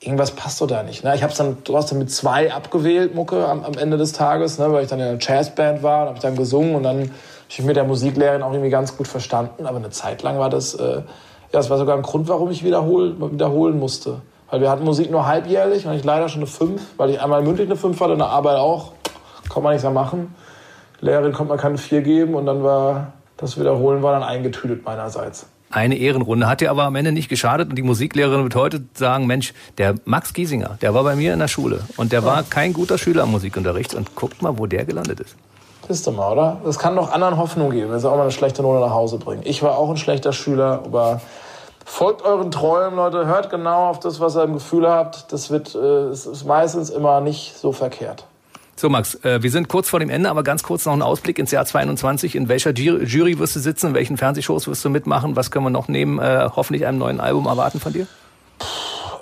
irgendwas 0.00 0.32
passt 0.32 0.60
doch 0.60 0.66
da 0.66 0.82
nicht. 0.82 1.04
Ne? 1.04 1.14
Ich 1.14 1.22
habe 1.22 1.30
es 1.30 1.38
dann 1.38 1.58
trotzdem 1.62 1.98
mit 1.98 2.10
zwei 2.10 2.52
abgewählt, 2.52 3.14
Mucke, 3.14 3.46
am, 3.46 3.64
am 3.64 3.74
Ende 3.74 3.96
des 3.96 4.12
Tages, 4.14 4.58
ne? 4.58 4.72
weil 4.72 4.82
ich 4.82 4.90
dann 4.90 4.98
in 4.98 5.06
einer 5.06 5.18
Jazzband 5.20 5.84
war 5.84 6.02
und 6.02 6.08
habe 6.08 6.20
dann 6.20 6.34
gesungen 6.34 6.74
und 6.74 6.82
dann 6.82 7.12
ich 7.48 7.62
mit 7.62 7.76
der 7.76 7.84
Musiklehrerin 7.84 8.42
auch 8.42 8.52
irgendwie 8.52 8.70
ganz 8.70 8.96
gut 8.96 9.08
verstanden, 9.08 9.66
aber 9.66 9.78
eine 9.78 9.90
Zeit 9.90 10.22
lang 10.22 10.38
war 10.38 10.50
das, 10.50 10.74
äh, 10.74 10.96
ja, 10.96 11.02
das 11.52 11.70
war 11.70 11.78
sogar 11.78 11.96
ein 11.96 12.02
Grund, 12.02 12.28
warum 12.28 12.50
ich 12.50 12.62
wiederhol, 12.62 13.16
wiederholen 13.32 13.78
musste. 13.78 14.20
Weil 14.50 14.60
wir 14.60 14.70
hatten 14.70 14.84
Musik 14.84 15.10
nur 15.10 15.26
halbjährlich 15.26 15.86
und 15.86 15.94
ich 15.94 16.04
leider 16.04 16.28
schon 16.28 16.40
eine 16.40 16.46
5, 16.46 16.80
weil 16.96 17.10
ich 17.10 17.20
einmal 17.20 17.42
mündlich 17.42 17.68
eine 17.68 17.76
5 17.76 18.00
hatte, 18.00 18.12
in 18.12 18.18
der 18.18 18.28
Arbeit 18.28 18.56
auch. 18.56 18.92
Kann 19.52 19.62
man 19.62 19.72
nichts 19.72 19.82
mehr 19.82 19.92
machen. 19.92 20.34
Lehrerin 21.00 21.32
konnte 21.32 21.50
man 21.50 21.58
keine 21.58 21.78
4 21.78 22.02
geben 22.02 22.34
und 22.34 22.46
dann 22.46 22.62
war 22.62 23.12
das 23.38 23.58
Wiederholen 23.58 24.02
war 24.02 24.12
dann 24.12 24.22
eingetütet 24.22 24.84
meinerseits. 24.84 25.46
Eine 25.70 25.96
Ehrenrunde 25.96 26.48
hat 26.48 26.60
dir 26.60 26.70
aber 26.70 26.84
am 26.84 26.96
Ende 26.96 27.12
nicht 27.12 27.28
geschadet 27.28 27.68
und 27.70 27.76
die 27.76 27.82
Musiklehrerin 27.82 28.42
wird 28.42 28.54
heute 28.54 28.84
sagen, 28.94 29.26
Mensch, 29.26 29.52
der 29.76 29.94
Max 30.06 30.32
Giesinger, 30.32 30.78
der 30.80 30.94
war 30.94 31.04
bei 31.04 31.14
mir 31.14 31.34
in 31.34 31.38
der 31.38 31.48
Schule 31.48 31.80
und 31.96 32.10
der 32.10 32.24
war 32.24 32.42
kein 32.42 32.72
guter 32.72 32.98
Schüler 32.98 33.24
am 33.24 33.32
Musikunterricht 33.32 33.94
und 33.94 34.14
guckt 34.14 34.42
mal, 34.42 34.58
wo 34.58 34.66
der 34.66 34.84
gelandet 34.86 35.20
ist. 35.20 35.36
Wisst 35.88 36.06
ihr 36.06 36.12
mal, 36.12 36.32
oder? 36.32 36.60
Das 36.64 36.78
kann 36.78 36.94
doch 36.94 37.10
anderen 37.12 37.38
Hoffnung 37.38 37.70
geben, 37.70 37.90
wenn 37.90 37.98
sie 37.98 38.08
auch 38.08 38.16
mal 38.16 38.22
eine 38.22 38.30
schlechte 38.30 38.60
Note 38.60 38.80
nach 38.80 38.92
Hause 38.92 39.16
bringen. 39.16 39.42
Ich 39.44 39.62
war 39.62 39.78
auch 39.78 39.88
ein 39.88 39.96
schlechter 39.96 40.34
Schüler, 40.34 40.82
aber 40.84 41.22
folgt 41.86 42.22
euren 42.22 42.50
Träumen, 42.50 42.96
Leute. 42.96 43.26
Hört 43.26 43.48
genau 43.48 43.88
auf 43.88 43.98
das, 43.98 44.20
was 44.20 44.36
ihr 44.36 44.44
im 44.44 44.52
Gefühl 44.52 44.86
habt. 44.86 45.32
Das 45.32 45.50
wird, 45.50 45.74
äh, 45.74 46.10
ist 46.12 46.44
meistens 46.46 46.90
immer 46.90 47.22
nicht 47.22 47.56
so 47.56 47.72
verkehrt. 47.72 48.26
So, 48.76 48.90
Max, 48.90 49.16
äh, 49.24 49.42
wir 49.42 49.50
sind 49.50 49.68
kurz 49.68 49.88
vor 49.88 49.98
dem 49.98 50.10
Ende, 50.10 50.28
aber 50.28 50.44
ganz 50.44 50.62
kurz 50.62 50.84
noch 50.84 50.92
ein 50.92 51.02
Ausblick 51.02 51.38
ins 51.38 51.50
Jahr 51.50 51.64
22. 51.64 52.36
In 52.36 52.48
welcher 52.48 52.70
Jury 52.72 53.38
wirst 53.38 53.56
du 53.56 53.60
sitzen? 53.60 53.88
In 53.88 53.94
welchen 53.94 54.18
Fernsehshows 54.18 54.68
wirst 54.68 54.84
du 54.84 54.90
mitmachen? 54.90 55.36
Was 55.36 55.50
können 55.50 55.64
wir 55.64 55.70
noch 55.70 55.88
neben 55.88 56.20
äh, 56.20 56.48
hoffentlich 56.54 56.86
einem 56.86 56.98
neuen 56.98 57.18
Album 57.18 57.46
erwarten 57.46 57.80
von 57.80 57.94
dir? 57.94 58.06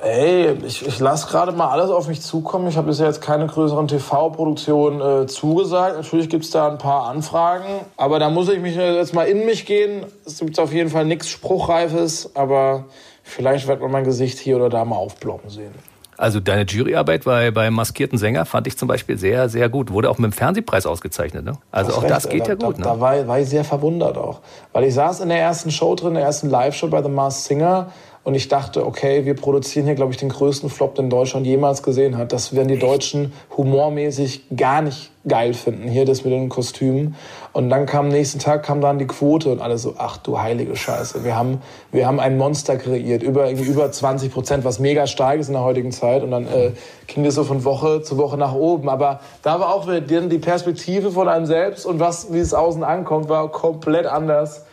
Ey, 0.06 0.56
ich, 0.64 0.86
ich 0.86 1.00
lasse 1.00 1.26
gerade 1.26 1.50
mal 1.50 1.68
alles 1.68 1.90
auf 1.90 2.06
mich 2.06 2.22
zukommen. 2.22 2.68
Ich 2.68 2.76
habe 2.76 2.86
bisher 2.86 3.06
jetzt 3.06 3.20
keine 3.20 3.48
größeren 3.48 3.88
TV-Produktionen 3.88 5.00
äh, 5.00 5.26
zugesagt. 5.26 5.96
Natürlich 5.96 6.28
gibt 6.28 6.44
es 6.44 6.52
da 6.52 6.70
ein 6.70 6.78
paar 6.78 7.08
Anfragen, 7.08 7.64
aber 7.96 8.20
da 8.20 8.30
muss 8.30 8.48
ich 8.48 8.60
mich 8.60 8.76
jetzt 8.76 9.14
mal 9.14 9.24
in 9.24 9.44
mich 9.44 9.66
gehen. 9.66 10.06
Es 10.24 10.38
gibt 10.38 10.60
auf 10.60 10.72
jeden 10.72 10.90
Fall 10.90 11.06
nichts 11.06 11.28
Spruchreifes, 11.28 12.36
aber 12.36 12.84
vielleicht 13.24 13.66
wird 13.66 13.80
man 13.80 13.90
mein 13.90 14.04
Gesicht 14.04 14.38
hier 14.38 14.56
oder 14.56 14.68
da 14.68 14.84
mal 14.84 14.94
aufblocken 14.94 15.50
sehen. 15.50 15.74
Also 16.18 16.38
deine 16.38 16.62
Juryarbeit 16.62 17.24
bei, 17.24 17.50
bei 17.50 17.70
Maskierten 17.70 18.16
Sänger 18.16 18.46
fand 18.46 18.68
ich 18.68 18.78
zum 18.78 18.88
Beispiel 18.88 19.18
sehr, 19.18 19.48
sehr 19.48 19.68
gut. 19.68 19.90
Wurde 19.90 20.08
auch 20.08 20.18
mit 20.18 20.30
dem 20.30 20.32
Fernsehpreis 20.32 20.86
ausgezeichnet. 20.86 21.44
Ne? 21.44 21.58
Also 21.72 21.92
auch 21.92 22.02
recht, 22.02 22.10
das 22.10 22.28
geht 22.28 22.44
da, 22.44 22.50
ja 22.50 22.54
gut. 22.54 22.76
Da, 22.76 22.78
ne? 22.78 22.84
da 22.84 23.00
war, 23.00 23.26
war 23.26 23.40
ich 23.40 23.48
sehr 23.48 23.64
verwundert 23.64 24.16
auch. 24.16 24.40
Weil 24.72 24.84
ich 24.84 24.94
saß 24.94 25.20
in 25.20 25.28
der 25.28 25.40
ersten 25.40 25.70
Show 25.70 25.94
drin, 25.94 26.14
der 26.14 26.22
ersten 26.22 26.48
Live-Show 26.48 26.88
bei 26.88 27.02
The 27.02 27.08
Masked 27.08 27.44
Singer 27.44 27.88
und 28.26 28.34
ich 28.34 28.48
dachte, 28.48 28.84
okay, 28.84 29.24
wir 29.24 29.36
produzieren 29.36 29.86
hier, 29.86 29.94
glaube 29.94 30.10
ich, 30.10 30.18
den 30.18 30.30
größten 30.30 30.68
Flop, 30.68 30.96
den 30.96 31.08
Deutschland 31.08 31.46
jemals 31.46 31.84
gesehen 31.84 32.18
hat. 32.18 32.32
Das 32.32 32.56
werden 32.56 32.66
die 32.66 32.76
Deutschen 32.76 33.32
humormäßig 33.56 34.46
gar 34.56 34.82
nicht 34.82 35.12
geil 35.28 35.54
finden, 35.54 35.86
hier 35.86 36.04
das 36.04 36.24
mit 36.24 36.32
den 36.32 36.48
Kostümen. 36.48 37.14
Und 37.52 37.70
dann 37.70 37.86
kam 37.86 38.06
am 38.06 38.08
nächsten 38.08 38.40
Tag 38.40 38.64
kam 38.64 38.80
dann 38.80 38.98
die 38.98 39.06
Quote 39.06 39.52
und 39.52 39.60
alle 39.60 39.78
so, 39.78 39.94
ach 39.98 40.16
du 40.16 40.40
heilige 40.40 40.74
Scheiße, 40.74 41.22
wir 41.22 41.36
haben, 41.36 41.62
wir 41.92 42.08
haben 42.08 42.18
ein 42.18 42.36
Monster 42.36 42.76
kreiert, 42.78 43.22
über, 43.22 43.48
über 43.52 43.92
20 43.92 44.32
Prozent, 44.32 44.64
was 44.64 44.80
mega 44.80 45.06
stark 45.06 45.38
ist 45.38 45.46
in 45.46 45.52
der 45.52 45.62
heutigen 45.62 45.92
Zeit. 45.92 46.24
Und 46.24 46.32
dann 46.32 46.48
äh, 46.48 46.72
ging 47.06 47.22
das 47.22 47.36
so 47.36 47.44
von 47.44 47.64
Woche 47.64 48.02
zu 48.02 48.18
Woche 48.18 48.36
nach 48.36 48.54
oben. 48.54 48.88
Aber 48.88 49.20
da 49.42 49.60
war 49.60 49.72
auch 49.72 49.86
wieder 49.86 50.00
die 50.00 50.38
Perspektive 50.38 51.12
von 51.12 51.28
einem 51.28 51.46
selbst 51.46 51.86
und 51.86 52.00
was, 52.00 52.32
wie 52.32 52.40
es 52.40 52.54
außen 52.54 52.82
ankommt, 52.82 53.28
war 53.28 53.52
komplett 53.52 54.06
anders 54.06 54.65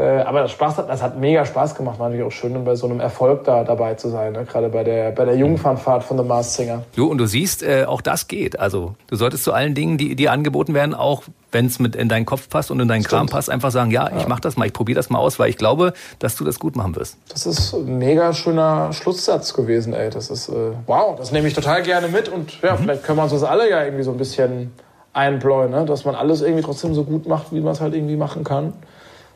aber 0.00 0.42
das, 0.42 0.50
Spaß 0.50 0.78
hat, 0.78 0.88
das 0.88 1.02
hat 1.02 1.18
mega 1.18 1.44
Spaß 1.44 1.76
gemacht. 1.76 1.98
War 1.98 2.08
natürlich 2.08 2.26
auch 2.26 2.36
schön, 2.36 2.64
bei 2.64 2.74
so 2.74 2.86
einem 2.86 3.00
Erfolg 3.00 3.44
da 3.44 3.62
dabei 3.62 3.94
zu 3.94 4.08
sein. 4.08 4.32
Ne? 4.32 4.44
Gerade 4.44 4.68
bei 4.68 4.82
der, 4.82 5.12
bei 5.12 5.24
der 5.24 5.36
Jungfernfahrt 5.36 6.02
von 6.02 6.18
The 6.18 6.24
Mars 6.24 6.54
Singer. 6.54 6.82
Du, 6.96 7.06
und 7.06 7.18
du 7.18 7.26
siehst, 7.26 7.62
äh, 7.62 7.84
auch 7.84 8.00
das 8.00 8.26
geht. 8.26 8.58
Also 8.58 8.94
du 9.06 9.16
solltest 9.16 9.44
zu 9.44 9.52
allen 9.52 9.74
Dingen, 9.74 9.96
die 9.96 10.16
dir 10.16 10.32
angeboten 10.32 10.74
werden, 10.74 10.94
auch 10.94 11.22
wenn 11.52 11.66
es 11.66 11.78
mit 11.78 11.94
in 11.94 12.08
deinen 12.08 12.26
Kopf 12.26 12.48
passt 12.48 12.70
und 12.70 12.80
in 12.80 12.88
deinen 12.88 13.02
Stimmt. 13.02 13.10
Kram 13.10 13.26
passt, 13.28 13.48
einfach 13.48 13.70
sagen, 13.70 13.92
ja, 13.92 14.08
ich 14.08 14.22
ja. 14.22 14.28
mach 14.28 14.40
das 14.40 14.56
mal, 14.56 14.66
ich 14.66 14.72
probiere 14.72 14.96
das 14.96 15.10
mal 15.10 15.20
aus, 15.20 15.38
weil 15.38 15.48
ich 15.48 15.56
glaube, 15.56 15.92
dass 16.18 16.34
du 16.34 16.44
das 16.44 16.58
gut 16.58 16.74
machen 16.74 16.96
wirst. 16.96 17.16
Das 17.28 17.46
ist 17.46 17.72
ein 17.72 17.98
mega 17.98 18.32
schöner 18.32 18.92
Schlusssatz 18.92 19.54
gewesen, 19.54 19.94
ey. 19.94 20.10
Das 20.10 20.28
ist, 20.28 20.48
äh, 20.48 20.72
wow, 20.86 21.16
das 21.16 21.30
nehme 21.30 21.46
ich 21.46 21.54
total 21.54 21.82
gerne 21.84 22.08
mit 22.08 22.28
und 22.28 22.60
ja, 22.62 22.74
mhm. 22.74 22.78
vielleicht 22.78 23.04
können 23.04 23.18
wir 23.18 23.22
uns 23.22 23.32
das 23.32 23.44
alle 23.44 23.70
ja 23.70 23.84
irgendwie 23.84 24.02
so 24.02 24.10
ein 24.10 24.18
bisschen 24.18 24.72
einbläuen, 25.12 25.70
ne? 25.70 25.84
dass 25.84 26.04
man 26.04 26.14
alles 26.14 26.42
irgendwie 26.42 26.62
trotzdem 26.62 26.92
so 26.94 27.04
gut 27.04 27.26
macht, 27.26 27.52
wie 27.52 27.60
man 27.60 27.72
es 27.72 27.80
halt 27.80 27.94
irgendwie 27.94 28.16
machen 28.16 28.42
kann. 28.44 28.72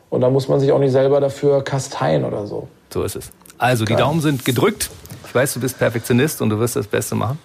Und 0.09 0.21
da 0.21 0.29
muss 0.29 0.47
man 0.47 0.59
sich 0.59 0.71
auch 0.71 0.79
nicht 0.79 0.91
selber 0.91 1.19
dafür 1.21 1.63
kasteien 1.63 2.25
oder 2.25 2.45
so. 2.47 2.67
So 2.91 3.03
ist 3.03 3.15
es. 3.15 3.31
Also, 3.57 3.85
die 3.85 3.95
Daumen 3.95 4.21
sind 4.21 4.45
gedrückt. 4.45 4.89
Ich 5.27 5.35
weiß, 5.35 5.53
du 5.53 5.59
bist 5.59 5.77
Perfektionist 5.77 6.41
und 6.41 6.49
du 6.49 6.59
wirst 6.59 6.75
das 6.75 6.87
Beste 6.87 7.15
machen. 7.15 7.37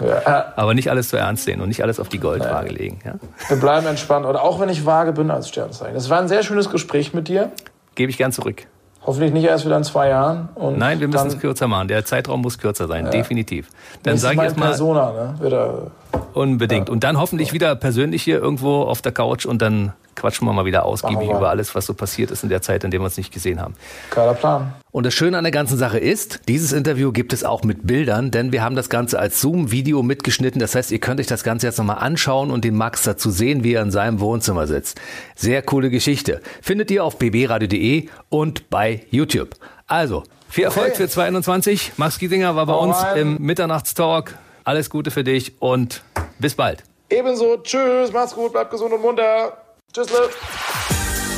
Ja. 0.00 0.52
Aber 0.56 0.74
nicht 0.74 0.90
alles 0.90 1.08
zu 1.08 1.16
ernst 1.16 1.44
sehen 1.44 1.60
und 1.60 1.68
nicht 1.68 1.82
alles 1.82 2.00
auf 2.00 2.08
die 2.08 2.18
Goldwaage 2.18 2.70
legen. 2.70 3.00
Ja? 3.04 3.14
Wir 3.48 3.56
bleiben 3.58 3.86
entspannt. 3.86 4.26
Oder 4.26 4.42
auch 4.42 4.60
wenn 4.60 4.68
ich 4.68 4.86
vage 4.86 5.12
bin 5.12 5.30
als 5.30 5.48
Sternzeichen. 5.48 5.96
Es 5.96 6.08
war 6.08 6.20
ein 6.20 6.28
sehr 6.28 6.42
schönes 6.42 6.70
Gespräch 6.70 7.14
mit 7.14 7.28
dir. 7.28 7.50
Gebe 7.94 8.10
ich 8.10 8.16
gern 8.16 8.32
zurück. 8.32 8.66
Hoffentlich 9.04 9.32
nicht 9.32 9.44
erst 9.44 9.64
wieder 9.64 9.76
in 9.76 9.84
zwei 9.84 10.08
Jahren. 10.08 10.48
Nein, 10.76 11.00
wir 11.00 11.08
müssen 11.08 11.28
es 11.28 11.38
kürzer 11.38 11.66
machen. 11.66 11.88
Der 11.88 12.04
Zeitraum 12.04 12.42
muss 12.42 12.58
kürzer 12.58 12.86
sein, 12.88 13.06
ja. 13.06 13.10
definitiv. 13.10 13.68
Dann 14.02 14.18
sage 14.18 14.36
ich 14.36 14.42
erstmal. 14.42 14.68
Persona, 14.68 15.12
ne? 15.12 15.34
Wieder, 15.40 15.90
unbedingt. 16.34 16.88
Ja. 16.88 16.92
Und 16.92 17.04
dann 17.04 17.18
hoffentlich 17.18 17.52
wieder 17.52 17.74
persönlich 17.74 18.22
hier 18.22 18.38
irgendwo 18.38 18.82
auf 18.82 19.00
der 19.00 19.12
Couch 19.12 19.46
und 19.46 19.62
dann 19.62 19.94
quatschen 20.18 20.46
wir 20.46 20.52
mal 20.52 20.64
wieder 20.64 20.84
ausgiebig 20.84 21.28
über 21.28 21.48
alles, 21.48 21.74
was 21.74 21.86
so 21.86 21.94
passiert 21.94 22.30
ist 22.30 22.42
in 22.42 22.48
der 22.48 22.60
Zeit, 22.60 22.84
in 22.84 22.90
der 22.90 23.00
wir 23.00 23.04
uns 23.04 23.16
nicht 23.16 23.32
gesehen 23.32 23.60
haben. 23.60 23.74
Geiler 24.10 24.34
Plan. 24.34 24.74
Und 24.90 25.04
das 25.04 25.14
Schöne 25.14 25.38
an 25.38 25.44
der 25.44 25.50
ganzen 25.50 25.78
Sache 25.78 25.98
ist, 25.98 26.40
dieses 26.48 26.72
Interview 26.72 27.12
gibt 27.12 27.32
es 27.32 27.44
auch 27.44 27.62
mit 27.62 27.86
Bildern, 27.86 28.30
denn 28.30 28.52
wir 28.52 28.62
haben 28.62 28.74
das 28.74 28.88
Ganze 28.88 29.18
als 29.18 29.40
Zoom-Video 29.40 30.02
mitgeschnitten. 30.02 30.60
Das 30.60 30.74
heißt, 30.74 30.90
ihr 30.90 30.98
könnt 30.98 31.20
euch 31.20 31.26
das 31.26 31.44
Ganze 31.44 31.66
jetzt 31.66 31.78
nochmal 31.78 31.98
anschauen 31.98 32.50
und 32.50 32.64
den 32.64 32.74
Max 32.74 33.02
dazu 33.02 33.30
sehen, 33.30 33.62
wie 33.64 33.74
er 33.74 33.82
in 33.82 33.90
seinem 33.90 34.18
Wohnzimmer 34.20 34.66
sitzt. 34.66 35.00
Sehr 35.36 35.62
coole 35.62 35.90
Geschichte. 35.90 36.40
Findet 36.62 36.90
ihr 36.90 37.04
auf 37.04 37.18
bbradio.de 37.18 38.08
und 38.28 38.70
bei 38.70 39.06
YouTube. 39.10 39.50
Also, 39.86 40.24
viel 40.48 40.64
Erfolg 40.64 40.88
okay. 40.88 40.96
für 40.96 41.08
2021. 41.08 41.92
Max 41.96 42.18
Giesinger 42.18 42.56
war 42.56 42.66
bei 42.66 42.74
oh 42.74 42.80
uns 42.80 42.96
im 43.14 43.36
Mitternachtstalk. 43.40 44.36
Alles 44.64 44.90
Gute 44.90 45.10
für 45.10 45.24
dich 45.24 45.60
und 45.60 46.02
bis 46.38 46.54
bald. 46.54 46.82
Ebenso. 47.10 47.58
Tschüss. 47.58 48.12
Mach's 48.12 48.34
gut. 48.34 48.52
Bleibt 48.52 48.70
gesund 48.70 48.92
und 48.92 49.00
munter. 49.00 49.56
Tschüssle. 49.92 50.28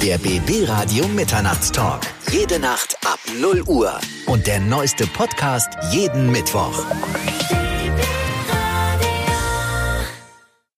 Der 0.02 0.18
BB 0.18 0.68
Radio 0.68 1.06
Mitternachtstalk. 1.06 2.02
Jede 2.32 2.58
Nacht 2.58 2.96
ab 3.06 3.20
0 3.40 3.62
Uhr. 3.68 3.92
Und 4.26 4.46
der 4.48 4.58
neueste 4.58 5.06
Podcast 5.06 5.68
jeden 5.92 6.32
Mittwoch. 6.32 6.84